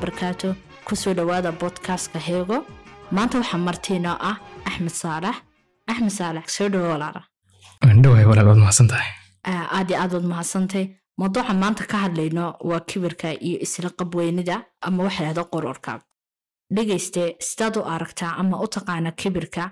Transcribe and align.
wabarakaatu 0.00 0.54
ku 0.86 0.96
soo 0.96 1.12
dhowaada 1.14 1.52
bodkastka 1.52 2.18
heego 2.18 2.56
maanta 3.16 3.38
waxaa 3.38 3.58
martiinoo 3.68 4.16
ah 4.30 4.36
axmed 4.68 4.94
saalax 5.02 5.36
axmed 5.90 6.10
saalax 6.18 6.46
soo 6.56 6.68
dhowo 6.72 6.88
walaala. 6.94 7.22
Dhawaay 8.02 8.24
walaal 8.30 8.46
waad 8.50 8.58
mahadsan 8.64 8.88
tahay 8.92 9.08
aad 9.76 9.90
waad 10.14 10.24
mahadsantay 10.32 10.84
mawduuca 11.20 11.52
maanta 11.62 11.84
ka 11.90 11.96
hadlayno 12.04 12.44
waa 12.68 12.80
kibirka 12.80 13.28
iyo 13.48 13.58
isla 13.66 13.90
qabweynida 13.98 14.56
ama 14.86 15.04
waxa 15.04 15.22
lahda 15.24 15.44
qororka 15.52 15.92
dhegayste 16.74 17.22
sidaad 17.48 17.76
u 17.76 17.82
aragtaa 17.94 18.32
ama 18.40 18.56
u 18.64 18.66
taqaana 18.76 19.10
kibirka 19.20 19.62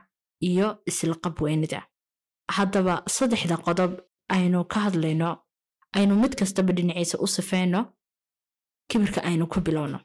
iyo 0.50 0.66
isla 0.90 1.14
qabweynida 1.24 1.80
haddaba 2.56 2.94
saddexda 3.16 3.56
qodob 3.66 3.92
aynu 4.36 4.64
ka 4.72 4.80
hadlayno. 4.86 5.30
Aynu 5.96 6.14
mid 6.22 6.32
kastaba 6.38 6.72
dhinaciisa 6.76 7.16
u 7.24 7.26
sifayno 7.26 7.80
kibirka 8.90 9.20
aynu 9.28 9.46
ku 9.52 9.60
bilowno 9.60 9.98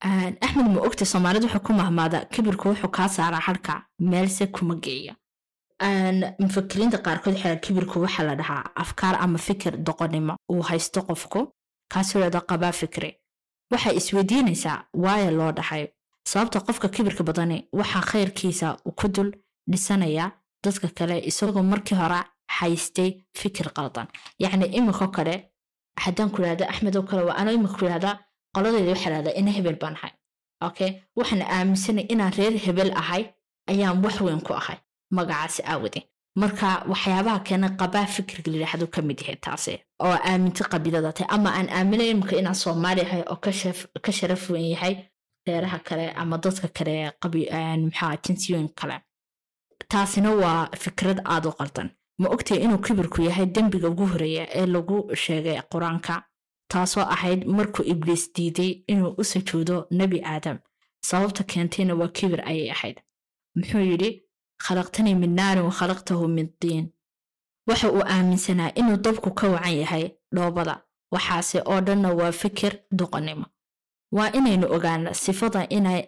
axmed 0.00 0.68
ma 0.74 0.80
ogta 0.88 1.04
soomaalida 1.04 1.46
wuxuu 1.46 1.60
ku 1.66 1.72
mahmaada 1.72 2.18
kibirku 2.32 2.68
wuxuu 2.68 2.88
kaa 2.96 3.08
saaraa 3.08 3.40
harka 3.48 3.72
meelse 3.98 4.46
kuma 4.46 4.74
geeya 4.84 5.14
mufakiriinta 6.40 6.98
qaarkood 7.04 7.34
waxaa 7.34 7.56
kibirku 7.64 8.00
waxaa 8.04 8.24
la 8.28 8.34
dhahaa 8.40 8.64
afkaar 8.82 9.14
ama 9.24 9.38
fikir 9.38 9.72
doqonnimo 9.86 10.34
uu 10.52 10.62
haysto 10.62 11.00
qofku 11.08 11.40
kaasoo 11.92 12.20
leeda 12.20 12.40
qabaa 12.40 12.72
fikri. 12.72 13.10
Waxay 13.72 13.96
isweydiinaysaa 13.96 14.78
waayo 15.04 15.30
loo 15.38 15.52
dhahay. 15.52 15.84
Sababta 16.28 16.60
qofka 16.60 16.88
kibirka 16.88 17.22
badani 17.24 17.68
waxaa 17.72 18.00
khayrkiisa 18.10 18.68
ku 18.98 19.06
dul 19.14 19.30
dhisanaya 19.70 20.26
dadka 20.64 20.88
kale 20.98 21.16
isagoo 21.30 21.62
markii 21.62 21.96
hore 22.02 22.20
haystay 22.58 23.10
fikir 23.40 23.68
qaldan. 23.76 24.06
Yacni 24.42 24.66
iminkoo 24.78 25.08
kale 25.16 25.34
haddaan 26.04 26.30
ku 26.30 26.42
idhahda 26.42 26.68
axmed 26.72 26.96
kale 27.08 27.22
waa 27.28 27.36
anoo 27.40 27.52
iminka 27.54 27.78
ku 27.78 27.84
idhahda 27.86 28.10
qoladeyda 28.56 28.90
waxaa 28.94 29.10
dhahdaa 29.14 29.34
ina 29.40 29.50
hebel 29.56 29.76
baan 29.82 29.94
ahay. 29.98 30.12
Okay 30.68 30.90
waxaan 31.18 31.42
aaminsanay 31.56 32.04
inaan 32.12 32.32
reer 32.38 32.54
hebel 32.66 32.90
ahay 33.02 33.22
ayaan 33.70 33.96
wax 34.04 34.16
weyn 34.26 34.40
ku 34.46 34.52
ahay 34.60 34.76
magacaasi 35.16 35.62
aawade 35.72 36.00
marka 36.42 36.68
waxyaabaha 36.92 37.38
keena 37.48 37.68
qabaa 37.80 38.06
fikirka 38.14 38.48
layidhaahdo 38.52 38.86
ka 38.94 39.00
mid 39.08 39.18
yahay 39.22 39.36
taasi 39.46 39.74
oo 40.04 40.16
aaminta 40.30 40.64
qabiilada 40.72 41.12
tahay. 41.16 41.28
Ama 41.36 41.48
aan 41.58 41.68
aaminay 41.78 42.08
imika 42.14 42.34
inaan 42.40 42.54
soomaali 42.62 43.00
ahay 43.06 43.22
oo 43.32 43.36
ka 44.04 44.12
sharaf 44.18 44.42
weyn 44.52 44.68
yahay 44.74 44.94
reeraha 45.46 45.78
kale 45.88 46.06
ama 46.20 46.36
dadka 46.44 46.68
kale 46.76 46.94
maxaa 47.84 48.16
kale. 48.80 48.96
Taasina 49.92 50.30
waa 50.42 50.68
fikrad 50.82 51.18
aad 51.24 51.44
u 51.48 51.52
qaldan. 51.58 51.88
Ma 52.20 52.26
ogtahay 52.34 52.60
inuu 52.64 52.78
kibirku 52.86 53.18
yahay 53.28 53.46
dembiga 53.54 53.88
ugu 53.92 54.04
horreeya 54.12 54.44
ee 54.58 54.66
lagu 54.74 54.96
sheegay 55.24 55.58
qur'aanka 55.72 56.14
taasoo 56.68 57.02
ahayd 57.14 57.44
markuu 57.56 57.84
ibliis 57.92 58.32
diiday 58.34 58.70
inuu 58.92 59.14
u 59.18 59.24
sujuudo 59.24 59.86
nebi 59.90 60.18
aadam. 60.24 60.58
Sababta 61.08 61.42
keentayna 61.44 61.94
waa 61.94 62.08
kibir 62.08 62.40
ayay 62.48 62.70
ahayd. 62.70 62.96
Muxuu 63.56 63.80
yidhi 63.90 64.10
khalaqtanii 64.64 65.14
min 65.14 65.34
naarin 65.38 65.64
wa 65.64 65.70
khalaqtahu 65.78 66.28
min 66.28 66.48
diin 66.62 66.86
waxa 67.68 67.90
uu 67.92 68.02
aaminsanaa 68.14 68.70
inuu 68.80 68.96
dabku 68.96 69.30
ka 69.34 69.48
wacan 69.48 69.76
yahay 69.82 70.04
dhoobada. 70.34 70.82
Waxaase 71.12 71.58
oo 71.64 71.80
dhanna 71.80 72.10
waa 72.18 72.32
fikir 72.32 72.72
doqonnimo 72.98 73.46
waa 74.16 74.30
inaynu 74.38 74.66
ogaana 74.76 75.14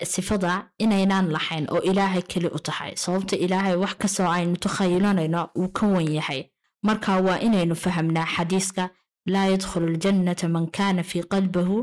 sifada 0.05 0.71
inaynaan 0.79 1.31
lahayn 1.33 1.67
oo 1.71 1.81
ilaahay 1.83 2.23
keli 2.23 2.47
u 2.47 2.59
tahay. 2.59 2.93
Sababta 2.97 3.37
ilaahay 3.37 3.77
wax 3.77 3.95
kastoo 3.99 4.27
aynu 4.31 4.57
takhayilanayno 4.57 5.49
uu 5.59 5.69
ka 5.69 5.87
wan 5.87 6.09
yahay. 6.13 6.45
Marka 6.83 7.17
waa 7.27 7.39
inaynu 7.39 7.75
fahamnaa 7.75 8.27
xadiiska 8.37 8.91
laa 9.33 9.47
yadkhulu 9.53 9.87
ljannata 9.97 10.49
man 10.55 10.67
kaana 10.77 11.03
fii 11.11 11.23
qalbahu 11.33 11.77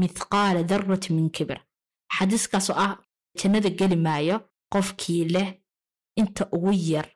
mithqaala 0.00 0.62
darrati 0.70 1.12
min 1.16 1.30
kibir 1.36 1.58
xadiiskaasoo 2.16 2.76
ah 2.84 2.92
jannada 3.40 3.70
geli 3.78 3.96
maayo 4.06 4.36
qofkii 4.72 5.24
leh 5.34 5.48
inta 6.20 6.42
ugu 6.56 6.72
yar 6.92 7.06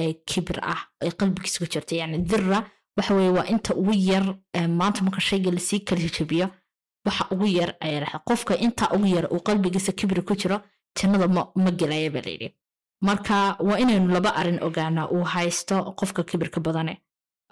ee 0.00 0.12
kibir 0.28 0.58
ah 0.72 0.80
ee 1.04 1.10
qalbigiisa 1.18 1.58
ku 1.62 1.66
jirta 1.72 1.94
yani 2.00 2.18
dira 2.30 2.58
waxa 2.96 3.14
weye 3.18 3.30
waa 3.36 3.46
inta 3.54 3.70
ugu 3.80 3.92
yar 4.10 4.24
maanta 4.78 5.00
marka 5.04 5.20
shayga 5.28 5.50
la 5.56 5.60
sii 5.68 5.80
kala 5.86 6.08
jabiyo 6.18 6.46
waxa 7.06 7.24
ugu 7.34 7.46
yar 7.58 7.70
ayaa 7.84 8.00
dhaha 8.04 8.18
qofka 8.28 8.54
inta 8.66 8.84
ugu 8.96 9.06
yar 9.16 9.26
uu 9.34 9.40
qalbigiisa 9.48 9.92
kibri 9.98 10.22
ku 10.28 10.34
jiro 10.40 10.56
jannada 10.98 11.26
ma 11.64 11.70
gelaya 11.80 12.10
ba 12.14 12.20
layidhi 12.26 12.48
marka 13.08 13.34
waa 13.68 13.78
inaynu 13.82 14.08
laba 14.16 14.30
arrin 14.40 14.58
ogaanaa 14.66 15.08
uu 15.14 15.24
haysto 15.32 15.76
qofka 15.98 16.22
kibirka 16.28 16.60
badane 16.66 16.94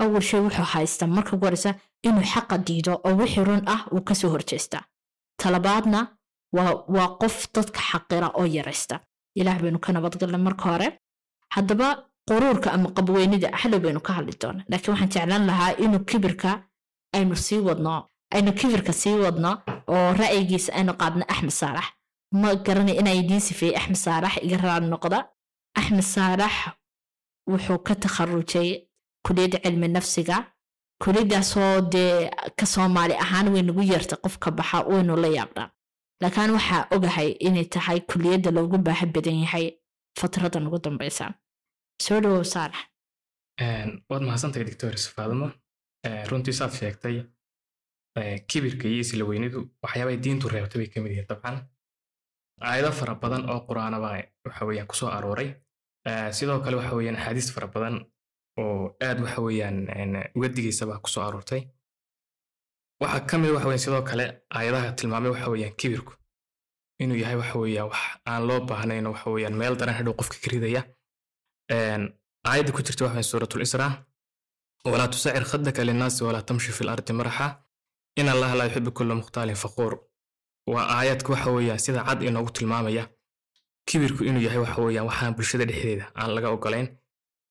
awal 0.03 0.23
shay 0.29 0.41
wuxuu 0.47 0.67
haysta 0.75 1.07
marka 1.07 1.31
ugu 1.37 1.45
horeysa 1.47 1.71
inuu 2.07 2.25
xaqa 2.33 2.59
diido 2.67 2.93
oo 3.07 3.15
wixii 3.21 3.45
run 3.49 3.63
ah 3.75 3.81
uu 3.95 4.01
ka 4.09 4.15
soo 4.15 4.31
horjeestaa 4.35 4.83
talabaadna 5.41 6.01
waa 6.97 7.09
qof 7.21 7.37
dadka 7.55 7.81
xaqira 7.91 8.29
oo 8.39 8.47
yaraysta. 8.57 9.01
Ilaah 9.41 9.59
baynu 9.63 9.79
ka 9.85 9.93
nabadgalnay 9.93 10.41
marka 10.47 10.65
hore. 10.71 10.89
Haddaba 11.55 11.89
quruurka 12.29 12.69
ama 12.73 12.89
qabweynida 12.97 13.49
xalow 13.61 13.81
baynu 13.85 14.01
ka 14.07 14.13
hadli 14.17 14.33
doona 14.43 14.63
laakiin 14.71 14.93
waxaan 14.95 15.11
jeclaan 15.15 15.47
lahaa 15.47 15.73
inuu 15.85 16.05
kibirka 16.11 16.51
aynu 17.17 17.37
sii 17.37 17.59
wadno 17.67 17.93
aynu 18.35 18.53
kibirka 18.59 18.93
sii 18.93 19.15
wadno 19.25 19.51
oo 19.93 20.09
ra'yigiisa 20.21 20.71
aynu 20.79 20.93
qaadno 21.01 21.25
axmed 21.33 21.51
saalax 21.61 21.87
ma 22.41 22.55
garanay 22.67 22.97
inaa 23.01 23.15
idiin 23.21 23.41
sifeeyey 23.41 23.77
axmed 23.81 23.97
saalax 24.07 24.35
iga 24.47 24.57
raali 24.65 24.87
noqda. 24.93 25.19
Axmed 25.79 26.03
saalax 26.15 26.53
wuxuu 27.51 27.79
ka 27.87 27.95
takharujay 28.03 28.84
kuliyadda 29.27 29.59
cilmi 29.65 29.89
nafsiga 29.97 30.37
kuliyadaasoo 31.05 31.75
dee 31.93 32.31
ka 32.59 32.67
soomaali 32.75 33.15
ahaan 33.25 33.47
way 33.53 33.63
nagu 33.69 33.83
yeertay 33.91 34.19
qofka 34.25 34.51
baxa 34.59 34.79
waynu 34.93 35.17
la 35.25 35.29
yaabnaa 35.39 35.69
laakiin 36.23 36.51
waxaa 36.57 36.83
ogahay 36.95 37.31
inay 37.47 37.65
tahay 37.75 37.99
kuliyadda 38.11 38.51
loogu 38.57 38.79
baaha 38.87 39.07
badan 39.15 39.39
yahay 39.45 39.67
fatradan 40.21 40.67
ugu 40.69 40.79
dambeysa 40.85 41.25
soo 42.05 42.19
dhawow 42.23 42.45
saalax 42.55 42.83
waad 44.11 44.23
mahadsantahay 44.29 44.65
doctor 44.71 44.95
faadimo 45.17 45.47
runtii 46.31 46.53
saad 46.59 46.73
sheegtay 46.81 47.17
kibirka 48.49 48.89
iyo 48.89 49.01
isla 49.05 49.25
weynidu 49.31 49.59
waxyaabay 49.83 50.17
diintu 50.25 50.49
reebtay 50.49 50.79
bay 50.81 50.89
ka 50.93 51.01
mid 51.01 51.11
yihiin 51.13 51.29
dabcan. 51.31 51.57
Aayado 52.69 52.93
fara 52.99 53.15
badan 53.23 53.43
oo 53.51 53.61
qur'aanaba 53.69 54.09
waxa 54.47 54.63
weeyaan 54.69 54.87
ku 54.91 54.95
soo 55.01 55.09
arooray. 55.17 55.49
Sidoo 56.37 56.61
kale 56.65 56.77
waxa 56.81 56.95
weeyaan 56.99 57.17
axaadiis 57.19 57.49
fara 57.55 57.67
badan 57.75 57.95
oo 58.63 58.97
aad 59.07 59.19
waxa 59.25 59.41
weeyaan 59.47 59.79
uga 60.37 60.49
digaysaba 60.57 60.99
ku 61.03 61.09
soo 61.15 61.23
aroortay. 61.27 61.63
Waxaa 63.03 63.27
ka 63.29 63.39
mid 63.39 63.51
waxa 63.55 63.67
weeyaan 63.69 63.85
sidoo 63.85 64.03
kale 64.11 64.25
aayadaha 64.57 64.93
tilmaamay 64.99 65.31
waxa 65.35 65.51
weeyaan 65.53 65.75
kibirku. 65.81 66.13
Inuu 67.03 67.17
yahay 67.23 67.37
waxa 67.43 67.59
weeyaan 67.63 67.89
wax 67.91 68.01
aan 68.31 68.43
loo 68.49 68.61
baahnayn 68.69 69.07
waxa 69.13 69.31
weeyaan 69.35 69.55
meel 69.61 69.75
daran 69.81 69.95
hadhow 69.99 70.15
qofka 70.19 70.37
ka 70.43 70.49
ridaya. 70.53 70.83
Aayadda 72.49 72.73
ku 72.73 72.81
jirta 72.87 73.05
waxa 73.05 73.15
weeyaan 73.15 73.31
suuratul 73.31 73.63
israa. 73.67 73.93
Walaa 74.93 75.09
tusacir 75.13 75.45
khadaka 75.51 75.85
linnaasi 75.85 76.25
walaa 76.25 76.43
tamshi 76.49 76.73
fi 76.77 76.85
lardi 76.85 77.13
maraxa. 77.13 77.47
In 78.21 78.29
allaha 78.29 78.55
laa 78.59 78.67
yuxibu 78.69 78.91
kulla 78.99 79.15
mukhtaalin 79.21 79.57
faquur. 79.63 79.93
Waa 80.73 80.85
aayadka 80.97 81.29
waxa 81.33 81.51
weeyaan 81.57 81.79
sida 81.85 82.05
cad 82.07 82.23
inoogu 82.23 82.51
tilmaamaya 82.57 83.05
kibirku 83.89 84.25
inuu 84.29 84.43
yahay 84.47 84.59
waxa 84.65 84.81
weeyaan 84.87 85.07
waxaan 85.11 85.35
bulshada 85.37 85.65
dhexdeeda 85.69 86.05
aan 86.21 86.31
laga 86.35 86.49
ogolayn 86.55 86.89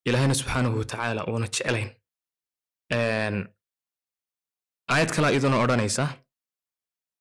ilaahayna 0.07 0.35
subxaanahu 0.41 0.75
watacaala 0.81 1.21
uuna 1.29 1.47
jeclayn 1.55 1.89
aayad 4.93 5.09
kalaa 5.15 5.31
iduna 5.37 5.57
odhanaysa 5.63 6.05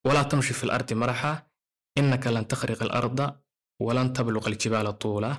walaa 0.06 0.25
tamshi 0.31 0.53
fi 0.59 0.65
lardi 0.71 0.94
maraxa 1.03 1.31
innaka 2.00 2.29
lan 2.37 2.44
takhriqa 2.52 2.85
alarda 2.88 3.26
walan 3.87 4.08
tabluqa 4.17 4.49
aljibaala 4.52 4.93
tuula 5.02 5.31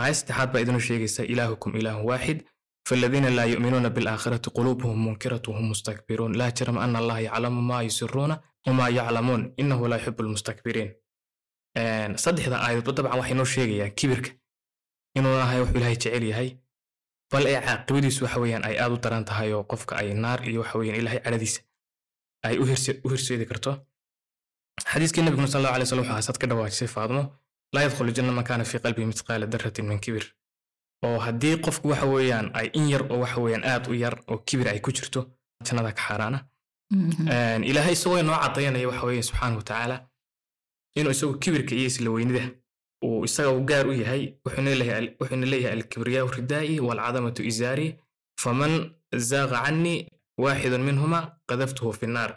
aayad 0.00 0.14
saddexaad 0.20 0.48
baa 0.52 0.60
idinu 0.64 0.80
sheegaysa 0.88 1.22
ilaahukum 1.32 1.70
ilaahun 1.80 2.04
waaxid 2.10 2.40
فالذين 2.88 3.26
لا 3.36 3.44
يؤمنون 3.44 3.88
بالآخرة 3.88 4.44
قلوبهم 4.56 5.06
منكرة 5.06 5.42
وهم 5.48 5.70
مستكبرون 5.70 6.32
لا 6.32 6.48
جرم 6.50 6.78
أن 6.78 6.96
الله 6.96 7.18
يعلم 7.18 7.68
ما 7.68 7.82
يسرون 7.82 8.36
وما 8.68 8.88
يعلمون 8.88 9.54
إنه 9.60 9.88
لا 9.88 9.96
يحب 9.96 10.20
المستكبرين 10.20 10.88
صدح 12.24 12.48
ذا 12.48 12.58
آيات 12.68 12.90
طبعا 12.90 13.12
waxay 13.20 13.34
noo 13.38 13.44
sheegayaan 13.54 13.92
kibirka 13.98 14.30
inuu 15.19 15.37
ahay 15.45 15.59
wuxuu 15.61 15.77
ilaahay 15.79 15.95
jecel 16.03 16.23
yahay. 16.31 16.49
Bal 17.31 17.45
ay 17.49 17.55
caaqibadiisu 17.65 18.23
waxa 18.25 18.39
weeyaan 18.43 18.63
ay 18.69 18.75
aad 18.83 18.91
u 18.95 18.97
daran 19.03 19.25
tahay 19.29 19.49
oo 19.53 19.63
qofka 19.71 19.93
ay 20.01 20.13
naar 20.23 20.39
iyo 20.49 20.59
waxa 20.63 20.75
weeyaan 20.79 20.99
ilaahay 21.01 21.19
cadhadiisa 21.25 21.61
ay 22.47 22.55
u 23.03 23.09
hirseedi 23.11 23.45
karto. 23.51 23.71
Xadiiskii 24.91 25.23
nabiguna 25.23 25.47
sal 25.47 25.59
allahu 25.59 25.75
alay 25.75 25.85
wasallam 25.85 26.05
waxaa 26.09 26.21
sad 26.27 26.37
ka 26.41 26.47
dhawaajisay 26.49 26.87
faadmo 26.95 27.21
laa 27.73 27.83
yadkhulu 27.85 28.11
janna 28.17 28.31
man 28.37 28.45
kaana 28.49 28.63
fii 28.69 28.79
qalbihi 28.83 29.07
mithqaala 29.11 29.45
daratin 29.53 29.85
min 29.91 29.99
kibir. 30.05 30.25
Oo 31.05 31.17
haddii 31.25 31.55
qofku 31.65 31.87
waxa 31.91 32.05
weeyaan 32.15 32.47
ay 32.59 32.67
in 32.79 32.85
yar 32.93 33.03
oo 33.11 33.19
waxa 33.23 33.39
weeyaan 33.43 33.63
aad 33.71 33.83
u 33.91 33.93
yar 34.03 34.15
oo 34.31 34.37
kibir 34.47 34.67
ay 34.73 34.79
ku 34.85 34.89
jirto 34.97 35.21
jannada 35.65 35.91
ka 35.97 36.01
xaaraana. 36.07 36.39
Ilaahay 37.69 37.93
isagoo 37.97 38.19
inoo 38.19 38.37
cadayanaya 38.43 38.87
waxa 38.91 39.05
weeye 39.09 39.23
subxaana 39.29 39.55
wa 39.59 39.63
tacaala 39.69 39.95
inuu 40.99 41.11
isagu 41.15 41.33
kibirka 41.43 41.73
iyo 41.75 41.85
isla 41.91 42.09
weynida 42.15 42.43
uu 43.05 43.23
isaga 43.27 43.51
gaar 43.69 43.85
u 43.87 43.93
yahay 44.01 44.23
wuxuuna 44.45 45.45
leeyahay 45.51 45.73
alkibriyaau 45.79 46.29
ridaa'i 46.39 46.79
waalcadamatu 46.87 47.41
izaari 47.51 47.87
faman 48.43 48.73
zaaqa 49.29 49.57
cannii 49.65 49.99
waaxidun 50.43 50.83
minhuma 50.89 51.19
qadaftuhu 51.49 51.93
fi 51.99 52.05
nnaar 52.07 52.31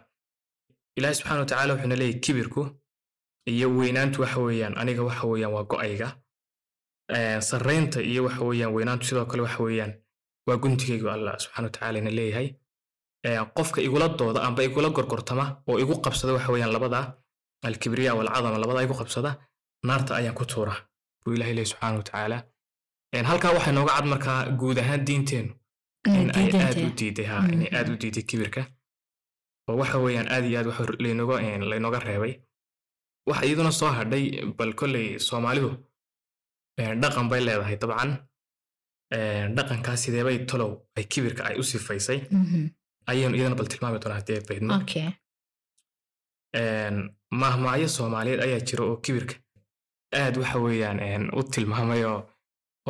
ilaahi 0.99 1.15
subxaana 1.19 1.41
watacaala 1.45 1.73
wuxuuna 1.75 1.97
leeyahy 2.01 2.21
kibirku 2.25 2.63
iyo 3.53 3.67
weynaantu 3.79 4.17
waxa 4.23 4.41
weeyaan 4.47 4.75
aniga 4.81 5.03
waxa 5.09 5.27
weeyaan 5.31 5.53
waa 5.57 5.65
go'ayga. 5.73 6.09
Sarraynta 7.49 8.01
iyo 8.03 8.25
waxa 8.27 8.43
weeyaan 8.49 8.73
weynaantu 8.77 9.05
sidoo 9.07 9.27
kale 9.31 9.43
waxa 9.43 9.63
weeyaan 9.67 9.93
waa 10.47 10.57
guntigaygu 10.63 11.09
allah 11.11 11.35
subxaana 11.45 11.67
watacaala 11.69 11.99
ina 11.99 12.11
leeyahay. 12.11 12.49
Qofka 13.57 13.81
igula 13.83 14.09
dooda 14.09 14.43
amba 14.47 14.63
igula 14.65 14.89
gorgortama 14.97 15.45
oo 15.69 15.79
igu 15.83 15.95
qabsada 16.05 16.33
waxa 16.37 16.53
weeyaan 16.53 16.73
labada 16.73 17.01
alkibriya 17.69 18.15
walcadama 18.15 18.59
labada 18.59 18.83
igu 18.87 18.95
qabsada 19.01 19.31
naarta 19.89 20.13
ayaan 20.19 20.35
ku 20.39 20.45
tuura 20.53 20.75
buu 21.25 21.35
ilahi 21.37 21.55
leeyahy 21.57 21.71
subxaana 21.73 21.97
watacaala 22.01 22.39
halkaa 23.31 23.53
waxaa 23.57 23.73
nooga 23.77 23.93
cad 23.97 24.07
markaa 24.13 24.39
guud 24.61 24.79
ahaan 24.83 25.05
diinteennu 25.09 25.53
in 26.21 26.29
ay 26.39 26.49
aad 26.67 26.79
u 26.87 26.91
diiday 26.99 27.27
ha 27.33 27.37
inay 27.55 27.71
aad 27.79 27.89
u 27.93 27.97
diiday 28.03 28.23
kibirka. 28.31 28.63
Oo 29.69 29.77
waxa 29.81 29.99
weeyaan 30.05 30.29
aad 30.35 30.45
iyo 30.49 30.59
aad 30.61 30.67
wax 30.71 30.79
laynooga 31.05 31.37
laynooga 31.71 31.99
reebay. 32.09 32.35
Waxa 33.29 33.45
iyaduna 33.47 33.73
soo 33.81 33.91
hadhay 33.99 34.25
bal 34.59 34.73
kolley 34.81 35.07
soomaalidu 35.27 35.71
dhaqan 37.03 37.27
bay 37.31 37.41
leedahay 37.47 37.77
dabcan. 37.83 38.11
Dhaqankaa 39.57 39.97
sideebay 40.03 40.39
tolow 40.51 40.73
ay 40.97 41.05
kibirka 41.13 41.43
ay 41.49 41.55
u 41.61 41.63
sifaysay? 41.71 42.19
Ayaynu 43.11 43.35
iyadana 43.37 43.57
bal 43.61 43.69
tilmaami 43.73 43.99
doonaa 44.03 44.19
haddii 44.21 44.37
ay 44.39 44.45
baydno. 44.49 44.71
Mahmaacyo 47.41 47.89
soomaaliyeed 47.97 48.41
ayaa 48.47 48.61
jira 48.69 48.83
oo 48.85 48.97
kibirka 49.05 49.35
aad 50.21 50.35
waxa 50.43 50.59
weeyaan 50.65 51.25
u 51.39 51.43
tilmaamay 51.55 52.05
oo 52.05 52.21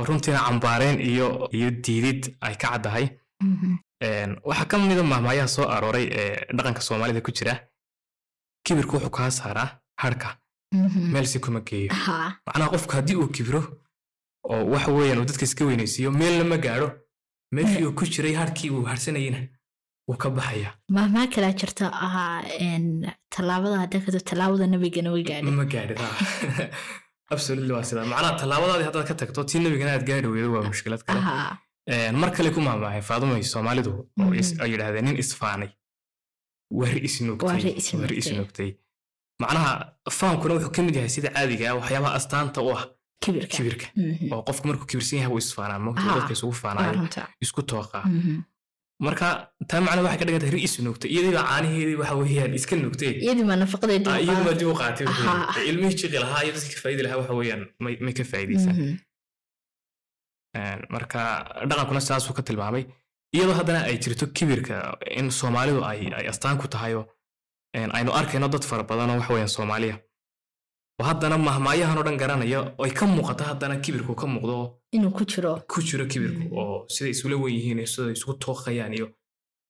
runtiina 0.06 0.40
cambaareen 0.46 0.98
iyo 1.10 1.48
iyo 1.58 1.70
diidid 1.84 2.22
ay 2.40 2.54
ka 2.56 2.68
caddahay. 2.72 3.06
Waxaa 4.48 4.66
ka 4.70 4.78
mida 4.78 5.02
mahmaayaha 5.02 5.48
soo 5.56 5.66
arooray 5.74 6.06
ee 6.20 6.34
dhaqanka 6.56 6.80
soomaalida 6.88 7.20
ku 7.26 7.30
jira. 7.38 7.54
Kibirku 8.64 8.96
wuxuu 8.96 9.10
kaa 9.18 9.30
saaraa 9.30 9.68
harka. 10.02 10.28
Meel 11.12 11.26
si 11.26 11.38
kuma 11.44 11.60
geeyo. 11.60 11.92
Macnaha 12.46 12.72
qofku 12.74 12.92
haddii 12.98 13.16
uu 13.20 13.28
kibiro 13.36 13.62
oo 14.50 14.62
waxa 14.72 14.90
weeyaan 14.96 15.18
uu 15.20 15.28
dadka 15.30 15.44
iska 15.44 15.64
weynaysiiyo 15.64 16.10
meelna 16.20 16.44
ma 16.44 16.56
gaadho. 16.64 16.88
Meeshii 17.54 17.84
uu 17.86 17.92
ku 17.98 18.04
jiray 18.12 18.34
harkii 18.40 18.70
uu 18.70 18.84
harsanayena 18.90 19.40
wuu 20.08 20.16
ka 20.22 20.30
baxaya. 20.30 20.70
Mahmaa 20.96 21.26
kalaa 21.34 21.52
jirta 21.60 21.84
ahaa 22.06 22.42
tallaabada 23.34 23.76
hadda 23.82 24.00
kada 24.06 24.20
tallaabada 24.30 24.66
nabigana 24.66 25.12
way 25.14 25.22
gaadhay. 25.30 25.52
Ma 25.58 25.64
gaadhid 25.72 25.98
absolutely 27.34 27.72
waa 27.76 27.84
sidaa 27.88 28.04
macnaha 28.12 28.32
tallaabadaadii 28.40 28.86
haddaad 28.88 29.06
ka 29.10 29.14
tagto 29.22 29.44
tii 29.50 29.60
nabigana 29.64 29.92
aad 29.96 30.04
gaadhi 30.10 30.28
weydo 30.34 30.48
waa 30.56 30.62
mushkilad 30.70 31.02
kale. 31.06 31.20
Mar 32.20 32.30
kale 32.36 32.50
ku 32.54 32.60
maamaahay 32.66 33.02
faadumay 33.10 33.42
soomaalidu 33.52 33.90
oo 34.22 34.30
ay 34.62 34.70
yidhaahdeen 34.72 35.04
nin 35.08 35.16
isfaanay 35.22 35.70
wari 36.80 37.00
isnuugtay 37.08 37.72
isnuugtay 38.22 38.70
macnaha 39.42 39.70
faankuna 40.18 40.52
wuxuu 40.54 40.72
ka 40.76 40.82
mid 40.86 40.94
yahay 40.98 41.10
sida 41.16 41.28
caadiga 41.36 41.64
ah 41.70 41.74
waxyaabaha 41.80 42.14
astaanta 42.18 42.58
u 42.66 42.70
ah 42.76 42.82
kibirka. 43.54 43.86
oo 44.32 44.42
qofku 44.46 44.64
markuu 44.68 44.86
kibirsan 44.90 45.16
yahay 45.18 45.30
wuu 45.32 45.42
isfaanaa 45.44 45.78
mogta 45.86 46.06
dadka 46.16 46.32
isugu 46.36 46.52
faanaayo 46.62 46.94
isku 47.44 47.60
tooqaa 47.72 48.04
marka 49.06 49.26
taa 49.70 49.80
macna 49.86 50.00
waxay 50.06 50.18
ka 50.20 50.24
dhigan 50.26 50.40
tahay 50.42 50.54
ri 50.56 50.60
isnuugtay 50.68 51.08
iyadiiba 51.14 51.42
caanaheedii 51.50 51.96
waxa 52.02 52.14
weeyaan 52.22 52.52
iska 52.58 52.74
nuugtay 52.82 53.12
iyadii 53.24 53.46
ma 53.50 53.54
nafaqadeedi 53.62 54.10
iyadu 54.26 54.42
baa 54.48 54.56
dib 54.60 54.68
u 54.72 54.74
qaatay 54.80 55.06
ilmihii 55.70 55.96
jiqi 56.00 56.18
lahaa 56.24 56.42
iyo 56.44 56.52
dadkii 56.56 56.80
faa'idi 56.84 57.02
lahaa 57.06 57.18
waxa 57.22 57.34
weeyaan 57.40 57.62
may 58.04 58.12
ka 58.18 58.24
faa'iidaysan 58.32 58.76
marka 60.94 61.20
dhaqankuna 61.68 62.00
sidaasuu 62.06 62.34
ka 62.38 62.42
tilmaamay. 62.48 62.84
Iyadoo 63.36 63.54
haddana 63.60 63.80
ay 63.88 63.96
jirto 64.04 64.26
kibirka 64.36 64.76
in 65.18 65.30
soomaalidu 65.40 65.80
ay 65.90 66.00
astaan 66.32 66.58
ku 66.60 66.66
tahayoo 66.74 67.04
aynu 67.98 68.10
arkayno 68.20 68.48
dad 68.54 68.64
fara 68.70 68.82
badanoo 68.90 69.16
waxa 69.20 69.32
weeyaan 69.34 69.48
soomaaliya 69.56 69.96
oo 71.00 71.04
haddana 71.08 71.36
mahmaayahan 71.38 71.98
oo 71.98 72.04
dhan 72.06 72.16
garanaya 72.22 72.60
ay 72.84 72.90
ka 72.98 73.04
muuqata 73.06 73.44
haddana 73.50 73.76
kibirku 73.84 74.14
ka 74.20 74.26
muuqdo. 74.26 74.56
Inuu 74.96 75.10
ku 75.16 75.24
jiro. 75.30 75.52
Ku 75.72 75.78
jiro 75.88 76.04
kibirku 76.12 76.44
oo 76.60 76.76
siday 76.94 77.10
isula 77.14 77.36
wen 77.42 77.54
yihiin 77.56 77.86
sida 77.92 78.10
isugu 78.16 78.34
tooqayaan 78.44 78.94
iyo 78.98 79.06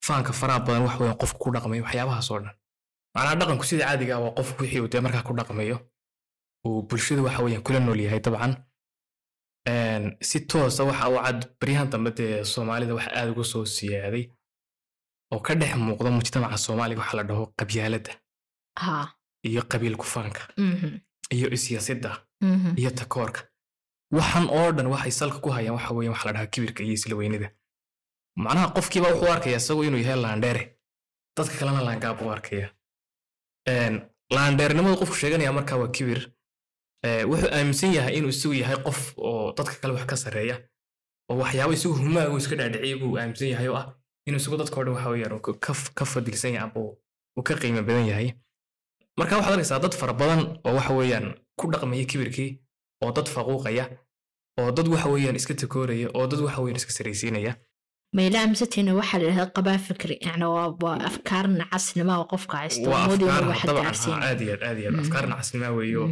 faanka 0.07 0.33
faraha 0.33 0.61
badan 0.67 0.83
wax 0.87 0.95
weeyaan 1.01 1.19
qofku 1.23 1.39
ku 1.43 1.49
dhaqmayo 1.55 1.83
waxyaabahaas 1.87 2.29
oo 2.33 2.39
dhan. 2.43 2.55
Macnaha 3.15 3.35
dhaqanku 3.41 3.65
sida 3.71 3.85
caadiga 3.87 4.19
waa 4.25 4.35
qofku 4.39 4.63
wixii 4.63 4.81
uu 4.83 4.89
dee 4.93 5.01
markaa 5.05 5.23
ku 5.29 5.33
dhaqmayo. 5.39 5.77
Uu 6.67 6.83
bulshada 6.89 7.23
waxa 7.27 7.43
weeyaan 7.45 7.63
kula 7.67 7.79
nool 7.81 8.01
yahay 8.05 8.21
dabcan. 8.27 8.55
Si 10.29 10.39
toosa 10.51 10.83
waxa 10.89 11.09
uu 11.11 11.19
cad 11.25 11.41
baryahan 11.61 11.89
dambe 11.93 12.11
dee 12.19 12.45
soomaalida 12.53 12.95
wax 12.99 13.07
aad 13.19 13.29
uga 13.33 13.45
soo 13.53 13.65
siyaaday 13.75 14.25
oo 15.33 15.41
ka 15.47 15.55
dhex 15.61 15.73
muuqda 15.87 16.11
mujtamaca 16.19 16.57
soomaaliga 16.65 17.01
waxa 17.03 17.17
la 17.19 17.23
dhaho 17.29 17.45
qabyaaladda 17.59 18.13
iyo 19.49 19.63
qabiil 19.71 19.97
kufaanka 20.03 20.43
iyo 21.37 21.49
isyasidda 21.57 22.11
iyo 22.81 22.91
takoorka 23.01 23.41
waxan 24.17 24.47
oo 24.59 24.69
dhan 24.77 24.87
waxay 24.95 25.11
salka 25.21 25.39
ku 25.45 25.49
hayaan 25.57 25.75
waxa 25.79 25.95
weeyaan 25.97 26.15
waxa 26.15 26.27
la 26.29 26.33
dhahaa 26.33 26.47
kibirka 26.53 26.81
iyo 26.85 26.93
isla 26.99 27.15
weynida. 27.17 27.49
Macnaha 28.45 28.69
qofkiiba 28.77 29.09
wuxuu 29.13 29.33
arkaya 29.33 29.57
isagu 29.57 29.85
inuu 29.85 30.01
yahay 30.05 30.21
laandheere 30.25 30.63
dadka 31.37 31.55
kalena 31.59 31.81
laangaab 31.89 32.19
u 32.23 32.31
arkaya. 32.37 32.69
Laandheernimadu 34.37 34.97
qofku 35.01 35.15
sheeganaya 35.21 35.53
markaa 35.53 35.77
waa 35.83 35.89
kibir. 35.97 36.21
Wuxuu 37.31 37.49
aaminsan 37.57 37.93
yahay 37.95 38.15
inuu 38.19 38.29
isagu 38.35 38.55
yahay 38.55 38.77
qof 38.87 39.01
oo 39.19 39.53
dadka 39.57 39.75
kale 39.81 39.93
wax 39.95 40.07
ka 40.07 40.17
sarreeya 40.17 40.57
oo 41.31 41.37
waxyaabo 41.43 41.73
isagu 41.73 41.95
humaagu 41.95 42.37
iska 42.39 42.57
dhaadhiciyay 42.57 42.99
buu 43.01 43.19
aaminsan 43.19 43.49
yahay 43.49 43.69
oo 43.69 43.77
ah 43.77 43.87
inuu 44.27 44.41
isagu 44.41 44.57
dadka 44.57 44.81
o 44.81 44.85
dhan 44.85 44.95
waxa 44.95 45.11
weeyaan 45.11 45.41
ka 45.99 46.05
fadilsan 46.13 46.53
yahay 46.55 46.65
amba 46.69 46.81
uu 47.37 47.43
ka 47.43 47.55
qiimo 47.61 47.83
badan 47.83 48.07
yahay 48.13 48.29
marka 49.19 49.37
waxaad 49.37 49.53
arkaysaa 49.53 49.79
dad 49.85 49.95
fara 50.01 50.13
badan 50.21 50.41
oo 50.67 50.75
waxa 50.79 50.93
weeyaan 50.99 51.27
ku 51.59 51.65
dhaqmaya 51.73 52.05
kibirkii 52.11 52.51
oo 53.05 53.13
dad 53.17 53.27
faquuqaya 53.35 53.85
oo 54.61 54.71
dad 54.77 54.89
waxa 54.89 55.09
weeyaan 55.13 55.37
iska 55.41 55.55
takooraya 55.55 56.09
oo 56.15 56.27
dad 56.31 56.41
waxa 56.47 56.61
weeyaan 56.63 56.77
iska 56.81 56.93
saraysiinaya. 56.99 57.53
Amsatina 58.45 58.95
waxaa 58.95 59.19
la 59.19 59.25
dhahdaa 59.29 59.47
qabaa 59.57 59.79
fikri 59.89 60.17
yani 60.27 60.45
waa 60.85 60.97
afkaar 61.09 61.47
nacasnima 61.49 62.19
oo 62.19 62.25
qofka 62.33 62.57
haysto. 62.63 62.91
Waa 62.91 63.05
afkaar 63.05 63.45
dabcan 63.67 64.23
aad 64.23 64.41
iyo 64.41 64.53
aad 64.55 64.63
aad 64.69 64.79
iyo 64.79 64.89
aad 64.91 64.99
afkaar 65.05 65.27
nacasnima 65.29 65.69
weeyo. 65.79 66.03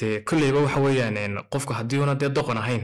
Dee 0.00 0.20
kolleyba 0.28 0.58
waxa 0.66 0.80
weeyaan 0.86 1.34
qofku 1.52 1.72
haddii 1.78 1.98
una 2.04 2.14
dee 2.20 2.28
doqon 2.36 2.58
ahayn 2.62 2.82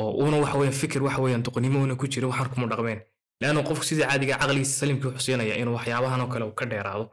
oo 0.00 0.10
uuna 0.22 0.36
waxa 0.42 0.58
weeyaan 0.58 0.78
fikir 0.82 1.02
waxa 1.06 1.20
weeyaan 1.24 1.42
doqonnimo 1.46 1.82
una 1.82 1.94
ku 2.00 2.06
jirin 2.12 2.28
waxaan 2.32 2.50
kuma 2.54 2.66
dhaqmeen. 2.72 3.00
Leannu 3.40 3.62
qofku 3.68 3.84
sidii 3.84 4.04
caadiga 4.08 4.36
caqligiisa 4.40 4.74
salimkii 4.80 5.06
wuxuu 5.08 5.20
siinaya 5.26 5.54
inuu 5.60 5.74
waxyaabahan 5.78 6.20
oo 6.20 6.26
kale 6.32 6.44
uu 6.44 6.52
ka 6.60 6.66
dheeraado 6.66 7.04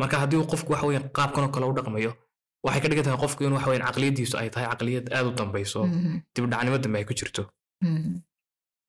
marka 0.00 0.16
haddii 0.22 0.38
uu 0.40 0.48
qofku 0.52 0.68
waxa 0.72 0.86
weeyaan 0.88 1.08
qaabkan 1.16 1.42
oo 1.46 1.50
kale 1.54 1.66
u 1.70 1.74
dhaqmayo 1.78 2.12
waxay 2.64 2.80
ka 2.82 2.88
dhigan 2.90 3.04
tahay 3.06 3.20
qofku 3.24 3.40
in 3.46 3.52
waxa 3.56 3.68
weeyaan 3.70 3.86
caqliyadiisu 3.88 4.34
ay 4.40 4.48
tahay 4.54 4.66
caqliyad 4.72 5.06
aad 5.16 5.26
u 5.30 5.32
dambayso. 5.38 5.80
Dibdhacnimo 6.34 6.78
dambe 6.84 6.96
ay 7.00 7.04
ku 7.08 7.14
jirto. 7.18 7.42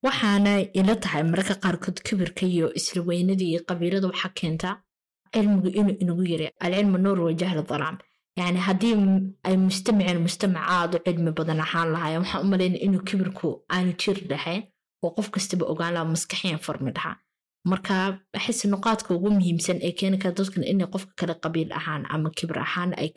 Waxaana 0.06 0.54
ila 0.80 0.94
tahay 1.04 1.24
mararka 1.32 1.56
qaarkood 1.64 1.98
kibirka 2.08 2.44
iyo 2.54 2.68
isla 2.80 3.02
weynada 3.10 3.44
iyo 3.52 3.60
qabiilada 3.70 4.08
waxaa 4.12 4.34
keentaa 4.40 4.76
cilmigu 5.34 5.70
inuu 5.80 5.96
inagu 6.04 6.24
yiri 6.32 6.48
alcilmu 6.66 6.98
nuur 7.06 7.20
wa 7.28 7.34
jahlu 7.42 7.62
dalaam 7.70 7.98
yani 8.40 8.60
haddii 8.68 8.96
ay 9.48 9.56
mustamaceen 9.68 10.20
mustamac 10.26 10.64
aad 10.76 10.92
u 10.96 11.00
cilmi 11.06 11.32
badan 11.40 11.60
ahaan 11.66 11.88
lahaayeen 11.94 12.22
waxaan 12.24 12.42
u 12.46 12.50
malayna 12.52 12.78
inuu 12.86 13.02
kibirku 13.10 13.48
aanu 13.76 13.92
jiri 14.02 14.24
lahayn 14.32 14.62
oo 15.04 15.12
qof 15.18 15.28
kastaba 15.36 15.66
ogaan 15.72 15.94
laha 15.96 16.06
maskaxiyan 16.14 16.60
farmi 16.66 16.92
lahaa 16.98 17.16
marka 17.72 18.20
xisi 18.46 18.68
nuqaadka 18.74 19.10
ugu 19.18 19.30
muhiimsan 19.38 19.78
ee 19.88 19.92
keeni 20.00 20.18
kara 20.24 20.34
dadkan 20.40 20.64
inay 20.72 20.88
qofka 20.94 21.14
kale 21.20 21.34
qabiil 21.44 21.72
ahaan 21.80 22.04
ama 22.14 22.30
kibir 22.38 22.58
ahaan 22.68 22.92
ay 23.02 23.10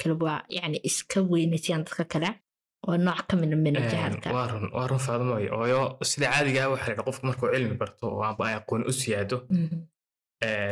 yani 0.58 0.78
iska 0.88 1.18
weynaysayaan 1.30 1.84
dadka 1.86 2.04
kale 2.12 2.30
waa 2.86 2.96
nooc 3.06 3.20
ka 3.28 3.34
mida 3.40 3.56
mina 3.64 3.80
jahalka 3.92 4.28
waa 4.74 4.86
run 4.90 4.98
faadmooy 5.06 5.46
ooyo 5.60 5.80
sida 6.10 6.26
caadiga 6.32 6.60
ah 6.64 6.70
waxa 6.74 6.94
la 6.98 7.02
qofku 7.08 7.26
markuu 7.28 7.48
cilmi 7.54 7.74
barto 7.82 8.04
oo 8.14 8.22
amba 8.30 8.42
ay 8.48 8.54
aqoon 8.60 8.82
u 8.90 8.92
siyaado 9.00 9.36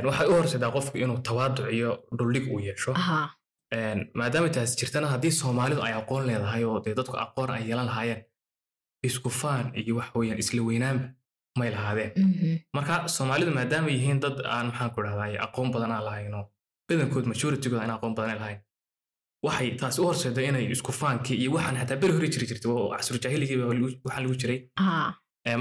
waxay 0.06 0.26
u 0.30 0.34
horseedaa 0.38 0.70
qofku 0.76 0.94
inuu 1.04 1.18
tawaaduc 1.28 1.66
iyo 1.76 1.90
dhuldhig 2.18 2.44
uu 2.52 2.60
yeesho. 2.66 2.92
Maadaama 4.18 4.48
taas 4.54 4.72
jirtana 4.80 5.06
haddii 5.14 5.30
soomaalidu 5.40 5.80
ay 5.86 5.92
aqoon 6.00 6.22
leedahay 6.28 6.62
oo 6.70 6.78
dee 6.84 6.94
dadku 6.98 7.16
aqoon 7.26 7.50
ay 7.56 7.62
yeelan 7.68 7.86
lahaayeen 7.90 8.22
isku 9.08 9.30
faan 9.40 9.66
iyo 9.80 9.92
weeyaan 10.18 10.38
isla 10.42 10.62
weynaanba 10.68 11.06
may 11.58 11.70
lahaadeen. 11.70 12.12
Marka 12.76 12.94
soomaalidu 13.16 13.50
maadaama 13.58 13.88
yihiin 13.96 14.20
dad 14.24 14.38
aan 14.56 14.66
maxaan 14.70 14.90
ku 14.94 15.02
dhahdaa 15.06 15.42
aqoon 15.46 15.68
badan 15.74 15.92
aan 15.96 16.04
lahayn 16.08 16.34
oo 16.38 16.44
badankood 16.88 17.26
majoritigooda 17.32 17.82
aan 17.84 17.90
aqoon 17.96 18.14
badan 18.18 18.38
lahayn 18.42 18.58
waxay 19.46 19.68
taasi 19.80 20.00
u 20.02 20.06
horseeda 20.08 20.42
inay 20.48 20.64
isku 20.74 20.92
faankii 21.00 21.36
iyo 21.42 21.50
waxaan 21.56 21.76
xataa 21.80 22.00
beri 22.02 22.12
hore 22.16 22.28
jiri 22.34 22.46
jirtay 22.50 22.70
oo 22.72 22.88
casru 22.96 23.18
jaahiligii 23.24 23.58
waxaa 24.06 24.20
lagu 24.24 24.34
jiray. 24.42 24.58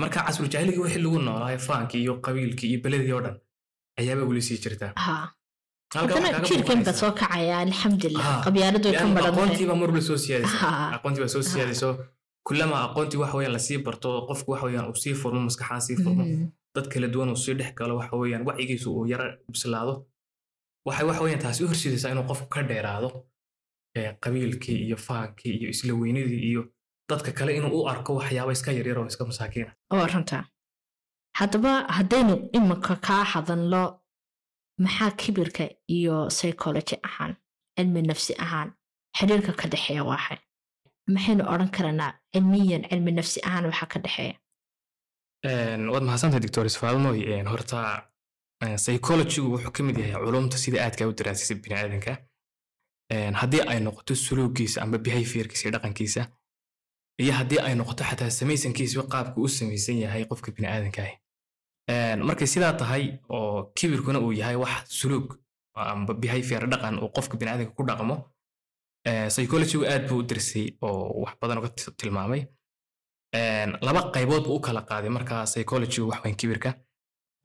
Marka 0.02 0.20
casru 0.28 0.48
jaahiligii 0.54 0.82
wixii 0.86 1.02
lagu 1.06 1.20
noolaayo 1.28 1.60
faankii 1.68 2.02
iyo 2.06 2.14
qabiilkii 2.26 2.70
iyo 2.72 2.80
beledii 2.86 3.14
oo 3.18 3.22
dhan 3.26 3.38
ayaaba 4.00 4.24
weli 4.30 4.42
sii 4.48 4.58
jirtaa 4.64 4.92
haddana 5.96 6.40
jiirkanka 6.50 6.94
soo 7.02 7.12
kacaya 7.20 7.56
alxamdulilah 7.66 8.34
qabyaaladu 8.46 8.88
way 8.90 8.98
ka 9.02 9.08
maran 9.16 9.30
aqoontiiba 9.34 9.76
mar 9.82 9.90
walba 9.90 10.02
soo 10.10 10.18
siyaadaysa. 10.26 10.70
Aqoontiiba 10.98 11.28
soo 11.34 11.42
siyaadayso 11.52 11.90
kulama 12.48 12.76
aqoontii 12.86 13.20
weeyaan 13.38 13.54
la 13.58 13.60
sii 13.68 13.78
barto 13.86 14.10
qofku 14.28 14.52
weeyaan 14.52 14.88
uu 14.90 14.96
sii 15.04 15.14
furmo 15.22 15.40
maskaxaan 15.48 15.82
sii 15.88 15.96
furmo 16.04 16.24
dad 16.76 16.88
kala 16.94 17.08
duwan 17.14 17.30
uu 17.34 17.36
sii 17.46 17.54
dhex 17.60 17.72
galo 17.80 17.94
waxa 18.00 18.16
wacyigiisu 18.48 18.90
uu 18.98 19.06
yara 19.14 19.28
bislaado. 19.52 19.94
Waxay 20.88 21.06
waxa 21.10 21.22
weeyaan 21.24 21.42
taasi 21.44 21.64
u 21.64 21.68
horseedaysaa 21.68 22.12
inuu 22.14 22.24
qofku 22.30 22.48
ka 22.54 22.62
dheeraado 22.70 23.10
ee, 23.98 24.10
qabiilkii 24.24 24.78
iyo 24.88 24.98
faankii 25.08 25.54
iyo 25.60 25.70
isla 25.74 25.94
weynidii 26.02 26.42
iyo 26.50 26.62
dadka 27.10 27.32
kale 27.38 27.52
inuu 27.58 27.72
u 27.82 27.88
arko 27.92 28.16
waxyaaba 28.20 28.52
iska 28.52 28.72
yaryar 28.72 29.00
oo 29.00 29.06
iska 29.12 29.26
masaakiina 29.26 29.72
oo 29.94 30.06
runta. 30.14 30.38
Haddaba 31.40 31.72
haddaynu 31.98 32.34
iminka 32.58 32.96
kaa 33.08 33.24
hadalno 33.34 33.82
maxaa 34.84 35.12
kibirka 35.22 35.64
iyo 35.98 36.18
psychology 36.36 36.96
ahaan 37.08 37.34
cilmi 37.78 38.02
nafsi 38.02 38.34
ahaan 38.46 38.70
xiriirka 39.18 39.52
ka 39.60 39.66
dhexeeya 39.72 40.04
waaxay 40.10 40.38
maxaynu 41.08 41.44
odhan 41.54 41.70
karanaa 41.78 42.12
cilmiyan 42.34 42.84
cilmi 42.90 43.12
nafsi 43.12 43.40
ahaan 43.48 43.66
waxaa 43.70 43.88
ka 43.94 44.00
dhexeeya? 44.04 44.36
Waad 45.94 46.04
mahadsantahay 46.08 46.40
doctor 46.46 46.66
isfaalmoy 46.66 47.20
horta 47.54 47.80
een, 48.64 48.76
psychologygu 48.84 49.48
wuxuu 49.54 49.72
ka 49.72 49.84
mid 49.84 49.98
yahay 49.98 50.22
culumta 50.26 50.58
sida 50.58 50.78
aadka 50.86 51.08
u 51.08 51.14
daraasisa 51.14 51.56
biniaadanka 51.64 52.14
haddii 53.42 53.62
ay 53.72 53.80
noqoto 53.80 54.16
suluugiisa 54.16 54.82
amba 54.84 54.98
behaviorkiisa 55.06 55.64
iyo 55.68 55.72
dhaqankiisa 55.76 56.22
iyo 57.24 57.34
haddii 57.40 57.60
ay 57.68 57.76
noqoto 57.76 58.04
xataa 58.10 58.30
samaysankiisa 58.40 58.94
iyo 58.96 59.04
qaabka 59.14 59.38
u 59.42 59.48
samaysan 59.48 59.98
yahay 60.04 60.24
qofka 60.30 60.52
biniaadanka 60.56 61.02
ah. 61.08 61.14
Een, 61.92 62.20
markay 62.28 62.48
sidaa 62.48 62.74
tahay 62.82 63.04
oo 63.36 63.72
kibirkuna 63.78 64.20
uu 64.26 64.32
yahay 64.32 64.56
wax 64.64 64.88
suluug 65.00 65.28
amba 65.76 66.14
behavior 66.14 66.64
dhaqan 66.74 66.96
uu 67.04 67.10
qofka 67.16 67.36
biniaadanka 67.38 67.72
ku 67.78 67.84
dhaqmo 67.90 68.16
psychologygu 69.06 69.86
aad 69.94 70.04
buu 70.10 70.20
u 70.24 70.24
darsay 70.30 70.68
oo 70.86 71.22
wax 71.24 71.34
badan 71.42 71.58
uga 71.62 71.70
ti- 71.70 71.92
tilmaamay. 72.00 72.42
Laba 73.88 74.02
qaybood 74.16 74.44
buu 74.46 74.56
u 74.60 74.62
kala 74.66 74.82
qaaday 74.90 75.10
markaa 75.18 75.44
psychologygu 75.52 76.08
wax 76.12 76.20
weyn 76.24 76.36
kibirka. 76.42 76.70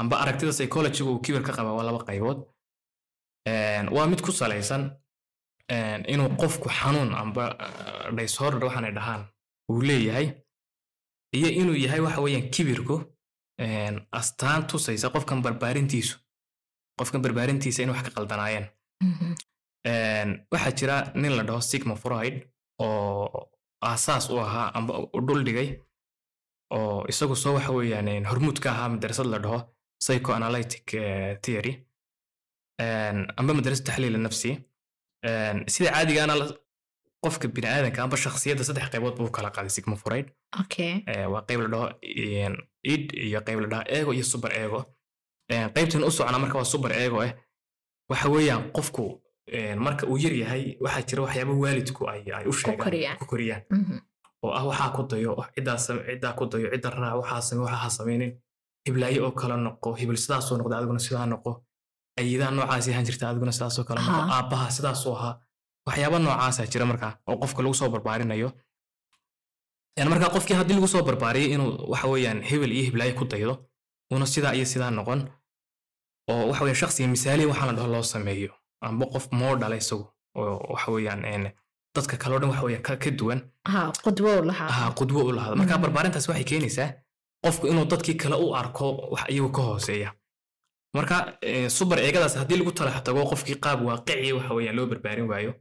Amba 0.00 0.14
aragtida 0.22 0.52
psychologygu 0.52 1.10
uu 1.12 1.20
kibir 1.24 1.42
ka 1.42 1.52
qaba 1.58 1.72
waa 1.76 1.84
laba 1.88 2.04
qaybood. 2.08 2.38
Waa 3.96 4.06
mid 4.10 4.20
ku 4.26 4.30
salaysan 4.32 4.82
inuu 6.12 6.28
qofku 6.40 6.68
xanuun 6.78 7.10
amba 7.22 7.44
uh, 7.64 8.16
disorder 8.16 8.64
waxaanay 8.66 8.92
dhahaan 8.98 9.22
uu 9.70 9.80
leeyahay 9.88 10.26
iyo 11.36 11.48
inuu 11.60 11.76
yahay 11.84 12.00
waxa 12.06 12.20
weeyaan 12.24 12.48
kibirku 12.54 12.96
astaan 14.20 14.66
tusaysa 14.70 15.10
qofkan 15.14 15.42
barbaarintiisu. 15.42 16.16
Qofkan 16.98 17.20
barbaarintiisa 17.24 17.82
in 17.82 17.90
wax 17.90 18.02
ka 18.06 18.10
qaldanaayeen. 18.16 18.66
Een, 19.02 19.36
waxaa 20.52 20.72
jira 20.78 20.96
nin 21.14 21.32
la 21.36 21.42
dhaho 21.48 21.60
sigma 21.60 21.94
freud 21.96 22.34
oo 22.82 23.48
aasaas 23.88 24.30
u 24.30 24.38
ahaa 24.40 24.68
amba 24.78 24.92
u 25.16 25.20
dhul 25.26 25.42
dhigay 25.46 25.68
oo 26.76 27.04
isagu 27.08 27.36
soo 27.36 27.54
waxa 27.56 27.72
weeyaan 27.72 28.24
hormuud 28.30 28.58
ka 28.62 28.68
ahaa 28.70 28.88
madrasad 28.94 29.26
la 29.26 29.38
dhaho 29.44 29.58
psychoanalytic 30.00 30.86
eh, 30.94 31.38
theory. 31.42 31.72
Amba 33.38 33.52
madrasad 33.54 33.84
taxliil 33.86 34.18
nafsi. 34.20 34.50
Een, 35.26 35.58
sida 35.72 35.90
caadigaana 35.94 36.34
qofka 37.24 37.48
biniaadanka 37.54 38.02
amba 38.02 38.16
shakhsiyadda 38.24 38.64
saddex 38.64 38.88
qaybood 38.92 39.16
buu 39.18 39.30
kala 39.36 39.50
qaaday 39.54 39.70
sigma 39.76 39.96
okay 40.60 40.92
Eh, 41.10 41.26
waa 41.32 41.42
qayb 41.48 41.60
la 41.64 41.68
dhaho 41.74 41.86
id 42.92 43.04
iyo 43.26 43.40
qayb 43.46 43.58
la 43.62 43.68
dhaho 43.72 43.84
ego 43.98 44.10
iyo 44.12 44.24
super 44.32 44.52
ego. 44.64 44.80
Qaybtan 45.74 46.04
u 46.08 46.10
socona 46.10 46.38
marka 46.38 46.58
waa 46.60 46.64
super 46.74 46.92
ego 47.04 47.18
eh 47.26 47.32
waxa 48.10 48.28
weeyaan 48.34 48.70
qofku 48.76 49.04
marka 49.86 50.06
uu 50.10 50.18
yar 50.24 50.32
yahay 50.42 50.64
waxaa 50.84 51.02
jira 51.08 51.20
waxyaaba 51.26 51.52
waalidku 51.62 52.02
ay 52.12 52.20
u 52.50 52.52
sheegaan 52.52 52.84
koriyaan. 52.84 53.16
ku 53.20 53.24
koriyaan 53.32 53.62
Mhm. 53.70 53.96
oo 54.44 54.52
ah 54.58 54.64
waxaa 54.70 54.90
ku 54.96 55.02
dayo 55.10 55.32
ciddaa 55.54 56.32
ku 56.38 56.44
dayo 56.52 56.66
cidda 56.72 56.88
raac 56.90 57.14
waxaa 57.20 57.40
same 57.48 57.60
waxaa 57.64 57.82
ha 57.84 57.90
sameynin 57.98 58.32
hiblaayo 58.86 59.20
oo 59.26 59.32
kale 59.40 59.56
noqo 59.66 59.88
hibil 60.00 60.16
sidaasoo 60.24 60.56
noqda 60.58 60.74
adiguna 60.78 60.98
sidaa 61.06 61.26
noqo 61.32 61.50
ayidaa 62.20 62.50
noocaasi 62.56 62.90
ahaan 62.92 63.06
jirta 63.08 63.24
adiguna 63.30 63.52
sidaasoo 63.58 63.84
kale 63.88 64.00
noqo 64.00 64.20
Ha. 64.22 64.34
aabbaha 64.36 64.66
sidaasoo 64.76 65.14
ahaa 65.18 65.34
waxyaaba 65.86 66.18
noocaasaa 66.18 66.66
jira 66.72 66.84
markaa 66.90 67.12
oo 67.28 67.36
qofka 67.42 67.60
lagu 67.62 67.74
soo 67.80 67.88
barbaarinayo 67.94 68.48
yani 69.96 70.10
markaa 70.12 70.30
qofkii 70.34 70.56
haddii 70.60 70.74
lagu 70.78 70.88
soo 70.94 71.02
barbaariyay 71.08 71.50
inuu 71.54 71.70
waxa 71.92 72.06
weeyaan 72.12 72.40
hebel 72.50 72.72
iyo 72.72 72.84
hiblaayo 72.88 73.14
ku 73.18 73.24
daydo 73.32 73.54
una 74.14 74.26
sidaa 74.34 74.52
iyo 74.58 74.64
sidaa 74.72 74.90
noqon 74.98 75.20
oo 76.30 76.42
waxa 76.50 76.62
weeyaan 76.64 76.80
shakhsiga 76.82 77.08
misaaliya 77.14 77.48
waxaa 77.50 77.66
la 77.68 77.72
dhaho 77.76 77.88
loo 77.94 78.02
sameeyo 78.14 78.52
amba 78.80 79.06
qof 79.12 79.26
moo 79.32 79.56
dhala 79.60 79.76
isagu 79.76 80.06
oo 80.38 80.56
waxa 80.72 80.92
weeyaan 80.92 81.24
een, 81.24 81.44
dadka 81.94 82.16
kale 82.16 82.34
oo 82.34 82.38
dhan 82.40 82.50
waxa 82.50 82.64
weeyaan 82.66 82.82
ka 82.82 83.10
duwan. 83.10 83.40
Qudwo 84.04 84.30
u 84.40 84.44
lahaa. 84.50 84.68
Aha 84.72 84.90
qudwo 84.98 85.20
u 85.28 85.32
lahada 85.32 85.56
marka 85.56 85.72
Mhm. 85.74 85.82
barbaarintaas 85.82 86.28
waxay 86.28 86.44
keenaysaa 86.44 86.90
qofku 87.44 87.66
inuu 87.66 87.84
dadkii 87.92 88.14
kale 88.22 88.36
u 88.44 88.54
arko 88.60 88.86
wax 89.12 89.24
iyagu 89.28 89.50
ka 89.56 89.62
hooseeya. 89.62 90.10
Marka 90.96 91.16
subar 91.68 91.98
eegadaas 91.98 92.34
haddii 92.40 92.56
lagu 92.60 92.72
talax 92.72 93.02
tago 93.04 93.24
qofkii 93.30 93.54
qaab 93.64 93.78
waaqiciya 93.86 94.34
waxa 94.38 94.54
weeyaan 94.54 94.76
loo 94.76 94.86
barbaarin 94.86 95.28
waayo 95.30 95.52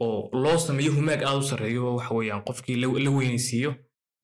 oo 0.00 0.28
loo 0.42 0.58
sameeyo 0.58 0.92
humaag 0.92 1.22
aad 1.22 1.38
u 1.42 1.42
sarreeyo 1.50 1.82
oo 1.86 1.96
waxa 1.98 2.14
weeyaan 2.14 2.42
qofkii 2.48 2.76
la 3.04 3.10
weynaysiiyo 3.16 3.74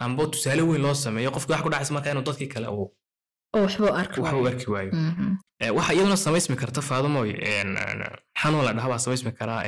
amba 0.04 0.26
tusaale 0.26 0.62
weyn 0.62 0.82
loo 0.82 0.94
sameeyo 0.94 1.30
qofkii 1.30 1.52
wax 1.54 1.62
ku 1.62 1.68
dhacaysa 1.70 1.92
marka 1.94 2.10
inuu 2.10 2.22
dadkii 2.28 2.46
kale 2.54 2.68
uu 2.68 2.86
arki 4.00 4.20
u 4.20 4.24
Mhm. 4.92 5.36
Eh, 5.62 5.70
iyaduna 5.94 6.16
samaysmi 6.16 6.56
karta 6.56 6.80
faadumoy 6.88 7.30
xanuun 8.40 8.64
la 8.66 8.72
dhaha 8.76 8.88
baa 8.92 8.98
samaysmi 9.04 9.32
karaa 9.38 9.62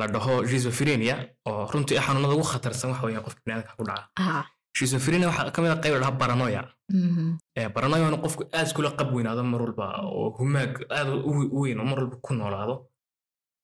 la 0.00 0.06
dhaho 0.14 0.32
schizophrenia 0.46 1.16
oo 1.48 1.66
runtii 1.72 1.98
ah 1.98 2.04
xanuunada 2.06 2.34
ugu 2.34 2.46
khatarsan 2.52 2.90
waxa 2.90 3.06
weeyaan 3.06 3.24
qofka 3.26 3.40
biniaadamka 3.44 3.72
ku 3.78 3.84
dhaca. 3.88 4.04
Ha 4.18 4.44
schizophrenia 4.76 5.26
waxaa 5.30 5.50
ka 5.54 5.62
mid 5.62 5.70
ah 5.74 5.80
qayb 5.82 5.94
la 5.94 6.00
dhaha 6.02 6.18
paranoia. 6.22 6.62
Mhm. 6.92 7.26
Eh, 7.56 7.68
in 8.12 8.20
qofku 8.24 8.42
aad 8.56 8.66
iskula 8.66 8.90
qab 8.98 9.08
weynaado 9.14 9.42
mar 9.52 9.60
walba 9.62 9.86
oo 10.16 10.28
humaag 10.38 10.72
aad 10.98 11.08
u 11.30 11.30
u 11.56 11.58
weyn 11.62 11.78
mar 11.90 11.98
walba 12.02 12.16
ku 12.26 12.34
noolaado. 12.34 12.74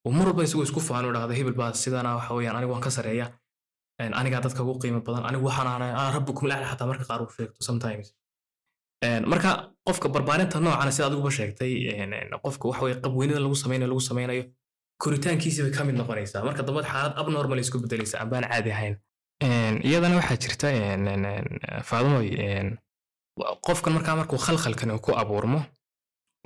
Oo 0.07 0.13
mar 0.19 0.27
walba 0.29 0.43
isagoo 0.45 0.65
isku 0.69 0.81
faano 0.89 1.13
dhahdo 1.15 1.33
hebel 1.39 1.55
baa 1.61 1.73
sidana 1.83 2.17
waxa 2.19 2.35
weeyaan 2.37 2.57
anigu 2.57 2.73
waan 2.75 2.85
ka 2.87 2.91
sareeya 2.97 3.27
anigaa 4.21 4.41
dadka 4.45 4.61
ugu 4.63 4.79
qiimo 4.83 5.01
badan 5.07 5.25
anigu 5.29 5.45
waxaan 5.49 5.83
ah, 5.83 6.11
rabbukum 6.17 6.45
lacla 6.51 6.67
xataa 6.71 6.87
marka 6.91 7.05
qaar 7.11 7.21
uu 7.23 7.31
sheegto 7.37 7.61
sometimes 7.69 8.07
marka 9.33 9.51
qofka 9.87 10.09
barbaarinta 10.15 10.61
noocana 10.61 10.93
sida 10.93 11.07
adiguba 11.09 11.31
sheegtay 11.39 11.73
qofka 12.45 12.65
waxa 12.71 12.95
qabweynida 13.05 13.41
lagu 13.45 13.57
sameynayo 13.63 13.89
lagu 13.93 14.01
sameynayo 14.11 14.45
koritaankiisi 15.03 15.63
bay 15.63 15.73
ka 15.77 15.85
mid 15.85 15.97
noqonaysaa. 16.01 16.45
Marka 16.49 16.63
dambe 16.67 16.83
xaalad 16.83 17.15
abnormal 17.21 17.59
isku 17.59 17.79
bedelaysa 17.85 18.17
ambaan 18.23 18.45
caadi 18.51 18.71
ahayn. 18.77 18.95
Iyadana 19.89 20.15
waxaa 20.21 20.37
jirta 20.43 20.69
wa- 23.41 23.57
qofkan 23.67 23.93
markaa 23.97 24.17
markuu 24.17 24.39
khalkhalkan 24.47 24.99
ku 25.05 25.11
abuurmo 25.23 25.61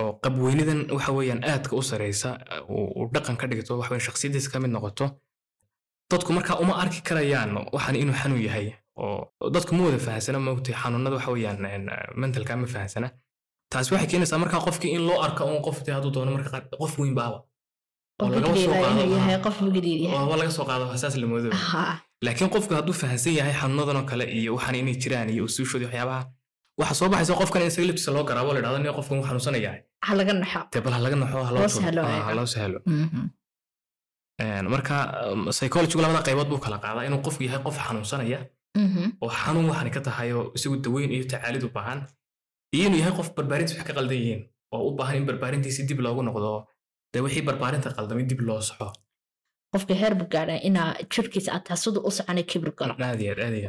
oo 0.00 0.12
qabweynidan 0.22 0.80
waxa 0.96 1.12
weeyaan 1.12 1.44
aadka 1.44 1.76
u 1.76 1.82
sareysa 1.82 2.30
uu 2.70 3.10
dhaqan 3.14 3.36
ka 3.40 3.46
dhigto 3.50 3.78
waxa 3.78 4.00
shakhsiyadiisa 4.06 4.50
ka 4.52 4.58
mid 4.60 4.70
noqoto 4.70 5.06
dadku 6.10 6.32
markaa 6.32 6.56
uma 6.62 6.74
arki 6.82 7.00
karayaan 7.08 7.50
waxaan 7.74 7.96
inuu 8.02 8.14
xanuun 8.22 8.42
yahay 8.46 8.66
oo 9.06 9.50
dadku 9.54 9.72
ma 9.76 9.82
wada 9.86 9.98
fahansana 10.06 10.38
maogtay 10.46 10.74
xanuunada 10.82 11.14
waxa 11.18 11.30
weeyaan 11.34 11.64
een, 11.74 11.84
mentalka 12.20 12.52
ma 12.62 12.66
fahansana 12.74 13.08
taasi 13.72 13.88
waxay 13.94 14.08
keenaysaa 14.12 14.38
markaa 14.44 14.60
qofkii 14.66 14.90
in 14.96 15.02
loo 15.08 15.18
arko 15.26 15.42
un 15.52 15.60
qofti 15.66 15.88
hadduu 15.96 16.10
doono 16.16 16.30
marka 16.36 16.48
qaar 16.54 16.64
qof 16.82 16.92
weyn 17.00 17.14
baaba 17.20 17.38
qof 18.18 18.28
qof 19.44 20.36
laga 20.40 20.50
soo 20.56 20.64
qaado 20.70 20.84
saas 21.02 21.14
la 21.22 21.26
moodo. 21.32 21.48
Ha 21.70 21.82
laakiin 22.24 22.50
qofku 22.54 22.72
hadduu 22.78 22.94
fahansan 23.02 23.32
yahay 23.38 23.54
xanuunadan 23.60 23.96
oo 24.00 24.06
kale 24.10 24.24
iyo 24.38 24.50
waxaan 24.56 24.74
inay 24.80 24.94
jiraan 25.02 25.28
iyo 25.34 25.42
usuushooda 25.48 25.86
waxyaabaha 25.86 26.22
waxa 26.80 26.94
soo 27.00 27.08
baxaysa 27.12 27.34
qofkan 27.40 27.60
in 27.62 27.68
isaga 27.70 27.86
laftiisa 27.88 28.10
loo 28.16 28.24
garaabo 28.28 28.50
la 28.56 28.60
dhahdo 28.64 28.78
nin 28.78 28.92
qofkan 28.98 29.14
wuu 29.18 29.26
xanuunsan 29.28 29.54
yahay 29.66 29.80
ha 30.06 30.12
laga 30.18 30.32
naxo. 30.42 30.60
Dee 30.72 30.80
bal 30.84 30.92
ha 30.96 31.00
laga 31.06 31.16
naxo 31.22 31.36
ha 31.48 31.50
loo 31.54 31.60
Loo 31.62 31.68
tuuro. 31.72 31.84
sahlo, 31.84 32.02
Ah, 32.42 32.46
sahlo. 32.54 32.78
Mhm. 32.86 33.24
Marka 34.74 34.96
um, 35.32 35.40
psychologigu 35.56 36.00
labada 36.02 36.22
qaybood 36.26 36.48
buu 36.50 36.58
kala 36.64 36.78
qaadaa 36.84 37.04
inuu 37.08 37.20
qofku 37.26 37.42
yahay 37.46 37.60
qof 37.66 37.76
xanuunsanaya. 37.86 38.38
Oo 39.22 39.30
xanuun 39.40 39.66
waxani 39.70 39.90
ka 39.96 40.00
tahay 40.08 40.28
oo 40.38 40.44
isagu 40.56 40.76
daweyn 40.84 41.10
iyo 41.16 41.24
tacaalid 41.32 41.62
u 41.68 41.70
baahan. 41.76 42.00
Iyo 42.74 42.84
inuu 42.88 42.98
yahay 43.02 43.14
qof 43.18 43.28
barbaarintiis 43.36 43.76
wax 43.78 43.86
ka 43.88 43.94
qaldan 43.98 44.18
yihiin 44.22 44.40
oo 44.74 44.82
u 44.88 44.90
baahan 44.98 45.16
in 45.20 45.26
barbaarintiisi 45.30 45.82
dib 45.88 46.00
loogu 46.06 46.22
noqdo. 46.28 46.50
Dee 47.12 47.20
wixii 47.24 47.42
barbaarinta 47.48 47.88
qaldamay 47.96 48.24
dib 48.30 48.40
loo 48.48 48.60
saxo 48.68 48.88
qofka 49.72 49.94
heer 50.00 50.14
gaadhaa 50.32 50.60
inaa 50.68 50.90
jirkiisa 51.12 51.50
ataa 51.58 51.76
siduu 51.82 52.02
u 52.08 52.10
soconay 52.16 52.44
kibir 52.50 52.72
galo. 52.78 52.94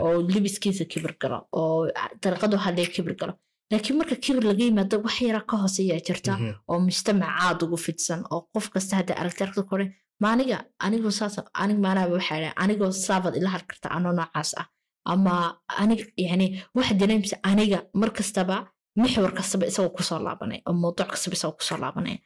Oo 0.05 0.17
libiskiisa 0.33 0.83
kibir 0.91 1.13
galo 1.21 1.37
oo 1.59 1.79
dariiqadu 2.23 2.55
hadlee 2.65 2.87
kibir 2.95 3.15
galo. 3.21 3.33
Laakiin 3.71 3.95
marka 3.99 4.15
kibir 4.25 4.43
laga 4.49 4.63
yimaado 4.67 4.95
wax 5.05 5.17
yara 5.27 5.41
ka 5.49 5.55
hooseeyaa 5.61 6.01
jirta 6.07 6.31
Mhm. 6.37 6.51
oo 6.71 6.79
mujtamac 6.87 7.29
caad 7.39 7.59
ugu 7.65 7.77
fidsan 7.85 8.21
oo 8.33 8.41
qof 8.53 8.65
kasta 8.73 8.93
hadda 8.99 9.13
aragti 9.21 9.41
aragti 9.43 9.63
kore 9.71 9.85
maaniga 10.23 10.57
anigu 10.85 11.09
saas 11.19 11.35
anig 11.63 11.79
maanaaba 11.85 12.13
waxaa 12.17 12.51
anigoo 12.63 12.91
saabad 13.07 13.33
ila 13.39 13.49
har 13.53 13.63
karta 13.69 13.87
anoo 13.97 14.13
noocaas 14.19 14.51
ah 14.61 14.65
ama 15.05 15.33
aniga 15.81 16.05
yani 16.17 16.45
waxa 16.75 16.93
dareemsa 17.01 17.35
aniga 17.49 17.79
mar 17.93 18.09
kastaba 18.17 18.55
mixwar 18.95 19.33
kastaba 19.39 19.65
isagoo 19.71 19.93
ku 19.97 20.03
soo 20.03 20.19
laabanay 20.25 20.59
oo 20.67 20.73
mawduuc 20.73 21.07
kastaba 21.13 21.33
isagoo 21.37 21.57
ku 21.59 21.63
soo 21.63 21.77
laabanay. 21.83 22.17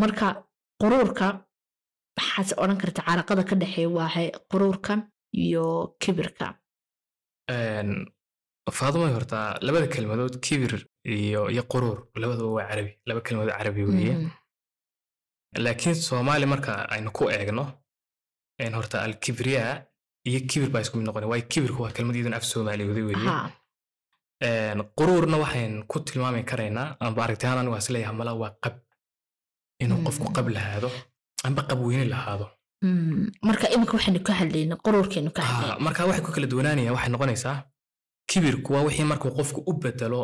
Marka 0.00 0.26
quruurka 0.80 1.26
maxaad 2.18 2.50
odhan 2.62 2.78
karta 2.82 3.00
caraqada 3.08 3.42
ka 3.48 3.54
dhexeeya 3.60 3.88
waahay 3.96 4.28
quruurka 4.50 4.92
iyo 5.44 5.96
kibirka. 6.02 6.46
Faadumay 8.78 9.12
horta 9.16 9.38
labada 9.66 9.86
kelmadood 9.94 10.34
kibir 10.46 10.72
iyo 11.04 11.42
iyo 11.54 11.62
quruur 11.72 11.98
labadaba 12.20 12.48
waa 12.56 12.68
carabi 12.68 12.92
laba 13.08 13.20
kelmadood 13.26 13.54
carabi 13.58 13.82
weeye. 13.88 14.14
Mhm. 14.14 14.30
laakiin 15.64 15.94
soomaali 15.94 16.46
marka 16.52 16.72
aynu 16.94 17.10
ku 17.16 17.24
eegno 17.36 17.64
horta 18.76 18.96
alkibriya 19.06 19.64
iyo 20.30 20.40
kibir 20.50 20.70
baa 20.74 20.80
isku 20.84 20.96
mid 20.98 21.06
noqonaya 21.06 21.30
waayo 21.32 21.44
kibirku 21.52 21.82
waa 21.84 21.92
kelmad 21.96 22.14
iyaduna 22.16 22.36
af 22.40 22.44
soomaaliyooday 22.52 23.04
weeye 23.08 23.30
quruurna 24.98 25.36
waxayn 25.44 25.74
ku 25.90 25.96
tilmaami 26.06 26.42
karaynaa 26.50 26.96
amba 27.00 27.24
aragtiyahan 27.24 27.58
anigu 27.60 27.76
is 27.76 27.88
leeyahay 27.94 28.16
mala 28.20 28.32
waa 28.42 28.52
qab 28.64 28.74
inuu 29.82 29.98
qofku 30.06 30.28
qab 30.36 30.46
lahaado 30.56 30.90
amba 31.46 31.62
qab 31.70 31.78
weyne 31.86 32.04
lahaado 32.14 32.46
marka 33.48 33.66
iminka 33.74 33.92
waxaynu 33.98 34.20
ka 34.28 34.32
hadlayna 34.40 34.74
quruurkeenu 34.84 35.30
ka 35.36 35.42
hadlayna 35.48 35.78
marka 35.86 36.06
waxay 36.08 36.22
ku 36.26 36.30
kala 36.36 36.46
duwanaanayaan 36.52 36.94
waxay 36.96 37.10
noqonaysaa 37.14 37.56
kibirku 38.30 38.68
waa 38.74 38.82
wixii 38.86 39.04
markuu 39.12 39.30
qofku 39.38 39.60
u 39.70 39.72
bedelo 39.82 40.20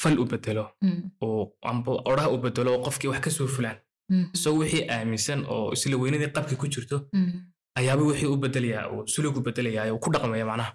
fal 0.00 0.16
u 0.22 0.24
bedelo 0.32 0.64
oo 1.24 1.42
amba 1.70 1.90
odhaha 2.10 2.28
u 2.34 2.38
bedelo 2.44 2.70
oo 2.74 2.82
qofkii 2.86 3.08
wax 3.12 3.20
ka 3.24 3.30
soo 3.36 3.46
fulaan 3.56 3.78
isagoo 4.34 4.58
wixii 4.62 4.84
aaminsan 4.94 5.40
oo 5.54 5.72
isla 5.74 5.96
weynadii 6.02 6.30
qabki 6.36 6.54
ku 6.60 6.66
jirto 6.74 6.96
ayaaba 7.80 8.02
wixii 8.10 8.26
u 8.34 8.36
bedelayaa 8.44 8.86
oo 8.92 9.02
sulug 9.12 9.36
u 9.38 9.40
bedelayaa 9.46 9.86
oo 9.94 9.98
ku 10.04 10.08
dhaqmaya 10.14 10.46
macnaha 10.50 10.72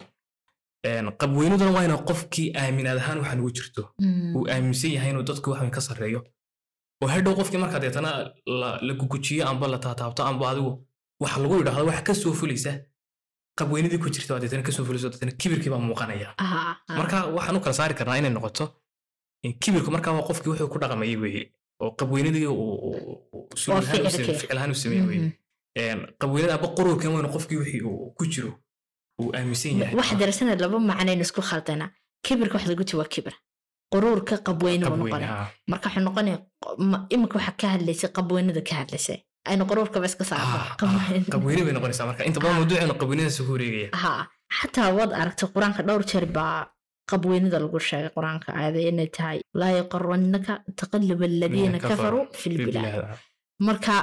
Een, 0.87 1.07
qabweyniduna 1.19 1.71
waa 1.75 1.83
inuu 1.87 2.01
qofkii 2.09 2.47
aaminaad 2.61 2.97
ahaan 3.01 3.17
waxaan 3.21 3.39
ugu 3.43 3.51
jirto 3.57 3.83
mm. 3.99 4.35
uu 4.37 4.45
aaminsan 4.53 4.91
yahay 4.95 5.09
inuu 5.13 5.23
dadku 5.29 5.49
wax 5.51 5.59
weyn 5.61 5.71
ka 5.77 5.81
sarreeyo 5.87 6.19
oo 7.03 7.07
hadhow 7.13 7.33
qofkii 7.39 7.57
markaa 7.63 7.79
deetana 7.83 8.11
la, 8.61 8.93
gugujiyo 8.99 9.43
amba 9.51 9.65
la 9.73 9.77
taataabto 9.85 10.21
amba 10.29 10.45
adigu 10.51 10.71
waxa 11.23 11.37
lagu 11.43 11.53
yidhaahdo 11.59 11.85
wax 11.91 11.99
ka 12.07 12.13
soo 12.21 12.33
fulaysa 12.39 12.71
qabweynidii 13.59 13.97
ku 14.03 14.09
jirta 14.15 14.39
deetana 14.43 14.63
ka 14.67 14.71
soo 14.75 14.85
fulaysa 14.87 15.05
oo 15.07 15.11
deetana 15.13 15.31
kibirkii 15.41 15.71
baa 15.73 15.79
muuqanaya 15.89 16.29
marka 16.99 17.17
waxaan 17.37 17.55
u 17.57 17.61
kala 17.63 17.73
saari 17.79 17.93
karnaa 17.99 18.17
inay 18.21 18.31
noqoto 18.37 18.65
kibirku 19.61 19.89
markaa 19.95 20.13
waa 20.17 20.27
qofkii 20.29 20.49
wuxuu 20.51 20.67
ku 20.73 20.77
dhaqmayay 20.81 21.15
weeye 21.23 21.43
oo 21.81 21.91
qabweynidii 21.99 22.45
uu- 22.45 22.79
uu- 22.87 23.19
uu 23.35 23.43
ficil 23.55 24.57
ahaan 24.57 24.71
u 24.75 24.75
sameeyey 24.83 25.07
weeye 25.09 25.29
Een, 25.83 25.99
qabweynida 26.21 26.53
amba 26.57 26.67
quruurkan 26.77 27.11
waynu 27.15 27.29
qofkii 27.35 27.57
wixii 27.61 27.81
uu 27.89 28.13
ku 28.17 28.23
jiro 28.33 28.51
uu 29.21 29.29
aaminsan 29.37 29.77
yahay. 29.79 29.95
Waxa 29.99 30.15
darasana 30.21 30.55
laba 30.63 30.77
macnaynu 30.89 31.21
isku 31.27 31.41
khaldana 31.49 31.85
kibirka 32.25 32.53
waxa 32.57 32.69
lagu 32.71 32.83
ji 32.89 32.95
waa 32.99 33.09
kibir. 33.13 33.33
Quruurka 33.93 34.35
qabweyne 34.47 34.85
buu 34.89 34.97
noqonaya 35.03 35.47
marka 35.71 35.85
waxuu 35.89 36.03
noqonaya 36.07 36.37
iminka 37.13 37.35
waxa 37.39 37.51
ka 37.61 37.67
hadlaysay 37.73 38.09
qabweynada 38.17 38.61
ka 38.69 38.75
hadlaysay. 38.81 39.19
Aynu 39.49 39.63
quruurkaba 39.69 40.05
iska 40.09 40.23
saarno 40.29 40.57
Ah, 40.57 40.75
ah, 41.33 41.37
bay 41.45 41.73
noqonaysaa 41.77 42.05
marka. 42.09 42.21
Inta 42.29 42.39
badan 42.43 42.55
mawduuceenu 42.59 42.93
qabweynadaas 43.01 43.37
ku 43.47 43.51
wareegaya 43.55 43.89
ha 44.03 44.11
xataa 44.57 44.89
waad 44.97 45.11
aragtay 45.21 45.47
qur'aanka 45.55 45.81
dhowr 45.87 46.03
jeer 46.11 46.25
baa 46.37 46.57
qabweynida 47.11 47.57
lagu 47.63 47.77
sheegay 47.89 48.09
qur'aanka. 48.17 48.47
Aayada 48.57 48.79
inay 48.89 49.09
tahay 49.17 49.39
laa 49.59 49.71
yaqarannaka 49.79 50.53
taqalub 50.79 51.21
aladiina 51.29 51.77
kafaruu 51.89 52.23
fi 52.39 52.47
lbilaad 52.55 52.95
marka 53.67 53.93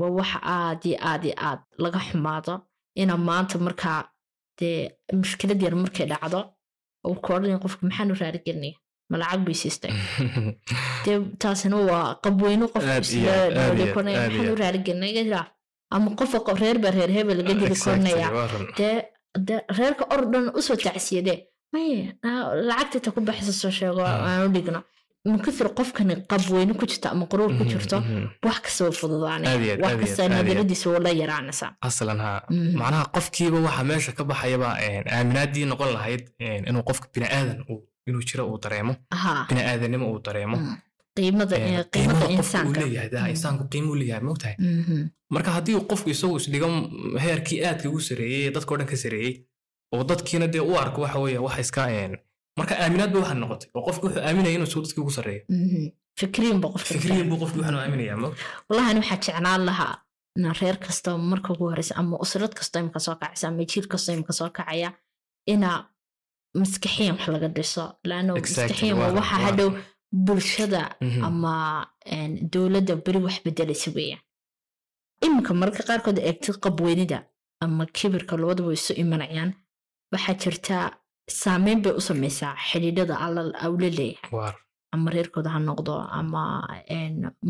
waa 0.00 0.10
waxa 0.18 0.38
aad 0.56 0.80
iyo 0.88 0.96
aad 1.10 1.22
iyo 1.28 1.34
aad 1.48 1.60
laga 1.84 2.00
xumaado 2.08 2.54
ina 3.00 3.14
maanta 3.28 3.56
markaa 3.66 4.00
dee 4.58 4.80
mushkilad 5.20 5.60
yar 5.64 5.74
markay 5.82 6.06
dhacdo 6.12 6.40
uu 7.08 7.16
ku 7.22 7.28
odhanaya 7.34 7.58
qofka 7.64 7.82
maxaanu 7.88 8.14
raarigelinaya 8.20 8.76
ma 9.10 9.16
lacag 9.20 9.40
bay 9.46 9.54
siistay. 9.62 9.92
Dee 11.04 11.18
taasina 11.42 11.76
waa 11.90 12.06
qabweyno 12.24 12.66
qofka 12.72 12.94
raarigelinaya 14.62 15.40
ama 15.94 16.08
qofa 16.18 16.38
qof 16.46 16.58
reer 16.60 16.78
baa 16.84 16.90
reer 16.96 17.10
hebel 17.16 17.36
laga 17.40 17.54
dili 17.60 17.76
kornaya 17.84 18.28
dee 18.78 19.60
reerka 19.78 20.04
ordhan 20.14 20.46
u 20.58 20.60
soo 20.66 20.76
tacsiyade 20.84 21.34
maye 21.72 21.98
naa- 22.22 22.52
lacagta 22.68 22.98
ta 23.04 23.10
ku 23.14 23.20
baxaysa 23.28 23.52
soo 23.62 23.70
sheego 23.78 24.02
Ah. 24.04 24.26
aan 24.28 24.40
u 24.46 24.48
dhigno 24.56 24.80
munkasir 25.26 25.68
qofkani 25.78 26.14
qabweyne 26.30 26.72
ku 26.80 26.84
jirta 26.90 27.10
ama 27.14 27.26
quruur 27.32 27.50
ku 27.58 27.64
jirto 27.70 27.96
wax 28.46 28.58
aad 29.50 29.62
iyo 29.64 29.76
kasta 30.02 30.28
naadiradiisa 30.28 30.90
wuu 30.90 31.00
la 31.06 31.10
yaraanaysaa 31.22 31.72
aslan 31.88 32.18
haa 32.26 32.40
macnaha 32.80 33.04
qofkiiba 33.14 33.58
waxa 33.66 33.84
meesha 33.90 34.12
ka 34.18 34.24
baxayaba 34.30 34.68
aaminaadii 35.16 35.64
noqon 35.70 35.90
lahayd 35.96 36.22
inuu 36.68 36.82
qofka 36.88 37.06
biniaadan 37.14 37.58
uu- 37.70 37.84
inuu 38.08 38.22
jiro 38.28 38.42
uu 38.50 38.58
dareemo 38.64 38.94
biniaadanimo 39.48 40.04
uu 40.12 40.20
dareemo 40.26 40.56
insaanku 43.30 43.64
qiimo 43.72 43.92
u 43.92 43.96
leeyahay 44.00 44.22
mogtahay 44.30 44.56
marka 45.34 45.50
haddii 45.56 45.80
qofku 45.90 46.10
isagu 46.14 46.36
isdhigo 46.40 46.68
heerkii 47.24 47.60
aadka 47.68 47.88
ugu 47.88 48.00
sareeyey 48.00 48.46
ee 48.46 48.50
dadka 48.56 48.74
o 48.74 48.76
dhan 48.78 48.86
ka 48.92 48.96
sareeyey 49.04 49.34
oo 49.94 50.04
dadkiina 50.10 50.46
dee 50.54 50.60
u 50.70 50.72
arko 50.82 51.00
waxa 51.04 51.18
weeye 51.24 51.38
wax 51.46 51.58
iska 51.64 51.82
marka 52.58 52.74
aaminaad 52.82 53.10
ba 53.14 53.18
waxaa 53.22 53.38
noqotay 53.42 53.68
oo 53.76 53.82
qofku 53.86 54.04
wuxuu 54.06 54.22
aaminaya 54.28 54.54
inuu 54.56 54.68
isagu 54.68 54.82
dadkii 54.84 55.02
ugu 55.04 55.12
sareeyo 55.18 55.42
Mhm. 55.48 55.84
qofka 56.72 57.64
ani 58.90 59.00
waxaa 59.02 59.18
jeclaan 59.24 59.62
lahaa 59.68 59.94
reer 60.60 60.76
kasta 60.84 61.10
marka 61.30 61.48
ugu 61.54 61.64
horeysa 61.70 61.94
ama 62.00 62.14
usrad 62.24 62.52
kasta 62.58 62.76
imika 62.82 63.00
soo 63.06 63.14
kacaysa 63.20 63.44
ama 63.48 63.62
jiil 63.70 63.86
kasta 63.92 64.10
imika 64.16 64.32
soo 64.38 64.50
kacaya 64.56 64.90
ina 65.52 65.70
maskaxiyan 66.60 67.14
wax 67.16 67.28
laga 67.34 67.48
dhiso. 67.56 67.84
Laano 68.10 68.32
maskaxiyan 68.36 68.96
waa 69.00 69.12
waxa 69.18 69.36
hadhow 69.46 69.70
bulshada 70.26 70.82
Mhm. 71.00 71.20
ama 71.28 71.52
dowladda 72.52 72.94
beri 73.04 73.18
wax 73.26 73.36
bedelaysa 73.44 73.90
weeyaan. 73.96 74.22
Iminka 75.24 75.52
marka 75.60 75.80
qaarkood 75.88 76.18
eegtid 76.28 76.56
qabweynida 76.64 77.18
ama 77.64 77.84
kibirka 77.96 78.34
labadaba 78.40 78.72
isu 78.78 78.92
imanayaan. 79.02 79.50
Waxaa 80.12 80.34
jirtaa 80.42 80.84
saameyn 81.28 81.82
bay 81.82 81.92
u 81.92 82.00
samaysaa 82.00 82.54
xidhiidhada 82.70 83.14
alla 83.24 83.42
leeyahay. 83.98 84.52
Ama 84.92 85.10
reerkooda 85.10 85.50
ha 85.54 85.58
noqdo 85.58 85.94
ama 86.18 86.42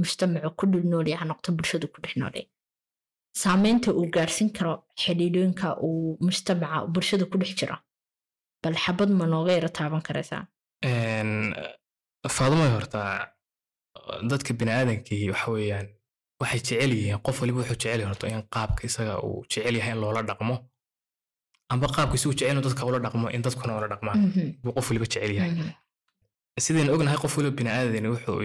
mujtamaca 0.00 0.50
ku 0.58 0.66
dhex 0.72 0.84
noolya 0.92 1.16
ha 1.20 1.24
noqdo 1.30 1.48
bulshada 1.56 1.86
ku 1.92 1.98
dhex 2.02 2.16
noolya 2.16 2.44
saameynta 3.42 3.92
uu 3.98 4.06
gaarsin 4.14 4.48
karo 4.56 4.72
xidhiidhooyinka 5.02 5.68
uu 5.86 6.16
mujtamaca 6.26 6.86
bulshada 6.94 7.24
ku 7.30 7.38
dhex 7.38 7.54
jiro. 7.58 7.76
Bal 8.62 8.74
xabad 8.84 9.10
ma 9.18 9.24
nooga 9.26 9.52
yara 9.56 9.68
taaban 9.78 10.02
karaysaa? 10.08 10.42
Faadumay 12.36 12.70
horta 12.76 13.00
dadka 14.30 14.50
biniaadankii 14.60 15.30
waxa 15.32 15.50
weeyaan 15.54 15.88
waxay 16.40 16.60
jecel 16.66 16.92
yihiin 16.98 17.20
qof 17.26 17.36
waliba 17.40 17.58
wuxuu 17.60 17.78
jecel 17.82 18.02
horta 18.08 18.26
in 18.34 18.42
qaabka 18.54 18.82
isaga 18.88 19.14
uu 19.26 19.44
jecel 19.50 19.76
yahay 19.78 19.92
in 19.94 20.00
loola 20.02 20.22
dhaqmo 20.30 20.54
amba 21.72 21.86
qaabka 21.94 22.14
isagu 22.18 22.34
jecel 22.38 22.50
inuu 22.52 22.64
dadka 22.66 22.82
ula 22.88 22.98
dhaqmo 23.04 23.26
in 23.36 23.42
dadkuna 23.46 23.72
ula 23.78 23.88
dhaqmaan 23.92 24.18
Mhm, 24.24 24.46
buu 24.62 24.72
qof 24.76 24.86
waliba 24.90 25.06
jecel 25.12 25.32
yahay. 25.36 25.50
Mhm, 25.50 25.70
sidaynu 26.64 26.90
ognahay 26.94 27.18
qof 27.22 27.34
waliba 27.38 27.56
biniaadani 27.58 28.08
wuxuu 28.14 28.40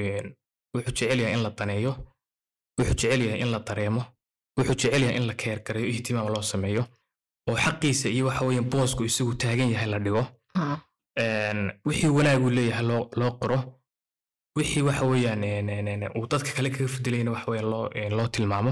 jecel 0.98 1.20
yahay 1.24 1.34
in 1.38 1.44
la 1.46 1.50
daneeyo 1.58 1.92
wuxuu 2.78 2.96
jecel 3.00 3.22
yahay 3.26 3.40
in 3.44 3.52
la 3.54 3.60
dareemo 3.68 4.02
wuxuu 4.58 4.76
jecel 4.82 5.02
yahay 5.04 5.18
in 5.20 5.26
la 5.30 5.34
keergareeyo 5.42 5.88
ihtimaam 5.94 6.28
loo 6.34 6.42
sameeyo 6.52 6.84
oo 7.50 7.58
xaqiisa 7.64 8.08
iyo 8.16 8.24
waxa 8.28 8.46
weeye 8.48 8.62
boosku 8.72 9.02
isagu 9.10 9.34
taagan 9.42 9.70
yahay 9.74 9.90
la 9.94 10.00
dhigo. 10.06 10.24
Ah, 10.56 10.78
wixii 11.88 12.10
wanaaguu 12.18 12.50
leeyahay 12.58 12.86
loo 13.20 13.32
qoro 13.42 13.58
wixii 14.58 14.82
waxa 14.88 15.06
weeyaan 15.12 15.44
uu 16.18 16.26
dadka 16.32 16.50
kale 16.56 16.70
kaga 16.74 16.88
fidelayna 16.96 17.32
waxa 17.36 17.52
weeyaan 17.52 18.14
loo 18.18 18.28
tilmaamo 18.34 18.72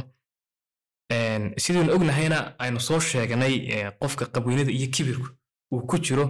sidaynu 1.63 1.93
ognahayna 1.95 2.37
aynu 2.63 2.79
soo 2.87 2.99
sheegnay 3.09 3.53
ee, 3.73 3.91
qofka 4.01 4.25
qabweynada 4.33 4.71
iyo 4.77 4.87
kibirku 4.95 5.27
uu 5.73 5.81
ku 5.89 5.97
jiro. 6.05 6.25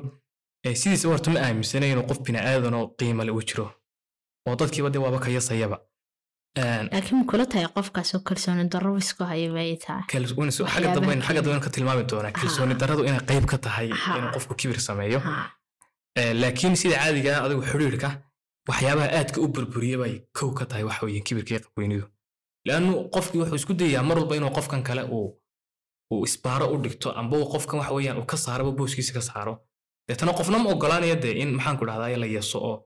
Sidiisa 0.81 1.07
horta 1.09 1.29
ma 1.33 1.39
aaminsanay 1.45 1.91
inuu 1.93 2.05
qof 2.09 2.19
bini'aadan 2.25 2.73
oo 2.79 2.87
qiimo 2.99 3.23
le 3.27 3.31
u 3.39 3.41
jiro. 3.49 3.65
Oo 4.47 4.55
dadkiiba 4.59 4.89
dee 4.93 4.99
waaba 5.05 5.19
ka 5.23 5.29
yasayaba. 5.37 5.77
Een, 6.61 6.85
laakiin 6.93 7.17
ma 7.19 7.25
kula 7.31 7.45
tahay 7.51 7.67
qofkaasoo 7.75 8.19
kalsooni 8.27 8.65
darro 8.73 8.91
isku 9.03 9.23
haya 9.31 9.47
bay 9.55 9.77
tahay? 9.85 10.03
Xagga 10.09 11.41
dambe 11.41 11.59
ka 11.65 11.69
tilmaami 11.75 12.03
doonaa 12.11 12.31
kalsooni 12.39 12.75
darradu 12.81 13.03
inay 13.09 13.23
qayb 13.29 13.45
ka 13.51 13.57
tahay 13.65 13.89
Ha. 14.03 14.17
inuu 14.17 14.31
qofku 14.35 14.53
kibir 14.59 14.79
sameeyo. 14.87 15.19
Laakiin 16.41 16.75
sida 16.81 16.95
caadiga 17.01 17.31
ah 17.37 17.45
adigu 17.45 17.61
xidhiirka 17.71 18.09
waxyaabaha 18.69 19.09
aadka 19.17 19.37
u 19.45 19.47
burburiya 19.53 19.97
bay 20.03 20.13
kow 20.37 20.49
ka 20.57 20.65
tahay 20.69 20.83
waxa 20.89 21.05
weeye 21.05 21.21
kibirka 21.27 21.51
iyo 21.55 21.59
qabweynidu 21.65 22.05
laannu 22.67 23.09
qofkii 23.15 23.39
wuxuu 23.41 23.55
isku 23.61 23.73
dayayaa 23.73 24.03
mar 24.09 24.17
walba 24.19 24.35
inuu 24.35 24.51
qofkan 24.57 24.83
kale 24.83 25.03
uu 25.15 26.23
isbaaro 26.27 26.65
u 26.73 26.77
dhigto 26.83 27.09
amba 27.19 27.37
uu 27.37 27.45
qofkan 27.53 27.79
waxa 27.79 28.13
uu 28.19 28.25
ka 28.31 28.37
saaraba 28.37 28.71
booskiisa 28.71 29.13
ka 29.13 29.21
saaro. 29.21 29.53
Deetana 30.07 30.33
qofna 30.33 30.57
ma 30.63 30.69
ogolaanaya 30.73 31.15
dee 31.23 31.33
in 31.41 31.49
maxaan 31.57 31.77
ku 31.79 31.85
dhahdaa 31.85 32.17
la 32.23 32.25
yeeso 32.35 32.57
oo 32.69 32.77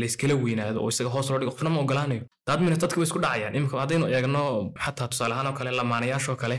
layskala 0.00 0.34
weynaado 0.34 0.78
oo 0.82 0.88
isaga 0.88 1.10
hoos 1.10 1.30
loo 1.30 1.38
dhigo. 1.38 1.50
Qofna 1.50 1.70
ma 1.70 1.80
ogolaanayo. 1.80 2.22
Daadmina 2.46 2.76
dadka 2.76 2.96
way 3.00 3.06
isku 3.06 3.18
dhacayaan. 3.18 3.54
Imika 3.56 3.80
haddaynu 3.80 4.06
eegno 4.08 4.72
xataa 4.84 5.08
tusaale 5.08 5.34
ahaan 5.34 5.46
oo 5.46 5.52
kale 5.58 5.70
lamaanayaashoo 5.70 6.36
kale 6.36 6.56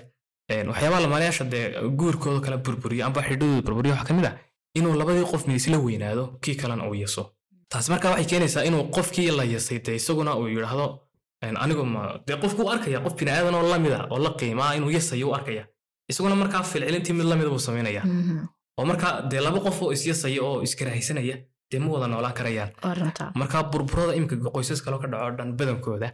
waxyaabaha 0.69 1.01
lamaanayaasha 1.01 1.43
dee 1.53 1.65
guurkooda 1.99 2.39
kale 2.45 2.57
burburiya 2.57 3.05
amba 3.05 3.21
xidhidooda 3.27 3.61
burburiya 3.65 3.93
waxaa 3.95 4.07
ka 4.07 4.13
mid 4.13 4.25
ah 4.25 4.35
inuu 4.77 4.93
labadii 5.01 5.25
qof 5.31 5.47
mid 5.47 5.55
isla 5.55 5.77
weynaado 5.85 6.23
kii 6.43 6.55
kalena 6.55 6.83
uu 6.89 6.95
yeso 6.95 7.23
taasi 7.71 7.91
marka 7.91 8.09
waxay 8.11 8.25
keenaysaa 8.31 8.63
inuu 8.69 8.83
qofkii 8.95 9.31
la 9.37 9.43
yasay 9.43 9.79
dee 9.85 9.95
isaguna 9.95 10.35
uu 10.39 10.47
yidhaahdo 10.47 10.85
anigu 11.41 11.83
ma 11.85 12.01
dee 12.27 12.37
qofku 12.41 12.69
arkaya 12.73 12.99
qof 13.05 13.13
bini'aadan 13.19 13.55
oo 13.55 13.63
lamida 13.73 13.99
oo 14.11 14.17
la 14.25 14.29
qiimaa 14.39 14.73
inuu 14.77 14.91
yasayo 14.97 15.29
u 15.29 15.33
arkaya. 15.37 15.63
Isaguna 16.09 16.35
markaa 16.35 16.63
filcilintii 16.63 17.13
mid 17.19 17.25
lamida 17.31 17.49
buu 17.49 17.59
samaynaya 17.59 18.01
mhm, 18.05 18.47
oo 18.79 18.85
marka 18.85 19.07
dee 19.31 19.39
laba 19.45 19.59
qof 19.65 19.81
oo 19.81 19.91
isyasaya 19.91 20.41
oo 20.43 20.61
iskarahaysanaya 20.65 21.35
dee 21.71 21.79
ma 21.79 21.87
wada 21.93 22.07
noolaan 22.07 22.33
karayaan. 22.33 22.69
Waa 22.83 22.93
runtaa 22.99 23.31
marka 23.35 23.63
burburada 23.71 24.13
iminka 24.17 24.35
qoysas 24.55 24.81
kaloo 24.85 24.99
ka 24.99 25.07
dhaco 25.07 25.31
dhan 25.37 25.49
badankooda 25.59 26.07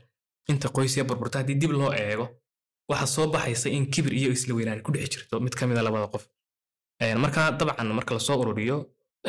inta 0.52 0.68
qoysya 0.76 1.04
burburta 1.10 1.40
haddii 1.40 1.56
dib 1.62 1.72
loo 1.80 1.92
eego 1.94 2.26
waxaa 2.90 3.08
soo 3.16 3.28
baxaysa 3.34 3.70
in 3.70 3.86
kibir 3.94 4.14
iyo 4.20 4.30
isla 4.36 4.54
weynaan 4.58 4.82
ku 4.86 4.92
dhex 4.92 5.08
jirto 5.14 5.40
mid 5.40 5.54
ka 5.56 5.68
mid 5.68 5.78
a 5.78 5.82
labada 5.88 6.08
qof. 6.14 6.24
Een, 7.04 7.18
marka 7.24 7.52
dabcan 7.60 7.88
marka 7.98 8.12
la 8.14 8.20
soo 8.28 8.38
ururiyo 8.42 8.78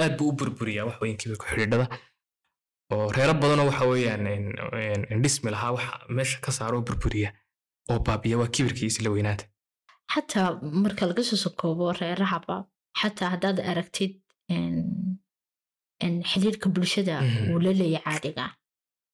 aad 0.02 0.12
buu 0.18 0.28
u 0.30 0.32
burburiyaa 0.38 0.84
wax 0.88 0.96
weyn 1.02 1.16
kibirku 1.20 1.44
xidhiidhada 1.50 1.86
oo 2.92 3.06
reero 3.16 3.34
badanoo 3.42 3.66
waxa 3.70 3.84
een 5.12 5.20
dhismi 5.22 5.48
lahaa 5.54 5.72
waxa 5.76 5.92
meesha 6.16 6.38
ka 6.44 6.50
saaro 6.58 6.74
oo 6.78 6.82
burburiya 6.88 7.30
oo 7.90 7.98
baabiya 8.06 8.36
waa 8.40 8.46
kibirkii 8.54 8.86
isla 8.92 9.10
weynaanta 9.14 9.44
xataa 10.14 10.48
marka 10.82 11.02
laga 11.10 11.22
soo 11.28 11.36
sokoobo 11.44 11.84
reerahaba 12.00 12.56
xataa 13.00 13.28
haddaad 13.34 13.58
aragtid 13.70 14.12
xiriirka 16.30 16.68
bulshada 16.74 17.16
Mhm. 17.22 17.50
uu 17.52 17.58
la 17.64 17.72
leeyahay 17.80 18.04
caadiga 18.20 18.46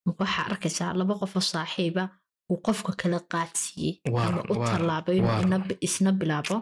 waxaa 0.07 0.45
arkaysaa 0.51 0.93
laba 1.01 1.15
qof 1.21 1.35
oo 1.37 1.45
saaxiiba 1.53 2.05
uu 2.51 2.59
qofka 2.67 2.93
kala 3.01 3.19
qaadsiiyey 3.33 3.95
ama 4.25 4.41
u 4.53 4.55
waar, 4.59 4.69
tallaabo 4.71 5.11
inuu 5.19 5.77
isna 5.87 6.11
bilaabo 6.21 6.57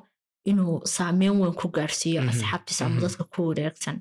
inuu 0.50 0.74
saameyn 0.94 1.36
weyn 1.40 1.54
ku 1.60 1.66
gaarsiiyo 1.76 2.20
Mhm, 2.22 2.30
asxaabtiisa 2.32 2.82
ama 2.86 2.94
mhm. 2.94 3.02
dadka 3.04 3.24
ku 3.32 3.38
wareegsan 3.48 3.96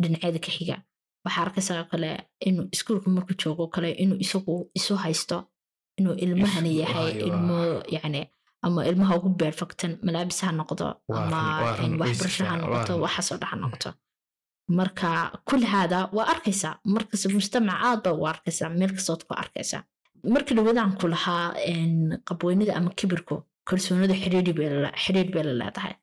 dhinacyada 0.00 0.38
ka 0.44 0.50
xiga 0.56 0.76
waxaa 1.24 1.42
arkaysaa 1.46 1.84
kale 1.92 2.10
inuu 2.48 2.66
iskuulka 2.74 3.08
markuu 3.16 3.36
joogo 3.42 3.62
oo 3.64 3.70
kale 3.74 3.90
inuu 4.02 4.18
isagu 4.24 4.54
isu 4.78 4.92
haysto 5.04 5.36
inuu 5.98 6.14
ilmahani 6.24 6.70
Is- 6.74 6.80
yahay 6.82 7.10
ilmo 7.28 7.58
yacni 7.96 8.20
ama 8.66 8.80
ilmaha 8.90 9.12
ugu 9.18 9.28
beerfagtan 9.40 9.92
malaabis 10.06 10.40
ha 10.44 10.50
noqdo 10.60 10.86
Waa 11.08 11.18
ama 11.26 11.40
waa 11.62 11.74
waxbarasho 12.00 12.44
ha 12.44 12.54
waa 12.54 12.60
noqoto 12.62 12.92
waxaasoo 13.04 13.36
dhan 13.40 13.50
ha 13.52 13.56
noqoto. 13.62 13.90
Marka 14.78 15.08
haada 15.74 15.98
waa 16.16 16.26
arkaysaa 16.32 16.74
markasta 16.94 17.28
mujtamac 17.34 17.78
aad 17.88 18.00
ba 18.04 18.10
u 18.20 18.26
arkaysaa 18.32 18.68
meel 18.78 18.92
kastood 18.96 19.22
ku 19.28 19.32
arkaysaa 19.42 19.82
markii 20.34 20.54
dhawadaan 20.58 20.92
ku 21.00 21.06
lahaa 21.14 21.46
qabweynida 22.28 22.72
ama 22.78 22.90
kibirku 22.98 23.36
kalsoonida 23.68 24.14
xidhiidhi 24.22 24.52
bay 24.58 24.68
la- 24.82 24.92
leedahay. 25.60 25.94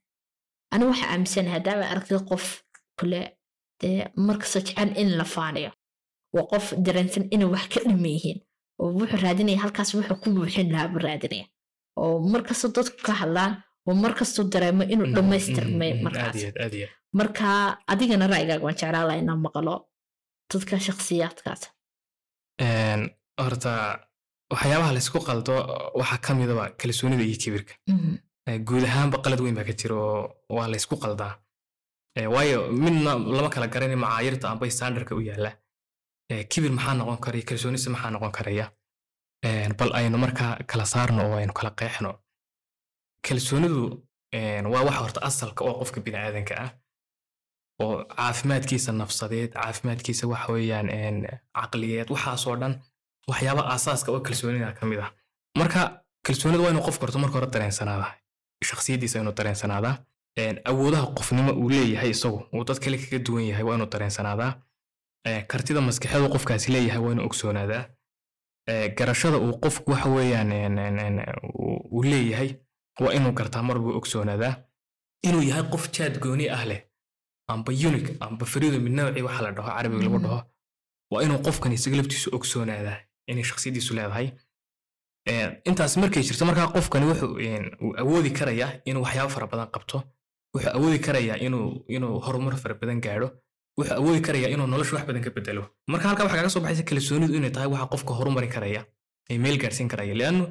Anigu 0.74 0.90
waxaa 0.92 1.10
aaminsanahay 1.14 1.54
haddaaba 1.58 1.84
aragtid 1.92 2.22
qof 2.30 2.46
kule 3.00 3.22
dee 3.82 4.00
markasta 4.28 4.60
jecel 4.68 4.90
in 5.02 5.10
la 5.20 5.26
faaniyo 5.36 5.72
waa 6.36 6.46
qof 6.52 6.66
dareensan 6.86 7.26
inay 7.34 7.48
wax 7.54 7.66
ka 7.74 7.80
dhiman 7.90 8.12
yihiin 8.16 8.40
oo 8.82 8.90
wuxuu 9.00 9.20
raadinaya 9.26 9.60
halkaas 9.64 9.90
wuxuu 9.98 10.18
ku 10.24 10.28
buuxin 10.36 10.68
lahaa 10.74 10.88
buu 10.94 11.02
raadinaya 11.08 11.46
oo 12.02 12.16
markastoo 12.34 12.72
dadku 12.78 12.98
ka 13.08 13.14
hadlaan 13.22 13.52
oo 13.88 13.94
markastuu 14.04 14.46
dareemo 14.54 14.84
inuu 14.94 15.08
dhammaystirmay 15.16 15.92
Mhm, 15.92 15.98
mhm, 15.98 16.04
markaas. 16.06 16.36
Marka 17.20 17.48
adigana 17.92 18.26
ra'yigaaga 18.34 18.64
waan 18.66 18.76
jeclaan 18.80 19.06
lahaa 19.08 19.22
inaan 19.24 19.42
maqlo 19.46 19.74
dadka 20.54 20.76
shakhsiyaadkaas. 20.88 21.62
Horta 23.44 23.72
waxyaabaha 24.54 24.92
laysku 24.98 25.20
qaldo 25.28 25.54
waxaa 26.00 26.20
ka 26.26 26.32
midaba 26.40 26.64
kalsoonida 26.80 27.24
iyo 27.24 27.38
kibirka. 27.44 27.74
Guud 28.68 28.84
ahaanba 28.90 29.18
qalad 29.24 29.40
weyn 29.44 29.56
baa 29.58 29.64
ka 29.70 29.74
jira 29.80 29.96
oo 29.96 30.22
waa 30.56 30.68
laysku 30.74 30.96
qaldaa 31.04 31.34
waayo 32.34 32.60
midna 32.84 33.12
lama 33.38 33.50
kala 33.50 33.68
garanay 33.68 33.96
macaayirta 33.96 34.50
amba 34.50 34.70
standardka 34.70 35.16
u 35.16 35.22
yaalla 35.22 35.52
Eh, 36.32 36.44
kibir 36.52 36.72
maxaa 36.72 36.94
noqon 37.00 37.18
karaya 37.26 37.44
kalsoonisa 37.50 37.90
maxaa 37.94 38.12
noqon 38.16 38.32
karaya 38.38 38.66
Eh, 39.48 39.70
bal 39.78 39.92
aynu 40.00 40.18
markaa 40.18 40.52
kala 40.70 40.86
saarno 40.94 41.22
oo 41.30 41.36
aynu 41.42 41.54
kala 41.54 41.72
qeexno. 41.80 42.12
Kalsoonidu 43.28 43.82
eh, 44.34 44.64
waa 44.74 44.84
waxa 44.88 45.00
horta 45.04 45.20
asalka 45.30 45.62
oo 45.66 45.74
qofka 45.80 46.02
biniaadanka 46.02 46.54
ah. 46.64 46.70
Oo 47.82 47.96
caafimaadkiisa 48.18 48.92
nafsadeed 48.92 49.52
caafimaadkiisa 49.54 50.28
waxa 50.32 50.54
weeyaan 50.54 50.90
caqliyeed 51.58 52.10
waxaasoo 52.16 52.56
dhan 52.62 52.74
waxyaaba 53.30 53.62
aasaaska 53.74 54.12
oo 54.12 54.20
kalsoonida 54.28 54.72
ka 54.80 54.86
mid 54.86 55.00
ah. 55.06 55.12
Marka 55.60 55.82
kalsoonida 56.26 56.64
waa 56.64 56.70
inuu 56.74 56.84
qofka 56.88 57.04
horta 57.06 57.20
marka 57.24 57.36
hore 57.38 57.50
dareensanaada 57.56 58.08
shakhsiyaddiisa 58.70 59.20
inuu 59.20 59.34
dareensanaadaa. 59.40 59.96
Een, 59.98 60.06
awoodaha 60.70 61.08
qofnimo 61.18 61.52
uu 61.62 61.70
leeyahay 61.70 62.10
isagu 62.10 62.40
uu 62.54 62.64
dad 62.64 62.80
kale 62.80 62.98
kaga 62.98 63.20
duwan 63.20 63.44
yahay 63.48 63.64
waa 63.64 63.76
inuu 63.76 63.86
dareensanaadaa. 63.94 64.52
Ee, 65.28 65.42
kartida 65.42 65.82
maskaxeedu 65.82 66.30
qofkaasi 66.30 66.72
leeyahay 66.72 67.02
waa 67.02 67.12
inuu 67.12 67.26
ogsoonaadaa. 67.26 67.84
Ee, 68.70 68.90
garashada 68.90 69.38
uu 69.38 69.58
qofku 69.64 69.92
waxa 69.92 70.10
weeyaan 70.10 70.52
uu 71.92 72.04
leeyahay 72.04 72.50
waa 73.00 73.14
inuu 73.14 73.32
gartaa 73.32 73.64
mar 73.64 73.80
buu 73.80 73.96
ogsoonaadaa. 73.98 74.56
Inuu 75.28 75.42
yahay 75.42 75.64
qof 75.72 75.90
jaad 75.92 76.20
gooni 76.20 76.50
ah 76.50 76.66
leh 76.66 76.82
amba 77.48 77.72
unique 77.88 78.18
amba 78.20 78.46
fariido 78.46 78.80
min 78.80 78.94
nawci 78.96 79.22
waxa 79.22 79.42
la 79.44 79.52
dhaho 79.52 79.70
carabiga 79.70 80.04
lagu 80.04 80.20
dhaho 80.20 80.42
waa 81.12 81.24
inuu 81.24 81.40
qofkan 81.46 81.72
isaga 81.74 81.98
laftiisu 81.98 82.30
ogsoonaadaa 82.36 82.98
inay 83.28 83.44
shakhsiyaddiisu 83.44 83.94
leedahay. 83.96 84.28
Ee, 85.28 85.62
intaas 85.66 85.98
markay 85.98 86.24
jirto 86.24 86.46
markaa 86.46 86.68
qofkani 86.76 87.06
wuxuu 87.06 87.94
awoodi 88.02 88.30
karayaa 88.32 88.72
inuu 88.86 89.04
waxyaabo 89.06 89.30
fara 89.36 89.48
badan 89.48 89.68
qabto 89.76 90.04
wuxuu 90.56 90.72
awoodi 90.78 91.00
karayaa 91.06 91.38
inuu 91.96 92.20
horumar 92.26 92.56
fara 92.64 92.76
badan 92.82 93.00
gaadho. 93.06 93.28
Wuxuu 93.78 93.96
awoodi 94.00 94.22
karayaa 94.28 94.50
inuu 94.56 94.68
nolosha 94.74 94.96
wax 94.96 95.06
badan 95.10 95.24
ka 95.26 95.30
bedelo. 95.38 95.64
Marka 95.92 96.08
halkaa 96.10 96.24
waxaa 96.26 96.38
kaga 96.42 96.50
soo 96.54 96.62
baxaysa 96.66 96.84
kalsoonidu 96.90 97.34
inay 97.40 97.52
tahay 97.56 97.68
waxa 97.74 97.88
qofka 97.94 98.14
horumarin 98.20 98.50
karaya 98.56 98.82
ee 99.30 99.38
meel 99.44 99.58
gaarsiin 99.62 99.90
karaya. 99.94 100.14
Leannu 100.22 100.46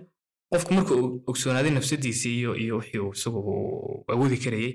qofku 0.53 0.71
markuu 0.77 0.97
og- 1.05 1.21
ogsoonaaday 1.31 1.71
nafsadiisii 1.77 2.35
iyo 2.41 2.53
iyo 2.65 2.75
wixii 2.81 2.99
uu 3.05 3.13
isagu 3.17 3.41
awoodi 4.15 4.37
karayay 4.45 4.73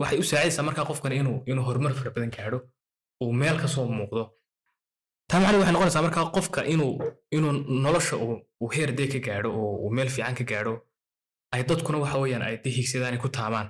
waxay 0.00 0.18
u 0.22 0.24
saacidaysaa 0.30 0.62
markaa 0.68 0.84
qofkani 0.90 1.16
inuu 1.22 1.38
inuu 1.50 1.64
horumar 1.68 1.92
fara 1.98 2.10
badan 2.16 2.30
gaadho 2.36 2.58
uu 3.22 3.32
meel 3.40 3.56
ka 3.62 3.68
soo 3.74 3.86
muuqdo. 3.98 4.22
Taa 5.28 5.38
macnaheedu 5.40 5.60
waxay 5.60 5.72
noqonaysaa 5.74 6.02
markaa 6.06 6.24
qofka 6.36 6.60
inuu 6.74 6.92
inuu 7.36 7.52
nolosha 7.84 8.16
uu 8.62 8.68
heer 8.74 8.90
dee 8.98 9.06
ka 9.12 9.18
gaadho 9.26 9.48
oo 9.60 9.74
uu 9.84 9.90
meel 9.96 10.08
fiican 10.14 10.34
ka 10.38 10.44
gaadho 10.50 10.74
ay 11.54 11.62
dadkuna 11.68 11.98
waxa 12.04 12.18
weeyaan 12.22 12.42
ay 12.48 12.56
dee 12.64 12.72
higsadaan 12.78 13.14
ay 13.16 13.20
ku 13.24 13.28
taamaan 13.38 13.68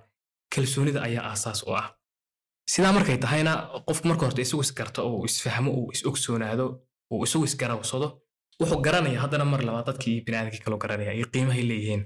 kalsoonida 0.55 1.01
ayaa 1.09 1.25
aasaas 1.31 1.61
u 1.69 1.71
ah. 1.81 1.87
Sidaa 2.73 2.93
markay 2.97 3.19
tahayna 3.25 3.53
qofku 3.89 4.07
marka 4.11 4.23
horta 4.27 4.41
isagu 4.47 4.63
isgarto 4.67 5.01
uu 5.11 5.25
isfahmo 5.29 5.71
uu 5.79 5.87
is 5.95 6.01
ogsoonaado 6.11 6.67
uu 7.13 7.25
isagu 7.27 7.45
isgarawsado 7.49 8.09
wuxuu 8.61 8.81
garanaya 8.87 9.21
haddana 9.25 9.45
mar 9.53 9.61
labaad 9.69 9.87
dadkii 9.91 10.13
iyo 10.15 10.25
biniaadamkii 10.27 10.63
kaloo 10.65 10.79
garanaya 10.85 11.13
iyo 11.19 11.27
qiimahay 11.33 11.63
leeyihiin. 11.71 12.03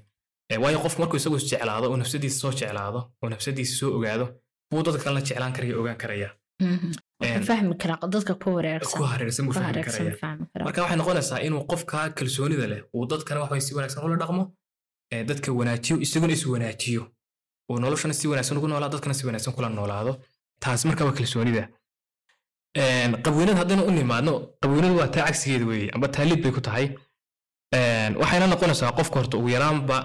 Eh, 0.50 0.58
waayo 0.62 0.78
qofku 0.84 0.98
markuu 1.02 1.16
isagu 1.20 1.36
isjeclaado 1.40 1.86
oo 1.90 1.96
nafsadiisa 2.02 2.38
soo 2.42 2.52
jeclaado 2.60 3.00
oo 3.22 3.28
nafsadiisa 3.34 3.74
soo 3.80 3.90
ogaado 3.96 4.26
buu 4.70 4.82
dadka 4.86 5.02
kalena 5.04 5.22
jeclaan 5.28 5.52
karaya 5.56 5.74
ogaan 5.80 5.98
karaya 6.02 6.28
mhm. 6.62 6.90
Karaa 10.54 10.64
marka 10.64 10.82
waxay 10.82 10.96
noqonaysaa 11.00 11.40
inuu 11.46 11.62
qofka 11.70 11.98
kalsoonida 12.18 12.66
leh 12.72 12.80
uu 12.94 13.04
dadkana 13.12 13.40
waxbay 13.42 13.60
si 13.66 13.74
wanaagsan 13.76 14.04
ula 14.06 14.16
dhaqmo 14.22 14.42
ee 15.14 15.24
dadka 15.30 15.48
wanaajiyo 15.60 15.96
isaguna 16.04 16.32
is 16.32 16.44
wanaajiyo 16.54 17.02
uu 17.70 17.78
noloshana 17.82 18.14
si 18.18 18.24
wanaagsan 18.30 18.56
ugu 18.58 18.68
noolaado 18.68 18.94
dadkana 18.96 19.14
si 19.18 19.26
wanaagsan 19.26 19.52
kula 19.56 19.68
noolaado. 19.68 20.12
Taas 20.62 20.84
marka 20.88 21.04
waa 21.06 21.12
kalsoonida. 21.18 21.64
Qabweynada 23.24 23.58
haddaynu 23.60 23.82
u 23.88 23.90
nimaadno 23.98 24.32
qabweynadu 24.62 24.94
waa 25.00 25.08
taa 25.14 25.24
cagsigeeda 25.26 25.66
weeye 25.70 25.90
amba 25.94 26.06
taalid 26.08 26.40
bay 26.42 26.52
ku 26.56 26.60
tahay. 26.60 26.86
Waxayna 28.20 28.46
noqonaysaa 28.52 28.92
qofka 28.98 29.16
horta 29.20 29.36
ugu 29.40 29.48
yaraanba 29.56 29.96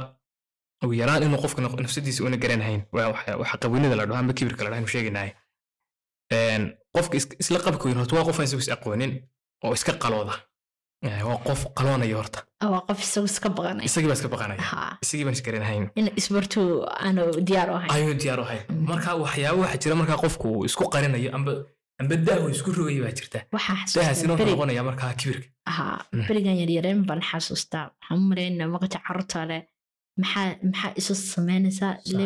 ugu 0.83 0.93
yaraan 1.01 1.23
inuu 1.25 1.39
qofka 1.43 1.61
naf- 1.63 1.79
nafsadiisa 1.85 2.23
una 2.27 2.37
garanhayn 2.43 2.81
waxa 2.91 3.57
qabweynada 3.63 3.95
la 3.99 4.05
dhaho 4.07 4.19
amba 4.23 4.33
kibirka 4.37 4.63
la 4.63 4.69
dhaho 4.71 4.87
sheegaynahay 4.93 5.31
qofka 6.95 7.15
is- 7.19 7.35
isla 7.41 7.59
qabka 7.65 7.83
weyn 7.87 7.97
horta 8.01 8.13
waa 8.17 8.25
qof 8.27 8.37
aan 8.39 8.45
isagu 8.47 8.61
is 8.65 8.69
aqoonin 8.75 9.11
oo 9.63 9.73
iska 9.77 9.93
qalooda 10.03 10.33
waa 11.27 11.37
qof 11.47 11.61
qaloonaya 11.77 12.15
horta. 12.19 12.39
Waa 12.73 12.81
qof 12.87 12.99
isagu 13.05 13.25
iska 13.31 13.49
baqanay 13.57 13.85
isagii 13.89 14.07
baa 14.11 14.17
iska 14.19 14.29
baqanaya. 14.33 14.59
Isagii 15.03 15.25
baan 15.27 15.35
isgaranahayn 15.39 15.85
in 15.99 16.07
isbartuu 16.19 16.69
aanu 17.05 17.23
diyaar 17.47 17.69
u 17.71 17.75
ahayn 17.79 17.91
ayuu 17.95 18.13
diyaar 18.21 18.39
u 18.41 18.43
ahayn 18.47 18.63
marka 18.91 19.09
waxyaabo 19.23 19.59
waxaa 19.63 19.81
jira 19.83 19.95
markaa 20.01 20.17
qofku 20.23 20.47
uu 20.57 20.65
isku 20.69 20.83
qarinayo 20.93 21.29
amba 21.37 21.51
amba 22.01 22.15
daawo 22.27 22.47
isku 22.55 22.69
rogaya 22.77 23.01
baa 23.05 23.13
jirta. 23.17 23.39
Xasuustaa 23.65 24.31
wuxuu 24.31 24.47
noqonaya 24.51 24.83
markaa 24.89 25.11
kibirka. 25.19 25.47
Haa 25.75 25.97
Mm. 26.13 26.25
berigan 26.27 26.57
yaryareen 26.61 26.99
baan 27.09 27.21
xasuustaa 27.29 27.85
waxaan 28.09 28.61
u 28.65 28.71
maqaja 28.75 28.99
carruurta 29.07 29.39
leh. 29.51 29.61
Maxaa 30.21 30.45
maxaa 30.69 30.91
isu 30.99 31.13
samaynaysaa 31.33 31.93
le 32.17 32.25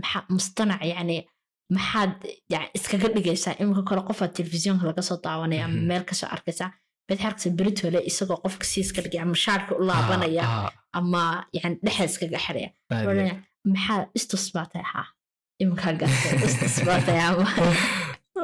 maxaa 0.00 0.22
mustanac 0.34 0.82
yacni 0.92 1.16
maxaad 1.76 2.12
iskaga 2.76 3.08
dhigaysaa? 3.14 3.54
Iminka 3.60 3.82
kale 3.88 4.02
qofaad 4.08 4.32
telefisyoonka 4.36 4.84
laga 4.90 5.02
soo 5.08 5.18
daawanaya 5.24 5.64
ama 5.66 5.76
Mhm. 5.76 5.86
meel 5.88 6.04
ka 6.08 6.14
soo 6.20 6.28
arkaysaa 6.36 6.70
bed 7.08 7.18
xarkasa 7.24 7.50
beritole 7.58 8.00
isagoo 8.10 8.38
qofka 8.44 8.64
sii 8.70 8.80
iska 8.86 9.00
dhigay 9.04 9.20
ama 9.24 9.34
shaarka 9.44 9.72
u 9.80 9.82
laabanaya 9.88 10.42
Ah, 10.46 10.64
ah, 10.66 10.70
ama 10.98 11.22
yani 11.58 11.76
dhexa 11.84 12.04
iskaga 12.10 12.38
xiraya. 12.44 12.70
Maxaa 13.72 14.00
istus 14.18 14.44
baa 14.54 14.66
tahay 14.72 14.86
haa 14.94 15.06
iminkaa 15.62 15.92
gartay 16.00 16.34
istus 16.48 16.76
baa 16.86 17.00
tahay 17.06 17.20
ama 17.30 17.46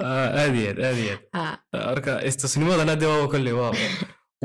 Ah, 0.05 0.29
aad 0.41 0.55
iyo 0.61 0.71
aad 0.71 0.79
aad 0.89 0.99
iyo 1.05 1.17
haa 1.37 1.53
aad 1.75 1.87
marka 1.89 2.13
istisnimadana 2.29 2.95
de 3.01 3.07
waa 3.13 3.27
kolley 3.33 3.53
waa 3.61 3.73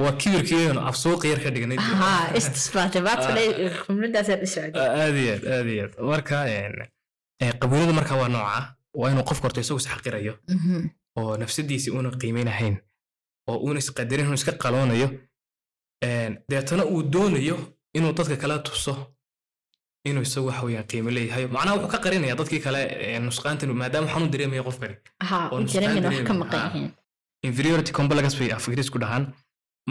waa 0.01 0.11
kibirkeenu 0.21 0.79
afsuuqa 0.89 1.25
yar 1.31 1.39
ka 1.43 1.49
dhignay 1.55 1.77
haa 2.01 2.23
istus 2.39 2.65
baa 2.75 2.87
tahay 2.91 3.03
baatole 3.09 3.43
kumnidaasaa 3.85 4.37
dhisocday 4.41 4.87
aad 5.03 5.15
iyo 5.23 5.33
aad 5.35 5.43
aad 5.55 5.67
iyo 5.73 5.83
aad. 5.85 5.93
Marka 6.11 6.37
qabiiladu 7.61 7.93
marka 7.99 8.13
waa 8.21 8.29
nooca 8.35 8.59
waa 8.99 9.09
inuu 9.11 9.25
qofka 9.29 9.43
horta 9.47 9.61
isagu 9.65 9.79
isxaqirayo 9.83 10.33
oo 11.19 11.31
nafsadiisi 11.41 11.89
una 11.97 12.09
qiimeynahayn 12.21 12.75
oo 13.49 13.57
una 13.67 13.79
isqadarin 13.83 14.33
iska 14.39 14.51
qaloonayo 14.63 15.07
deetana 16.49 16.83
uu 16.93 17.01
doonayo 17.13 17.57
inuu 17.97 18.13
dadka 18.17 18.35
kale 18.41 18.55
tuso 18.67 18.93
inuu 20.09 20.21
isagu 20.27 20.47
waxa 20.47 20.63
weeyaan 20.65 20.87
qiimo 20.91 21.09
leeyahay. 21.17 21.45
Macnaha 21.55 21.75
wuxuu 21.77 21.91
ka 21.93 21.97
qarinaya 22.05 22.35
dadkii 22.41 22.59
kale 22.65 22.81
nusqaantan 23.27 23.69
maadaama 23.81 24.07
xanuun 24.13 24.31
dareemaya 24.33 24.63
qofkani 24.67 24.95
inferiority 27.49 27.91
complex 27.91 28.35
bay 28.39 28.51
afgris 28.57 28.89
ku 28.93 28.99
dhahaan. 29.03 29.25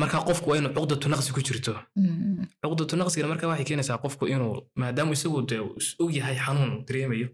Marka 0.00 0.18
qofku 0.28 0.50
waa 0.50 0.58
inuu 0.60 0.72
cuqdatu 0.76 1.08
naqsi 1.08 1.32
ku 1.36 1.40
jirto. 1.46 1.72
Mm, 1.96 2.44
cuqdatu 2.62 2.96
naqsigana 2.96 3.28
marka 3.32 3.48
waxay 3.50 3.64
keenaysaa 3.70 3.98
qofku 4.04 4.24
inuu 4.34 4.54
maadaama 4.80 5.12
isagu 5.16 5.38
dee 5.50 5.60
is 5.80 5.88
og 6.00 6.10
yahay 6.18 6.36
xanuun 6.46 6.72
dareemayo 6.86 7.28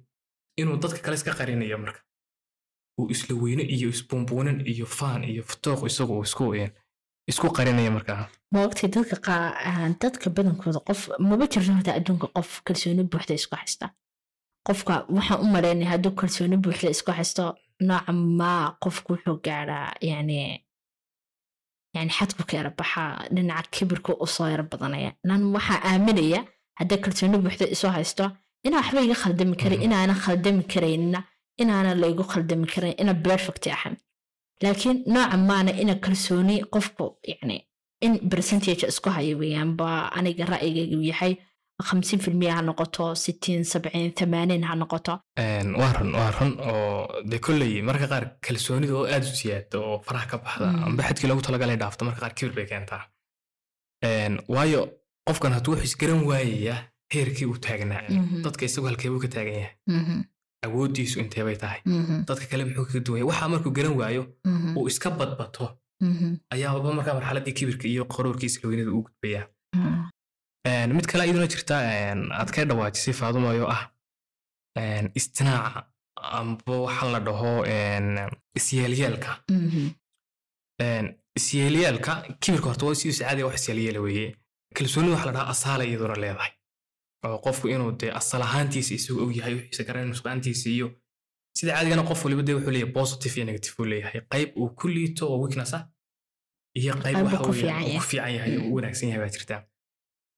inuu 0.61 0.76
dadka 0.82 0.98
kale 1.04 1.14
iska 1.20 1.32
qarinayo 1.38 1.78
marka 1.85 2.00
uu 2.98 3.07
isla 3.14 3.33
weyne 3.42 3.62
iyo 3.74 3.88
isbuunbuunin 3.94 4.59
iyo 4.72 4.87
faan 4.98 5.22
iyo 5.24 5.42
futooq 5.50 5.81
isagu 5.90 6.14
isku 7.31 7.46
qarinayo 7.57 7.90
markaa. 7.96 8.28
Ma 8.52 8.59
ogtay 8.66 8.88
dadka 8.94 9.33
ah, 9.68 9.88
dadka 10.02 10.26
badankooda 10.37 10.81
qof 10.88 11.00
maba 11.28 11.44
jirto 11.52 11.72
horta 11.76 11.92
adduunka 11.98 12.26
qof 12.37 12.50
kalsooni 12.66 13.02
buuxda 13.11 13.35
isku 13.40 13.55
haysta? 13.61 13.87
Qofka 14.66 14.94
waxaan 15.16 15.40
u 15.44 15.46
maleynaya 15.55 15.90
hadduu 15.92 16.12
kalsooni 16.20 16.57
buuxda 16.64 16.88
isku 16.94 17.11
haysto 17.18 17.44
nooca 17.88 18.12
maa 18.38 18.64
qofku 18.83 19.09
wuxuu 19.12 19.37
gaadhaa 19.46 19.88
yani 20.11 20.38
yani 21.94 22.11
xadku 22.18 22.42
ka 22.48 22.57
yara 22.57 22.70
baxaa 22.78 23.11
dhinaca 23.35 23.68
kibirka 23.74 24.12
u 24.24 24.26
soo 24.26 24.48
yara 24.52 24.62
badanaya. 24.72 25.11
Lan 25.28 25.42
waxaa 25.55 25.81
aaminaya 25.90 26.40
hadda 26.78 26.94
kalsooni 27.05 27.38
buuxda 27.44 27.66
isu 27.74 27.87
haysto 27.96 28.24
inaa 28.66 28.81
waxba 28.83 29.00
iga 29.07 29.14
khaldami 29.22 29.57
karin 29.62 29.78
Mhm. 29.78 29.85
inaana 29.87 30.14
khaldami 30.24 30.62
karaynina 30.72 31.20
inaana 31.62 31.92
laygu 32.03 32.25
khaldami 32.33 32.66
karayn 32.72 32.94
ina 33.03 33.14
perfect 33.27 33.64
ahan 33.77 33.94
laakiin 34.62 34.98
nooca 35.14 35.37
maana 35.51 35.70
ina 35.83 35.94
kalsooni 36.05 36.57
qofku 36.75 37.05
yani 37.31 37.57
in 38.07 38.12
percentage 38.31 38.83
isku 38.92 39.09
hayo 39.16 39.35
weeyaan 39.40 39.70
ba 39.81 39.88
aniga 40.18 40.44
ra'yigaygu 40.53 41.03
yahay. 41.12 41.35
Hamsin 41.90 42.20
filmiya 42.25 42.53
ha 42.57 42.62
noqoto 42.62 43.05
sitiin 43.22 43.64
sabciin 43.72 44.12
tamaaniin 44.18 44.64
ha 44.68 44.75
noqoto. 44.81 45.14
Waa 45.81 45.92
run 45.96 46.11
waa 46.20 46.31
run 46.37 46.53
oo 46.70 47.22
dee 47.31 47.38
kolley 47.46 47.72
marka 47.88 48.07
qaar 48.12 48.25
kalsoonida 48.46 48.94
oo 48.98 49.07
aad 49.14 49.25
u 49.31 49.35
siyaada 49.40 49.77
oo 49.88 49.96
faraha 50.07 50.27
ka 50.31 50.37
baxda 50.44 50.66
Mm. 50.72 50.85
amba 50.87 51.03
xadkii 51.09 51.29
loogu 51.29 51.42
talagalay 51.46 51.77
dhaafto 51.83 52.05
marka 52.07 52.20
qaar 52.25 52.35
kibir 52.38 52.55
bay 52.59 52.66
keentaa. 52.72 53.03
Een, 54.09 54.35
waayo 54.55 54.81
qofkan 55.27 55.53
hadduu 55.57 55.72
wuxuu 55.75 55.88
isgaran 55.90 56.22
waayaya 56.31 56.77
heerkii 57.14 57.46
uu 57.51 57.59
taagnaa. 57.66 58.03
Mhm. 58.09 58.42
dadka 58.44 58.62
isagu 58.68 58.87
halkeebuu 58.90 59.20
ka 59.25 59.29
taagan 59.35 59.55
yahay 59.61 59.75
awooddiisu 60.66 61.20
intee 61.22 61.44
bay 61.44 61.57
tahay? 61.62 61.81
Dadka 62.29 62.46
kale 62.51 62.64
muxuu 62.64 62.85
kaga 62.87 63.01
duwan 63.07 63.18
yahay 63.20 63.29
waxaa 63.31 63.48
markuu 63.53 63.70
garan 63.79 63.94
waayo 64.01 64.22
uu 64.77 64.87
iska 64.90 65.11
badbato. 65.11 65.66
Ayaaba 66.55 66.92
markaa 66.98 67.14
marxaladii 67.18 67.53
kibirka 67.59 67.87
iyo 67.88 68.05
qaroorkii 68.14 68.46
islaweynida 68.53 68.90
uu 68.92 69.03
gudbayaa 69.07 69.46
mid 70.96 71.07
kale 71.11 71.22
iyaduna 71.25 71.46
jirta 71.55 71.75
aad 72.40 72.51
ka 72.55 72.64
dhawaajisay 72.64 73.14
faadumayo 73.20 73.64
ah. 73.77 73.83
Istinaaca 75.18 75.81
amba 76.38 76.75
waxa 76.87 77.07
la 77.12 77.20
dhaho 77.27 77.53
Een, 80.83 81.07
isyeelyeelka. 81.38 82.12
Kibirka 82.40 82.66
horta 82.68 82.87
waa 82.87 82.94
sidiisa 82.94 83.25
caadiga 83.25 83.46
wax 83.46 83.55
isyeelyeela 83.61 84.01
weeye. 84.01 84.29
Kalsoonida 84.75 85.12
waxa 85.14 85.27
la 85.27 85.33
dhahaa 85.33 85.51
asaala 85.55 85.85
iyaduna 85.85 86.14
leedahay 86.25 86.51
qofku 87.44 87.68
inuu 87.68 87.92
dee 88.00 88.11
asal 88.20 88.42
ahaantiisa 88.42 88.94
isagu 88.94 89.20
og 89.24 89.32
yahay 89.37 89.54
wixiisa 89.54 89.85
garan 89.88 90.08
nusqaantiisa 90.12 90.68
iyo 90.76 90.88
sida 91.56 91.72
caadigana 91.74 92.02
qof 92.08 92.24
waliba 92.24 92.42
dee 92.42 92.54
wuxuu 92.58 92.70
leeyahay 92.74 92.92
positive 92.98 93.35
iyo 93.37 93.44
negative 93.50 93.74
uu 93.78 93.85
leeyahay. 93.92 94.20
Qayb 94.32 94.48
uu 94.61 94.68
ku 94.78 94.88
liito 94.88 95.24
oo 95.32 95.38
weakness 95.42 95.74
ah 95.74 95.82
iyo 96.80 96.94
qayb 97.04 97.16
waxa 97.26 97.38
ku 97.46 97.50
weeyaan 97.50 97.85
ku 97.98 98.00
fiican 98.11 98.32
yahay 98.37 98.56
oo 98.58 98.68
u 98.70 98.74
wanaagsan 98.76 99.08
yahay 99.08 99.20
baa 99.24 99.28
jirta. 99.37 99.56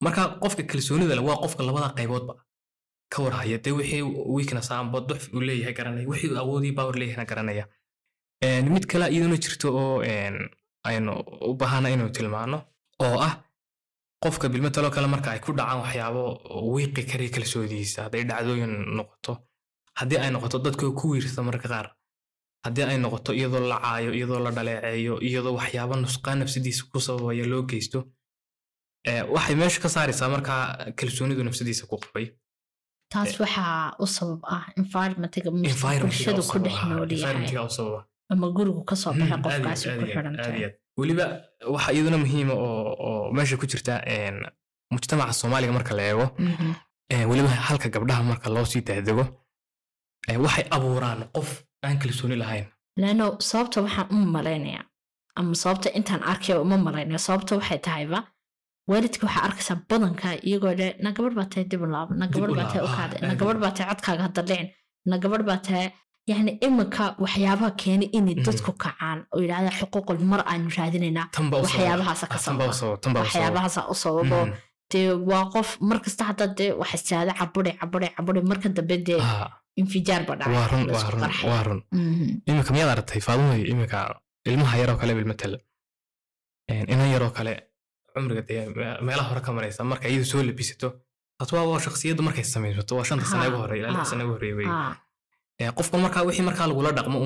Marka 0.05 0.23
qofka 0.43 0.63
kalsoonida 0.71 1.15
leh 1.17 1.25
waa 1.29 1.37
qofka 1.43 1.63
labada 1.69 1.89
qayboodba 1.99 2.35
ka 3.13 3.19
warhaya. 3.25 3.57
Dee 3.65 3.73
wixii 3.79 4.03
weakness 4.37 4.71
ah 4.73 4.79
amba 4.85 5.01
duxf 5.09 5.27
uu 5.35 5.41
leeyahay 5.49 5.73
garanaya 5.79 6.09
wixii 6.13 6.31
uu 6.33 6.39
awoodii 6.43 6.73
power 6.79 6.95
leeyahayna 7.01 7.25
garanaya. 7.31 7.65
Mid 8.75 8.85
kale 8.91 9.07
iyaduna 9.15 9.37
jirto 9.45 9.69
oo 9.83 9.97
aynu 10.89 11.13
u 11.51 11.55
baahana 11.61 11.89
inuu 11.95 12.09
tilmaano 12.17 12.59
oo 13.05 13.17
ah 13.27 13.33
qofka 14.25 14.47
bilmataloo 14.53 14.91
kale 14.97 15.07
marka 15.15 15.29
ay 15.35 15.41
ku 15.45 15.51
dhacaan 15.59 15.81
waxyaabo 15.85 16.23
wiiqi 16.75 17.03
kariya 17.11 17.31
kalsoodiisa 17.37 17.99
hadday 18.07 18.23
dhacdooyin 18.31 18.73
noqoto 18.99 19.33
haddii 20.01 20.19
ay 20.25 20.31
noqoto 20.35 20.57
dadka 20.67 20.85
ku 21.01 21.05
wiirsa 21.13 21.41
marka 21.49 21.67
qaar 21.73 21.87
haddii 22.67 22.85
ay 22.91 22.99
noqoto 23.05 23.31
iyadoo 23.39 23.63
la 23.73 23.79
caayo 23.85 24.11
iyadoo 24.19 24.41
la 24.47 24.51
dhaleeceeyo 24.57 25.15
iyadoo 25.29 25.55
waxyaabo 25.59 25.95
nusqaan 26.05 26.39
nafsadiisa 26.43 26.83
ku 26.93 26.99
sababaya 27.07 27.45
loo 27.53 27.63
geysto 27.71 27.99
waxay 29.35 29.55
meesha 29.61 29.81
ka 29.85 29.89
saaraysaa 29.97 30.29
markaa 30.35 30.63
kalsoonidu 30.99 31.43
nafsadiisa 31.49 31.85
ku 31.91 31.97
qabay 32.05 32.27
taas 33.13 33.33
waxaa 33.43 33.97
u 34.05 34.07
sabab 34.17 34.41
ah 34.55 34.63
bulshadu 36.03 36.43
u 36.43 36.51
ku 36.53 36.59
dhex 36.65 36.77
nool 36.91 37.11
yahay. 37.13 37.47
ama 38.33 38.47
gurigu 38.57 38.83
ka 38.91 38.95
soo 39.03 39.13
baxay 39.13 39.37
Mm, 39.37 39.45
aad 39.45 39.57
iyo 39.57 39.61
qofkaasi 39.61 39.85
ku 40.01 40.07
xiran 40.15 40.35
weliba 40.99 41.25
waxaa 41.75 41.93
iyaduna 41.95 42.19
muhiima 42.25 42.55
oo 42.67 42.91
oo 43.07 43.33
meesha 43.37 43.57
ku 43.61 43.67
jirta 43.73 43.95
mujtamaca 44.93 45.33
soomaaliga 45.41 45.73
marka 45.79 45.93
la 45.99 46.03
eego 46.11 46.27
Mhm. 46.39 46.73
ee, 47.13 47.25
weliba 47.31 47.49
halka 47.69 47.89
gabdhaha 47.95 48.23
marka 48.31 48.49
loo 48.55 48.65
sii 48.73 48.81
daadego 48.89 49.25
ee, 50.29 50.37
waxay 50.45 50.65
abuuraan 50.77 51.21
qof 51.35 51.51
aan 51.87 51.99
kalsooni 52.03 52.37
lahayn. 52.43 52.67
Leano 53.01 53.27
sababta 53.49 53.79
waxaan 53.85 54.07
u 54.15 54.17
malaynayaa 54.37 54.85
ama 55.39 55.55
sababta 55.63 55.89
intaan 55.99 56.23
arkaya 56.33 56.61
uma 56.65 56.77
malaynaya 56.87 57.19
sababta 57.27 57.53
waxay 57.59 57.79
tahayba 57.87 58.19
waalidka 58.91 59.27
waxaa 59.27 59.45
arkaysaa 59.49 59.79
badanka 59.91 60.29
iyagoo 60.49 60.75
dhe 60.81 60.87
na 61.05 61.11
gabadh 61.17 61.35
baa 61.39 61.49
tahay 61.53 61.65
dib 61.71 61.83
u 61.87 61.87
laab 61.95 62.09
na 62.21 62.27
gabadh 62.33 62.55
baa 62.59 62.67
tahay 62.73 62.83
laab, 62.83 62.91
u 62.91 62.95
ah, 62.97 63.03
aad 63.03 63.13
na 63.29 63.35
gabadh 63.41 63.61
baa 63.65 63.73
tahay 63.77 63.89
codkaaga 63.95 64.23
hadda 64.27 64.43
dhicin 64.49 64.69
na 65.11 65.17
gabadh 65.23 65.45
baa 65.49 65.61
tahay 65.67 65.87
yani 66.31 66.53
iminka 66.67 67.05
waxyaabaha 67.23 67.71
keenay 67.83 68.09
inay 68.19 68.35
Mhm. 68.35 68.45
dadku 68.47 68.73
kacaan 68.83 69.19
oo 69.35 69.41
yidhahda 69.45 69.71
xuquuqul 69.79 70.19
mar 70.33 70.41
aanu 70.53 70.69
raadinaynaa 70.77 71.27
waxyaabahaasa 71.65 72.27
ka 72.33 72.39
Ah, 72.39 73.91
u 73.93 73.95
sababo. 74.03 74.39
Mm, 74.47 74.53
dee 74.91 75.11
waa 75.31 75.45
qof 75.55 75.69
markasta 75.91 76.23
hadda 76.29 76.45
dee 76.59 76.71
waxa 76.81 76.97
istaada 77.01 77.33
caburi 77.39 77.73
caburi 77.81 78.09
caburi 78.17 78.41
marka 78.51 78.69
dambe 78.77 78.97
dee 79.07 79.21
ah, 79.21 79.49
infijaar 79.81 80.23
ba 80.29 80.33
dhacay. 80.39 80.55
Waa 81.51 81.63
run 81.67 81.81
Mhm. 81.93 82.31
iminka 82.49 82.71
miyaad 82.75 82.91
aragtay 82.95 83.21
faadumay 83.27 83.61
iminka 83.73 83.99
ilmaha 84.51 84.75
yaroo 84.81 84.97
kale 85.01 85.13
bilmatal 85.19 85.55
Een, 86.71 86.87
inan 86.93 87.09
yaroo 87.15 87.31
kale 87.37 87.53
cumriga 88.15 88.43
dee 88.49 88.63
me- 88.77 88.99
meelaha 89.07 89.29
hore 89.31 89.41
ka 89.47 89.51
maraysa 89.57 89.85
marka 89.91 90.07
iyadu 90.09 90.25
soo 90.31 90.43
labisato 90.49 90.89
tatwaa 91.39 91.65
waa 91.71 91.81
shakhsiyaddu 91.85 92.23
markay 92.27 92.45
samaysato 92.55 92.93
waa 92.99 93.05
shanta 93.09 93.25
sane 93.33 93.45
ugu 93.49 93.75
ilaa 93.81 93.91
lix 93.95 93.99
Ha, 94.03 94.11
sane 94.13 94.23
ugu 94.25 94.37
qofkan 95.77 96.01
markaa 96.01 96.23
wixii 96.29 96.45
markaa 96.49 96.67
lagula 96.67 96.91
dhaqmo 96.93 97.19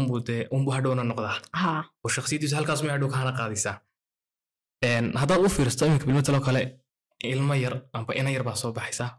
unbuu 0.56 0.72
hadhowna 0.76 1.02
noqdaa. 1.04 1.36
Oo 2.04 2.08
shakhsiyaddiisu 2.14 2.56
halkaas 2.56 2.82
may 2.82 2.90
hadhow 2.92 3.08
kahana 3.10 3.32
qaadaysaa? 3.38 3.74
Haddaad 5.20 5.40
u 5.46 5.48
fiirsato 5.48 5.86
iminka 5.86 6.06
bilmataloo 6.06 6.40
kale 6.40 6.62
ilmo 7.24 7.54
yar 7.54 7.74
amba 7.92 8.14
inan 8.14 8.32
yar 8.32 8.44
baa 8.44 8.54
soo 8.54 8.72
baxaysaa. 8.72 9.10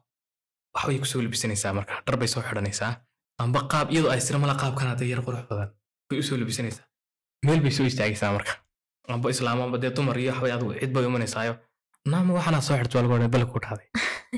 Waxbay 0.76 1.00
ku 1.00 1.06
soo 1.06 1.22
labisanaysaa 1.22 1.74
marka 1.74 1.94
dhar 2.06 2.18
bay 2.18 2.28
soo 2.28 2.42
xidhanaysaa. 2.42 2.94
Amba 3.44 3.60
qaab 3.72 3.92
iyadoo 3.92 4.12
ay 4.12 4.22
sira 4.22 4.40
mala 4.40 4.56
qaabkan 4.62 4.88
hadda 4.92 5.06
yar 5.06 5.22
qurux 5.26 5.44
badan 5.50 5.70
bay 6.10 6.20
u 6.20 6.24
soo 6.24 6.38
labisanaysaa 6.38 6.86
meel 7.46 7.60
bay 7.62 7.72
soo 7.72 7.86
istaagaysaa 7.92 8.32
marka. 8.38 8.52
Amba 9.08 9.30
islaam 9.30 9.62
amba 9.62 9.78
dee 9.78 9.90
dumar 9.96 10.18
iyo 10.18 10.32
waxbay 10.32 10.52
adigu 10.52 10.74
cid 10.80 10.92
bay 10.94 11.04
imanaysaayo 11.10 11.54
naama 12.12 12.34
waxaanaad 12.38 12.64
soo 12.68 12.78
xidhto 12.80 12.96
baa 12.96 13.02
lagu 13.04 13.14
odhanay 13.14 13.32
bal 13.36 13.46
ku 13.52 13.60
dhacday 13.64 13.88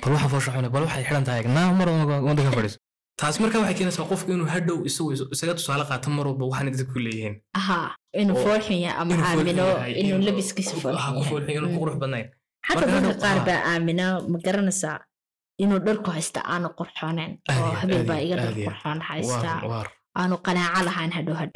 bal 0.03 0.11
waxaa 0.15 0.29
foosha 0.33 0.51
xune 0.55 0.69
bal 0.73 0.83
waxay 0.87 1.03
xidhan 1.07 1.23
tahay 1.27 1.43
naama 1.57 1.73
mar 1.79 1.87
wanda 2.27 2.41
ka 2.47 2.51
fadhiiso 2.57 2.77
taas 3.19 3.35
marka 3.41 3.57
waxay 3.61 3.75
keenaysaa 3.79 4.05
qofku 4.11 4.29
inuu 4.35 4.49
hadhow 4.55 4.77
isaga 5.35 5.53
tusaale 5.59 5.83
qaato 5.89 6.09
mar 6.17 6.25
walba 6.29 6.45
waxaana 6.51 6.71
dadku 6.77 6.99
leeyihiin. 7.05 7.35
Inuu 8.21 8.35
Oo- 8.35 8.43
foolxun 8.45 8.77
yahay 8.85 8.97
ama 9.01 9.13
aamino 9.29 9.65
inuu 10.01 10.19
labiskiisa 10.27 10.73
Mm. 10.75 11.77
qurux 11.79 11.95
badnayn. 12.01 12.27
Xataa 12.67 12.81
dadka 12.81 12.97
hadhow- 12.99 13.21
qaar 13.23 13.37
baa 13.47 13.59
aamina 13.71 14.05
ma 14.31 14.37
garanaysaa 14.45 14.97
inuu 15.63 15.79
dharku 15.87 16.09
haysta 16.17 16.39
aanu 16.53 16.67
qurxooneen 16.79 17.31
oo 17.61 17.71
habeen 17.81 18.03
baa 18.09 18.19
iga 18.25 18.35
dhar 18.43 18.53
qurxoon 18.67 18.99
waar 19.71 19.87
aanu 20.21 20.35
qanaaco 20.47 20.81
lahayn 20.87 21.11
hadhow 21.17 21.35
hadhow 21.41 21.53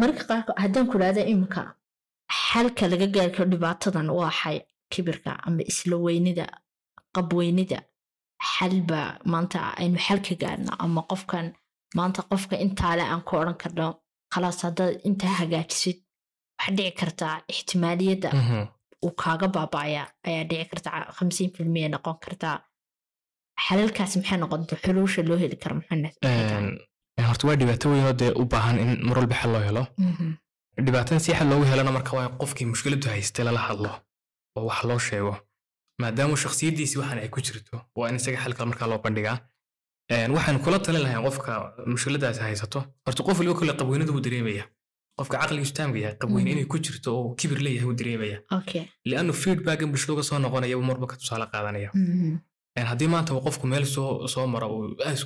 marka 0.00 0.34
haddaan 0.62 0.86
ku 0.90 0.96
dhahda 1.02 1.22
iminka 1.32 1.62
xalka 2.48 2.84
laga 2.92 3.06
gaari 3.14 3.32
karo 3.36 3.46
dhibaatadan 3.52 4.08
waa 4.18 4.32
xay 4.40 4.56
kibirka 4.92 5.30
ama 5.46 5.62
isla 5.72 5.96
weynida 6.06 6.46
qabweynida 7.16 7.78
xalba 8.52 9.00
maanta 9.32 9.58
aynu 9.80 9.98
xal 10.06 10.20
ka 10.26 10.34
gaarno 10.42 10.72
ama 10.84 11.00
qofkan 11.10 11.46
maanta 11.98 12.20
qofka 12.30 12.54
intaale 12.64 13.02
aan 13.12 13.22
ku 13.28 13.32
odhan 13.40 13.58
karno 13.62 13.86
khalaas 14.34 14.58
haddaad 14.66 14.94
intaa 15.08 15.34
hagaajisid 15.40 15.96
waxaa 16.58 16.74
dhici 16.76 16.92
kartaa 17.00 17.34
ixtimaaliyadda 17.52 18.30
Mhm. 18.40 18.62
uu 19.04 19.12
kaaga 19.22 19.46
baaba'aya 19.56 20.02
ayaa 20.28 20.44
dhici 20.50 20.64
karta 20.70 20.88
hamsiin 21.18 21.50
filmiya 21.56 21.88
noqon 21.94 22.16
kartaa 22.24 22.56
xalalkaas 23.66 24.12
maxay 24.18 24.38
noqonta 24.42 24.74
xuluusha 24.84 25.20
loo 25.28 25.38
heli 25.42 25.56
karo 25.62 25.74
horta 27.28 27.46
waa 27.48 27.56
dhibaato 27.60 27.86
weyn 27.92 28.06
oo 28.08 28.12
dee 28.20 28.32
u 28.40 28.44
baahan 28.52 28.76
in 28.82 28.90
mar 29.08 29.16
walba 29.18 29.34
xal 29.40 29.50
loo 29.54 29.62
helo. 29.68 29.82
Mhm. 29.98 30.30
dhibaatan 30.86 31.20
si 31.24 31.32
xal 31.38 31.48
loogu 31.50 31.64
helana 31.70 31.90
marka 31.96 32.12
waa 32.18 32.28
qofkii 32.40 32.66
mushkiladdu 32.72 33.08
haystay 33.14 33.44
lala 33.46 33.60
hadlo 33.68 33.90
oo 34.56 34.64
wax 34.68 34.80
loo 34.88 34.98
sheego 35.08 35.32
maadaama 36.02 36.36
shakhsiyaddiisi 36.42 36.98
waxaan 37.00 37.18
ay 37.24 37.28
ku 37.34 37.40
jirto 37.46 37.76
waa 37.98 38.08
in 38.10 38.16
isaga 38.20 38.38
xalka 38.44 38.66
markaa 38.70 38.88
loo 38.90 38.98
bandhigaa. 39.04 39.38
Waxaan 40.36 40.58
kula 40.64 40.78
talin 40.84 41.02
lahayn 41.06 41.22
qofka 41.26 41.52
mushkiladaasi 41.92 42.40
haysato. 42.46 42.80
Horta 43.06 43.22
qof 43.26 43.38
waliba 43.38 43.54
kule 43.60 43.72
qabweynada 43.80 44.12
wuu 44.14 44.20
dareemaya 44.26 44.64
qofka 45.18 45.36
caqligiisu 45.42 45.74
taamka 45.78 45.98
yahay 46.04 46.16
qabweyne 46.22 46.50
Mhm. 46.50 46.58
inay 46.58 46.66
ku 46.72 46.76
jirto 46.84 47.08
oo 47.18 47.34
kibir 47.40 47.58
leeyahay 47.64 47.86
wuu 47.88 47.96
dareemaya 48.00 48.38
okay 48.58 48.82
liannu 49.08 49.32
feedbackan 49.42 49.88
bulshada 49.92 50.12
uga 50.14 50.22
soo 50.28 50.38
noqonaya 50.44 50.76
marba 50.88 51.06
ka 51.10 51.16
tusaale 51.20 51.46
qaadanaya. 51.52 51.90
Mhm. 51.94 52.36
Een, 52.78 52.86
haddii 52.90 53.08
maanta 53.14 53.32
qofku 53.46 53.66
meel 53.72 53.84
soo 54.32 54.46
maro 54.54 54.66
uu 54.76 54.84
aad 55.06 55.16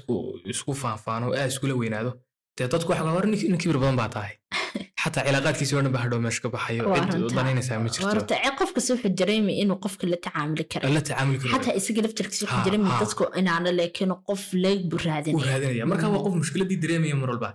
isku 0.52 0.70
faanfaano 0.82 1.26
aad 1.38 1.48
iskula 1.52 1.74
weynaado 1.80 2.10
dee 2.56 2.68
dadku 2.72 2.88
waxa 2.92 3.10
hor 3.16 3.26
nin 3.26 3.58
kibir 3.62 3.78
badan 3.82 3.96
baa 4.00 4.08
tahay 4.16 4.34
xataa 5.02 5.22
cilaaqaadkiisii 5.26 5.76
oo 5.78 5.82
dhan 5.84 5.92
baa 5.96 6.02
hadhow 6.04 6.20
meesha 6.24 6.40
ka 6.44 6.48
baxayo 6.54 6.82
cid 7.12 7.34
danaynaysaa 7.38 7.78
ma 7.84 7.88
jirto 7.94 8.34
qofkasi 8.60 8.88
wuxuu 8.94 9.12
dareemay 9.20 9.56
inuu 9.62 9.78
qofka 9.84 10.04
la 10.12 10.16
tacaamuli 10.26 10.64
karo 10.72 10.88
la 10.96 11.00
tacaamuli 11.08 11.38
karo 11.42 11.52
xataa 11.54 11.74
isaga 11.80 12.00
laftarkiisa 12.06 12.42
wuxuu 12.46 12.62
dareemay 12.66 12.92
dadku 13.02 13.22
inaana 13.40 13.70
leekin 13.80 14.12
qof 14.28 14.42
leeg 14.64 14.80
buu 14.90 14.98
uu 15.00 15.04
raadinaya 15.08 15.46
raadinaya 15.52 15.86
marka 15.92 16.06
waa 16.14 16.22
qof 16.26 16.34
mushkiladii 16.42 16.78
dareemaya 16.84 17.14
mar 17.22 17.28
walba 17.32 17.48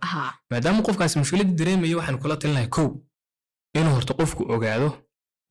maadaama 0.51 0.81
qofkaasi 0.87 1.15
mushkiladii 1.23 1.55
dareemaya 1.61 1.95
waxaan 1.99 2.17
kula 2.23 2.35
talinahay 2.41 2.69
kow 2.77 2.87
inuu 3.79 3.93
horta 3.97 4.13
qofku 4.19 4.41
ogaado 4.55 4.89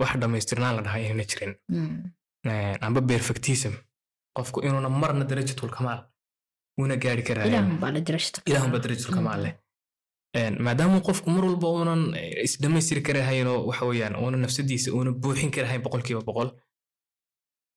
wax 0.01 0.11
dhammaystirnaan 0.23 0.73
la 0.77 0.83
dhahaa 0.87 1.01
inayna 1.05 1.25
jirin 1.31 1.53
amba 2.87 3.01
perfectism 3.11 3.73
qofku 4.37 4.59
inuuna 4.67 4.89
marna 5.03 5.25
darajatul 5.31 5.71
kamaal 5.77 6.01
una 6.83 6.97
gaari 7.03 7.23
karaayo 7.29 7.51
ilaahun 7.51 7.77
baa 7.83 7.91
la 7.97 8.01
dirashta 8.09 8.39
ilaahunba 8.51 8.79
darajatul 8.85 9.15
kamaal 9.19 9.41
leh 9.45 9.53
maadaama 10.35 11.01
qofku 11.01 11.31
mar 11.31 11.45
walba 11.45 11.69
uunan 11.69 12.03
eh, 12.19 12.45
isdhamaystiri 12.45 13.03
karahayn 13.03 13.47
oo 13.47 13.67
waxa 13.69 13.85
weeyaan 13.87 14.17
uuna 14.23 14.37
nafsadiisa 14.37 14.93
uuna 14.93 15.13
buuxin 15.13 15.51
karahayn 15.51 15.83
boqolkiiba 15.83 16.23
boqol 16.29 16.51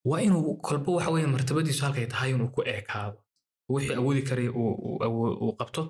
waa 0.10 0.22
inuu 0.22 0.58
kolba 0.68 0.92
waxa 0.98 1.28
martabadiisu 1.36 1.86
halkay 1.86 2.08
tahay 2.14 2.32
inuu 2.32 2.50
ku 2.56 2.62
eekaado 2.74 3.18
wixii 3.70 3.96
awoodi 4.00 4.22
karay 4.30 4.50
uu 4.50 5.54
qabto 5.60 5.82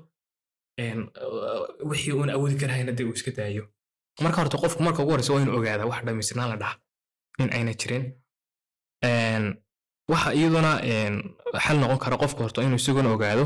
wixii 1.89 2.13
uuna 2.13 2.33
awoodi 2.33 2.55
karahayna 2.61 2.91
dee 2.91 3.05
uu 3.05 3.13
iska 3.13 3.31
daayo. 3.31 3.63
Marka 4.21 4.41
horta 4.41 4.57
qofku 4.57 4.83
marka 4.83 5.03
ugu 5.03 5.11
horeysa 5.11 5.33
waa 5.33 5.41
inuu 5.41 5.57
ogaadaa 5.59 5.85
wax 5.91 6.03
dhammaystirnaan 6.05 6.49
la 6.49 6.57
dhaha 6.57 6.75
in 7.39 7.49
ayna 7.53 7.73
jirin. 7.73 8.03
Waxa 10.11 10.33
iyaduna 10.33 10.71
xal 11.65 11.77
noqon 11.79 11.99
kara 12.03 12.17
qofku 12.17 12.41
horta 12.43 12.61
inuu 12.67 12.75
isaguna 12.81 13.09
ogaado 13.15 13.45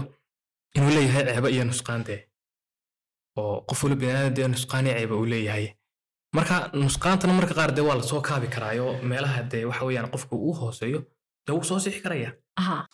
inuu 0.76 0.90
leeyahay 0.96 1.24
ceebo 1.26 1.48
iyo 1.50 1.64
nusqaan 1.70 2.04
dee 2.08 2.20
oo 3.40 3.62
qof 3.68 3.84
waliba 3.84 4.00
biniaadam 4.02 4.34
dee 4.38 4.48
nusqaan 4.48 4.86
ceeba 4.86 5.16
uu 5.16 5.26
leeyahay. 5.34 5.68
Marka 6.36 6.56
nusqaantana 6.74 7.34
marka 7.40 7.54
qaar 7.60 7.72
dee 7.76 7.82
waa 7.88 7.96
la 8.00 8.04
soo 8.04 8.22
kaabi 8.28 8.48
karaayo 8.56 8.86
meelaha 9.10 9.42
dee 9.52 9.66
waxa 9.70 9.86
weeyaan 9.88 10.10
qofka 10.14 10.36
uu 10.36 10.54
hooseeyo 10.60 11.00
dee 11.48 11.54
wuu 11.56 11.64
soo 11.70 11.80
sixi 11.84 12.02
karaya 12.06 12.30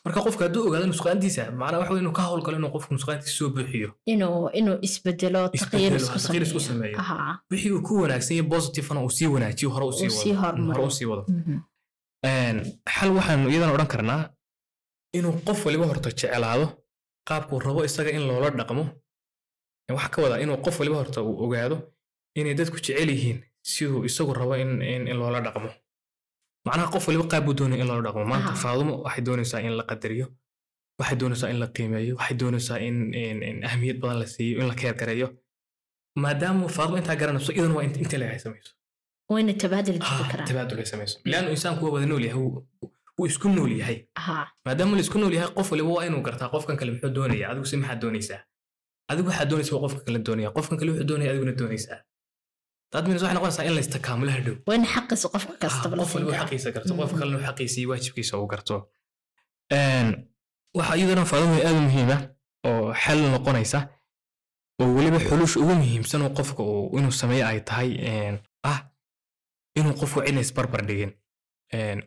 marka 0.06 0.20
qofka 0.26 0.44
hadduu 0.46 0.64
ogaado 0.68 0.86
nusqaantiisa 0.92 1.44
macnaa 1.60 1.80
waxa 1.82 2.00
inuu 2.02 2.12
ka 2.18 2.22
howlgalo 2.30 2.58
inuu 2.60 2.72
qofku 2.76 2.92
nusqaantiisa 2.98 3.38
soo 3.40 3.50
buuxiyo. 3.56 3.90
Inuu 4.12 4.78
isbedelo 4.88 5.42
taqyiir 5.50 5.96
isku 6.46 6.60
sameeyo. 6.60 6.98
wixii 7.52 7.72
uu 7.76 7.82
ku 7.88 7.94
wanaagsan 8.04 8.38
yahay 8.38 8.50
positivena 8.54 9.00
uu 9.06 9.10
sii 9.18 9.28
wanaajiyo 9.36 9.70
hore 9.74 9.86
uu 9.90 9.92
sii 10.00 10.08
Uu 10.08 10.20
sii 10.22 10.32
wado 10.34 10.42
horumaro. 10.48 10.74
hore 10.82 10.88
uu 10.88 10.92
sii 10.98 11.06
wado. 11.12 11.24
Mhm. 11.28 11.58
Een, 12.30 12.58
xal 12.96 13.10
waxaanu 13.18 13.50
iyadana 13.52 13.74
odhan 13.78 13.88
karnaa 13.94 14.22
inuu 15.18 15.34
qof 15.48 15.60
waliba 15.66 15.86
horta 15.90 16.10
jeclaado 16.20 16.66
qaabkuu 17.28 17.60
rabo 17.60 17.84
isaga 17.90 18.10
in 18.18 18.24
loola 18.28 18.50
dhaqmo 18.60 18.84
waxa 19.96 20.10
ka 20.10 20.22
wadaa 20.22 20.40
inuu 20.44 20.58
qof 20.66 20.80
waliba 20.80 20.96
horta 21.02 21.22
uu 21.28 21.36
ogaado 21.46 21.78
inay 22.36 22.54
dadku 22.60 22.78
jecel 22.86 23.10
yihiin 23.10 23.40
siduu 23.62 24.06
isagu 24.06 24.34
rabo 24.34 24.56
in, 24.56 25.06
loola 25.20 25.40
dhaqmo. 25.42 25.70
Macnaha 26.66 26.92
qof 26.94 27.08
waliba 27.08 27.26
qaab 27.32 27.44
buu 27.46 27.54
doonaya 27.60 27.82
in 27.82 27.88
loola 27.88 28.02
dhaqmo. 28.08 28.26
Maanta 28.32 28.54
faadumo 28.64 28.94
waxay 29.06 29.24
doonaysaa 29.28 29.62
in 29.68 29.74
la 29.80 29.84
qadariyo 29.90 30.28
waxay 31.00 31.18
doonaysaa 31.22 31.50
in 31.54 31.60
la 31.64 31.68
qiimeeyo 31.76 32.14
waxay 32.20 32.38
doonaysaa 32.42 32.78
in, 32.88 33.64
ahmiyad 33.70 33.98
badan 34.02 34.20
la 34.22 34.28
siiyo 34.34 34.60
in 34.62 34.68
la 34.68 34.76
keer 34.76 34.94
gareeyo. 35.00 35.28
Maadaama 36.24 36.68
faadumo 36.76 36.98
intaa 36.98 37.16
garanayso 37.22 37.52
idan 37.60 37.72
waa 37.78 37.84
in- 37.84 38.00
inta 38.04 38.18
leeyahay 38.18 38.40
samayso 38.40 38.72
wayna 39.30 39.54
tabaadil 39.54 40.00
jiri 40.00 40.24
Ah, 40.24 40.28
karaan. 40.32 40.48
tabaadul 40.50 40.80
ay 40.80 40.86
samayso 40.94 41.16
leannu 41.32 41.50
insaanku 41.56 41.82
waa 41.86 41.92
wada 41.96 42.06
nool 42.12 42.24
yahay 42.28 42.40
wuu- 42.42 43.28
isku 43.32 43.48
nool 43.50 43.72
yahay. 43.82 43.98
Ha 44.26 44.36
maadaama 44.66 44.96
la 44.98 45.02
isku 45.06 45.18
nool 45.20 45.34
yahay 45.38 45.50
qof 45.58 45.68
waliba 45.72 45.90
waa 45.98 46.06
inuu 46.10 46.22
gartaa 46.28 46.50
qofkan 46.54 46.78
kale 46.80 46.92
muxuu 46.92 47.10
doonaya 47.18 47.46
adigu 47.52 47.66
se 47.72 47.78
maxaad 47.82 48.00
doonaysaa 48.04 48.40
adigu 49.12 49.28
waxaad 49.30 49.50
doonaysa 49.50 49.72
waa 49.76 49.84
qofka 49.86 50.02
kale 50.06 50.20
doonaya. 50.28 50.50
Qofkan 50.58 50.78
kale 50.80 50.90
wuxuu 50.92 51.08
doonaya 51.10 51.30
adiguna 51.32 51.52
doonaysaa 51.62 52.00
taad 52.92 53.04
minas 53.08 53.22
waxay 53.24 53.36
noqonaysaa 53.38 53.66
in 53.68 53.74
la 53.78 53.82
istakaamulo 53.86 54.32
hadhow. 54.38 54.56
Wayna 54.68 54.88
xaqiisa 54.94 55.28
qofka 55.34 55.54
Ah, 55.54 55.60
kastaba 55.64 55.96
la 55.96 56.04
qof 56.04 56.14
waliba 56.16 56.32
siin 56.32 56.42
xaqiisa 56.44 56.70
garto. 56.76 56.94
Qof 57.00 57.12
Mhm. 57.12 57.20
kalena 57.20 57.40
xaqiisa 57.48 57.78
iyo 57.82 57.90
waajibkiisa 57.92 58.34
uu 58.42 58.48
garto. 58.54 58.76
Een, 59.78 60.08
waxa 60.78 60.94
iyadana 60.98 61.26
faadumo 61.32 61.56
aad 61.68 61.76
u 61.80 61.82
muhiima 61.88 62.16
oo 62.70 62.94
xal 63.04 63.20
noqonaysa 63.36 63.80
oo 64.82 64.90
weliba 64.98 65.20
xulusha 65.28 65.58
ugu 65.64 65.74
muhiimsan 65.82 66.22
oo 66.26 66.30
qofka 66.38 66.62
uu 66.64 66.98
inuu 67.00 67.12
sameeyo 67.22 67.46
ay 67.48 67.60
tahay 67.70 67.90
ah 68.72 68.80
inuu 69.80 69.94
qofku 70.00 70.20
cidna 70.26 70.42
isbarbar 70.46 70.82
dhigin. 70.90 71.12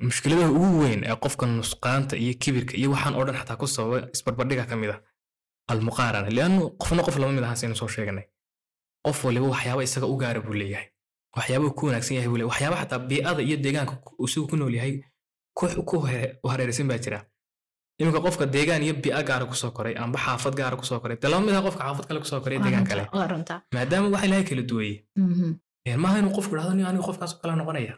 Mushkiladaha 0.06 0.50
ugu 0.58 0.68
weyn 0.82 1.00
ee 1.04 1.16
qofka 1.24 1.44
nusqaanta 1.46 2.14
iyo 2.16 2.32
kibirka 2.42 2.74
iyo 2.80 2.88
waxaan 2.94 3.14
oo 3.18 3.24
dhan 3.26 3.36
xataa 3.40 3.56
ku 3.60 3.66
sababa 3.66 3.98
isbarbardhiga 4.14 4.64
ka 4.70 4.76
mid 4.76 4.90
a 4.94 4.96
almuqaarana 5.72 6.30
liannu 6.36 6.62
qofna 6.80 7.02
qof 7.06 7.16
lama 7.20 7.32
mid 7.36 7.44
ahaan 7.44 7.56
saynu 7.60 7.76
soo 7.80 7.88
sheeganay. 7.94 8.26
Qof 9.06 9.18
waliba 9.24 9.46
waxyaaba 9.54 9.82
isaga 9.88 10.06
u 10.12 10.16
gaara 10.22 10.40
buu 10.46 10.52
leeyahay. 10.60 10.88
Waxyaaba 11.36 11.70
ku 11.78 11.86
wanaagsan 11.86 12.14
yahay 12.16 12.28
buu 12.30 12.36
leeyahay. 12.38 12.52
Waxyaaba 12.52 12.76
xataa 12.82 12.98
bii'ada 13.10 13.42
iyo 13.48 13.56
deegaanka 13.64 13.94
isagu 14.26 14.46
ku 14.50 14.56
nool 14.56 14.74
yahay 14.78 14.94
ku 15.54 15.98
hareeraysan 16.52 16.88
baa 16.88 16.98
jira. 17.04 17.20
Iminka 18.00 18.20
qofka 18.24 18.44
deegaan 18.54 18.82
iyo 18.82 18.94
bii'a 19.02 19.22
gaara 19.28 19.44
ku 19.50 19.54
soo 19.54 19.70
koray 19.76 19.94
amba 20.02 20.18
xaafad 20.24 20.54
gaara 20.60 20.76
ku 20.80 20.84
soo 20.84 21.00
koray 21.02 21.16
dee 21.22 21.28
lama 21.32 21.46
mid 21.46 21.54
aha 21.54 21.62
qofka 21.66 21.82
xaafad 21.86 22.04
kale 22.08 22.20
ku 22.20 22.26
soo 22.32 22.40
koray 22.44 22.58
deegaan 22.64 22.86
kale. 22.90 23.02
maadaama 23.74 24.08
waxa 24.14 24.26
ilahay 24.26 24.44
kala 24.48 24.62
duwayey. 24.70 24.96
Mhm. 25.16 25.50
Maaha 26.02 26.18
inuu 26.20 26.32
qofku 26.36 26.54
dhahdo 26.56 26.72
"Nin 26.74 26.86
anigu 26.86 27.04
qofkaas 27.08 27.32
oo 27.34 27.40
kale 27.42 27.54
noqonaya? 27.60 27.94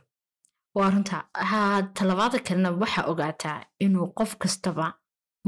Waa 0.77 0.91
runtaa 0.95 1.23
ha 1.51 1.61
talabaada 1.97 2.39
kalena 2.47 2.71
waxaa 2.83 3.05
ogaataa 3.13 3.59
inuu 3.85 4.07
qof 4.19 4.31
kastaba 4.43 4.87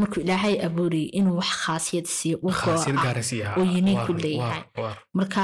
markuu 0.00 0.20
ilaahay 0.24 0.57
abuuriyey 0.66 1.09
inuu 1.18 1.37
wax 1.40 1.50
khaasiyad 1.64 2.07
siiyo 2.16 2.37
oo 3.59 3.62
unique 3.80 3.96
Waar, 3.98 4.11
u 4.11 4.14
leeyahay. 4.24 4.62
marka 5.18 5.42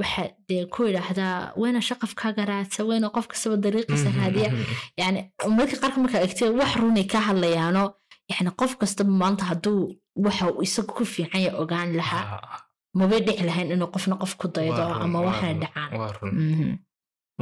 waxaa 0.00 0.28
dee 0.48 0.62
ku 0.74 0.80
idhaahdaa 0.90 1.36
wayna 1.60 1.80
shaqafkaaga 1.88 2.42
raadsa 2.50 2.80
wayna 2.90 3.08
qof 3.14 3.26
kastaba 3.32 3.56
dariiqiisa 3.64 4.08
Mhm, 4.10 4.18
raadiya 4.20 4.48
mhm, 4.50 4.64
yani 5.00 5.20
marka 5.58 5.76
qaarka 5.82 5.98
markaa 6.04 6.20
egtay 6.26 6.50
wax 6.60 6.72
runay 6.80 7.04
ka 7.12 7.18
hadlayaano 7.28 7.84
yani 8.30 8.50
qof 8.60 8.72
kastaba 8.80 9.10
maanta 9.22 9.44
hadduu 9.50 9.82
waxa 10.24 10.44
uu 10.52 10.62
isaga 10.66 10.92
ku 10.96 11.04
fiican 11.14 11.40
ya 11.46 11.52
ogaan 11.62 11.90
lahaa 12.00 12.24
Ah, 12.34 12.58
mabay 12.98 13.20
dhici 13.26 13.44
lahayn 13.48 13.68
inuu 13.74 13.90
qofna 13.94 14.14
qof 14.22 14.32
ku 14.40 14.46
daydo 14.54 14.82
ama 15.04 15.18
waxna 15.28 15.52
dhacaan. 15.62 15.90
Mhm. 16.32 16.72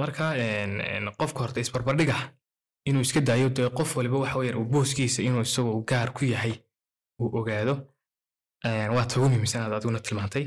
marka 0.00 0.24
qofka 1.18 1.38
horta 1.44 1.61
isbarbardhiga 1.64 2.16
inuu 2.88 3.03
iska 3.07 3.21
daayo 3.29 3.49
dee 3.57 3.68
qof 3.79 3.90
waliba 3.97 4.16
waxa 4.23 4.38
weeyaan 4.40 4.59
uu 4.61 4.64
booskiisa 4.75 5.21
inuu 5.29 5.42
isagu 5.49 5.73
gaar 5.90 6.09
ku 6.16 6.23
yahay 6.33 6.55
uu 7.21 7.31
ogaado 7.38 7.75
waa 8.95 9.07
ta 9.11 9.14
ugu 9.18 9.29
muhiimsan 9.33 9.62
aad 9.62 9.73
adiguna 9.77 10.01
tilmaantay. 10.07 10.45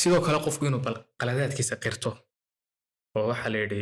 Sidoo 0.00 0.20
kale 0.26 0.38
qofku 0.46 0.62
inuu 0.68 0.80
bal 0.86 0.96
qaladaadkiisa 1.20 1.76
qirto 1.84 2.10
oo 3.16 3.26
waxaa 3.30 3.48
la 3.52 3.58
yidhi 3.62 3.80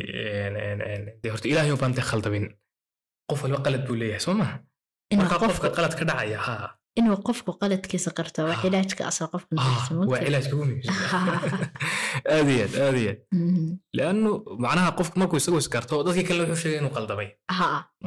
dee 1.22 1.30
horta 1.32 1.46
ilaahay 1.52 1.76
baan 1.82 1.92
dee 1.96 2.04
khaldabin. 2.10 2.46
Qof 3.28 3.42
waliba 3.42 3.60
qalad 3.66 3.82
buu 3.86 3.96
leeyahay 4.00 4.20
soo 4.26 4.34
maha 4.40 4.54
marka 5.20 5.36
qofka 5.42 5.68
qalad 5.76 5.94
ka 5.98 6.04
dhacaya 6.08 6.38
ha 6.46 6.54
inuu 7.00 7.16
qofku 7.28 7.50
qaladkiisa 7.60 8.10
qarto 8.18 8.40
Ah. 8.46 8.56
cilaajka 8.62 9.02
asal 9.10 9.26
qofka 9.32 9.52
waa 9.56 9.64
muhiimsan 9.64 9.96
aad 12.34 12.48
iyo 12.54 12.64
aad 12.64 12.74
aad 12.86 12.96
iyo 13.02 13.10
aad 13.12 13.20
Mhm. 13.32 13.66
leannu 13.96 14.30
macnaha 14.64 14.90
qofku 14.98 15.16
markuu 15.20 15.38
isagoo 15.40 15.60
iskarto 15.64 15.94
dadkii 16.06 16.24
kale 16.28 16.40
wuxuu 16.42 16.60
sheegay 16.62 16.78
inuu 16.82 16.92
qaldamay 16.96 17.28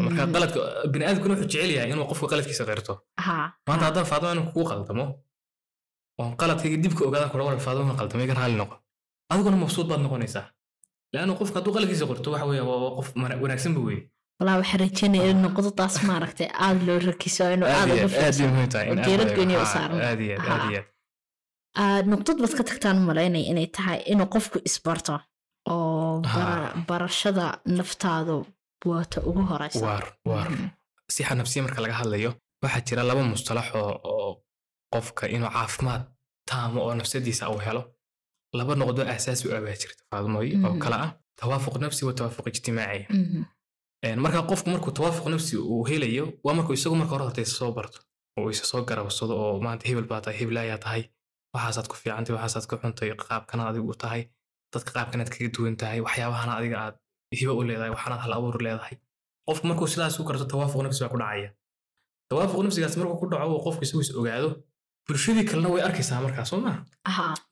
marka 0.05 0.21
qaladka 0.35 0.59
biniaadamkuna 0.93 1.33
wuxuu 1.35 1.49
jecel 1.53 1.71
yahay 1.75 1.89
inuu 1.93 2.05
qofku 2.11 2.25
qaladkiisa 2.31 2.63
qirto 2.69 2.93
maanta 3.67 3.83
ha. 3.85 3.89
haddaan 3.89 4.07
faadimo 4.11 4.31
inuu 4.35 4.45
kugu 4.53 4.65
qaldamo 4.71 5.05
oon 6.21 6.31
qaladkayga 6.41 6.77
dib 6.83 6.93
ka 6.97 7.01
ogaadaan 7.09 7.31
kudha 7.33 7.43
wal 7.47 7.59
faadimo 7.67 7.85
inuu 7.87 7.97
qaldamay 8.01 8.27
ka 8.31 8.35
raali 8.39 8.55
noqo 8.61 8.75
adiguna 9.31 9.57
mabsuud 9.63 9.87
baad 9.91 10.01
noqonaysaa 10.05 10.45
leannu 11.13 11.33
qofka 11.39 11.55
hadduu 11.59 11.73
qaladkiisa 11.75 12.05
qirto 12.11 12.27
waxa 12.33 12.45
weeye 12.49 12.63
waa 12.69 12.91
qof 12.97 13.07
mana- 13.21 13.39
wanaagsan 13.43 13.71
ba 13.77 13.81
weye 13.87 14.01
walaa 14.39 14.57
waxaa 14.61 14.79
rajeynaya 14.83 15.29
in 15.33 15.39
noqdadaas 15.45 15.95
maaragtay 16.09 16.47
aada 16.65 16.81
loo 16.87 16.99
rakiso 17.09 17.43
inuu 17.55 17.67
aada 17.69 17.93
uga 17.93 18.07
u 19.65 19.65
saaran. 19.73 19.97
Ah, 21.81 21.99
nuqdad 22.11 22.37
baad 22.43 22.53
ka 22.57 22.63
tagtaan 22.69 22.97
malaynaya 23.09 23.45
inay 23.51 23.67
tahay 23.75 23.99
inuu 24.11 24.27
qofku 24.33 24.57
isbarto 24.69 25.15
oo 25.71 26.21
bara- 26.33 26.71
Ha. 26.73 26.83
barashada 26.89 27.45
naftaadu 27.77 28.35
waata 28.89 29.19
ugu 29.29 29.41
horeysa 29.51 29.85
waar 29.87 30.05
waar 30.29 30.49
Mhm. 30.51 30.67
sixa 31.15 31.33
nafsiya 31.39 31.61
marka 31.65 31.79
laga 31.83 31.95
hadlayo 32.01 32.31
waxaa 32.63 32.81
jira 32.87 33.01
laba 33.09 33.21
mustalax 33.33 33.67
oo 33.79 34.29
qofka 34.93 35.23
inuu 35.35 35.49
caafimaad 35.55 36.03
taamo 36.49 36.79
oo 36.87 36.93
nafsadiisa 36.99 37.49
uu 37.53 37.59
helo 37.67 37.81
laba 38.59 38.73
noqdo 38.81 39.01
aasaasi 39.11 39.43
u 39.47 39.51
abaa 39.57 39.75
jirta 39.81 40.01
faadmooy 40.11 40.49
oo 40.65 40.71
Mhm. 40.73 40.79
kala 40.83 40.97
ah 41.05 41.11
tawaafuq 41.39 41.75
nafsi 41.83 42.01
wa 42.07 42.13
tawaafuq 42.17 42.45
ijtimaaci 42.51 43.05
Mhm. 43.09 43.19
Een, 43.19 43.45
marka 44.03 44.41
qofku 44.47 44.69
markuu 44.69 44.91
tawaafuq 44.91 45.27
nafsi 45.29 45.57
uu 45.57 45.83
helayo 45.85 46.33
waa 46.43 46.53
markuu 46.53 46.73
isagu 46.73 46.95
marka 46.95 47.11
hore 47.11 47.23
horta 47.23 47.45
soo 47.45 47.71
barto. 47.71 47.99
Oo 48.37 48.49
isa 48.49 48.63
soo 48.65 48.83
garabsado 48.85 49.33
oo 49.37 49.59
maanta 49.61 49.87
hebel 49.87 50.03
baa 50.07 50.21
tahay 50.21 50.39
hebel 50.39 50.57
ayaa 50.57 50.77
tahay. 50.77 51.03
Waxaasaad 51.53 51.87
ku 51.87 51.95
fiicantay 51.95 52.33
waxaasaad 52.35 52.65
ku 52.69 52.75
xuntay 52.81 53.09
qaabkana 53.15 53.67
adigu 53.69 53.89
u 53.91 53.95
tahay. 53.95 54.29
Dadka 54.73 54.91
qaabkanaad 54.95 55.29
kaga 55.29 55.49
duwan 55.55 55.75
tahay. 55.77 55.99
Waxyaabahana 56.01 56.53
adiga 56.59 56.77
aad 56.85 56.95
hibo 57.39 57.53
u 57.59 57.63
leedahay 57.63 57.89
waxaanaad 57.95 58.21
hal 58.23 58.33
abuur 58.33 58.57
leedahay. 58.65 58.95
Qofku 59.47 59.67
markuu 59.67 59.87
sidaas 59.87 60.19
u 60.19 60.23
garto 60.23 60.45
tawaafuq 60.45 60.81
nafsi 60.83 61.01
baa 61.03 61.09
ku 61.13 61.17
dhacaya. 61.17 61.49
Tawaafuq 62.29 62.63
nafsigaas 62.63 62.95
markuu 62.97 63.17
ku 63.21 63.25
dhaco 63.31 63.45
oo 63.55 63.61
qofku 63.65 63.83
isagu 63.83 64.01
is 64.01 64.11
ogaado 64.15 64.49
bulshadii 65.07 65.43
kalena 65.49 65.69
way 65.73 65.81
arkaysaa 65.87 66.21
markaa 66.21 66.45
soo 66.45 66.59
maa 66.65 66.85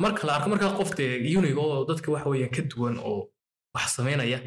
marka 0.04 0.22
la 0.28 0.32
arko 0.38 0.50
markaa 0.54 0.72
qof 0.80 0.92
dee 0.98 1.38
unique 1.38 1.58
oo 1.64 1.86
dadka 1.90 2.08
waxa 2.14 2.30
weeyaan 2.30 2.52
ka 2.56 2.62
duwan 2.72 2.96
oo 3.10 3.22
wax 3.76 3.88
samaynaya 3.98 4.40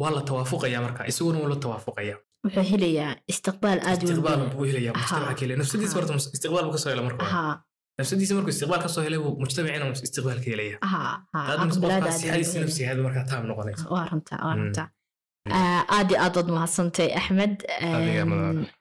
waa 0.00 0.10
la 0.16 0.22
tawaafuqaya 0.28 0.78
marka 0.86 1.00
isaguna 1.10 1.38
wuu 1.42 1.48
la 1.54 1.58
tawaafuqaya 1.64 2.16
wuxuu 2.46 2.64
helayaa 2.72 3.12
istiqbaal 3.32 3.78
aad 3.90 4.00
istiqbaal 4.02 4.40
buu 4.54 4.64
mujtamaca 4.98 5.40
helaya 5.42 5.56
nafsadiisa 5.60 5.96
istiqbaal 6.36 6.64
buu 6.66 6.74
ka 6.76 6.80
soo 6.84 6.90
hela 6.92 7.02
marka 7.08 7.24
nafsadiisa 7.98 8.32
markuu 8.36 8.52
istiqbaal 8.56 8.80
ka 8.84 8.88
soo 8.94 9.02
helay 9.06 9.20
buu 9.24 9.32
mujtamacina 9.42 9.84
istiqbaal 10.08 10.38
ka 10.44 10.48
helaya 10.52 10.76
sixadiisa 12.20 12.60
nafsigeeda 12.64 13.02
markaa 13.06 13.24
taam 13.30 13.42
noqonaysa. 13.50 13.84
Waa 13.94 14.06
runta 14.12 14.34
waa 14.46 14.54
runta 14.60 14.82
aad 15.50 16.10
iyo 16.10 16.18
aad 16.24 16.34
waad 16.36 16.48
mahadsantay 16.56 17.08
axmed. 17.20 17.54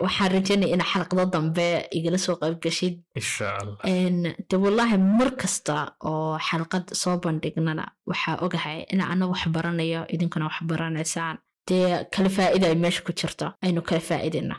Waxaan 0.03 0.29
rajaynaya 0.35 0.73
in 0.75 0.81
xalqado 0.91 1.25
dambe 1.33 1.67
igala 1.97 2.17
soo 2.25 2.35
qayb 2.41 2.59
gashid. 2.63 2.95
Insha 3.19 3.47
allah 3.61 3.77
Een, 3.93 4.19
de 4.49 4.55
wallaahi 4.63 4.97
mar 5.17 5.29
kasta 5.41 5.75
oo 6.09 6.37
xalqad 6.47 6.85
soo 7.01 7.15
bandhignana 7.23 7.85
waxaa 8.09 8.37
ogahay 8.45 8.79
in 8.93 9.01
ana 9.01 9.25
wax 9.31 9.43
baranayo 9.55 10.01
idinkuna 10.13 10.45
wax 10.49 10.57
baranaysaan. 10.69 11.37
Dee 11.67 12.05
kala 12.13 12.29
faa'ida 12.37 12.67
ay 12.67 12.75
meesha 12.83 13.01
ku 13.05 13.11
jirto 13.19 13.45
aynu 13.65 13.81
kala 13.87 13.99
faa'idina 14.09 14.55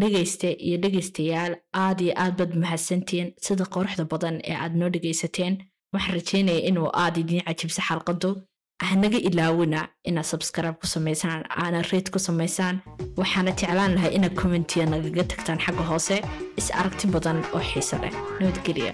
dhegayste 0.00 0.48
iyo 0.66 0.76
dhegaystayaal 0.82 1.54
aad 1.82 1.98
iyo 2.00 2.12
aad 2.22 2.34
baad 2.38 2.52
mahadsantihiin 2.62 3.28
sida 3.44 3.64
quruxda 3.74 4.04
badan 4.12 4.36
ee 4.48 4.54
aad 4.62 4.74
noo 4.80 4.88
dhegaysateen 4.94 5.54
waxaan 5.92 6.14
rajaynaya 6.18 6.60
inuu 6.68 6.88
aad 7.02 7.14
idiin 7.22 7.42
cajibsa 7.46 7.82
xalqadu 7.88 8.30
hanaga 8.88 9.18
ilaawina 9.18 9.88
inaad 10.04 10.24
subscribe 10.32 10.72
ku 10.80 10.86
samaysaan 10.86 11.44
aana 11.62 11.82
rate 11.92 12.10
ku 12.14 12.18
samaysaan 12.18 12.80
waxaana 13.20 13.52
jeclaan 13.60 13.94
lahay 13.96 14.12
inaad 14.18 14.34
commentiya 14.42 14.86
nagaga 14.86 15.24
tagtaan 15.32 15.58
xagga 15.64 15.84
hoose 15.90 16.16
is 16.60 16.68
aragti 16.80 17.06
badan 17.14 17.38
oo 17.54 17.60
xiiso 17.70 17.96
leh. 18.02 18.12
Nabadgelya 18.40 18.92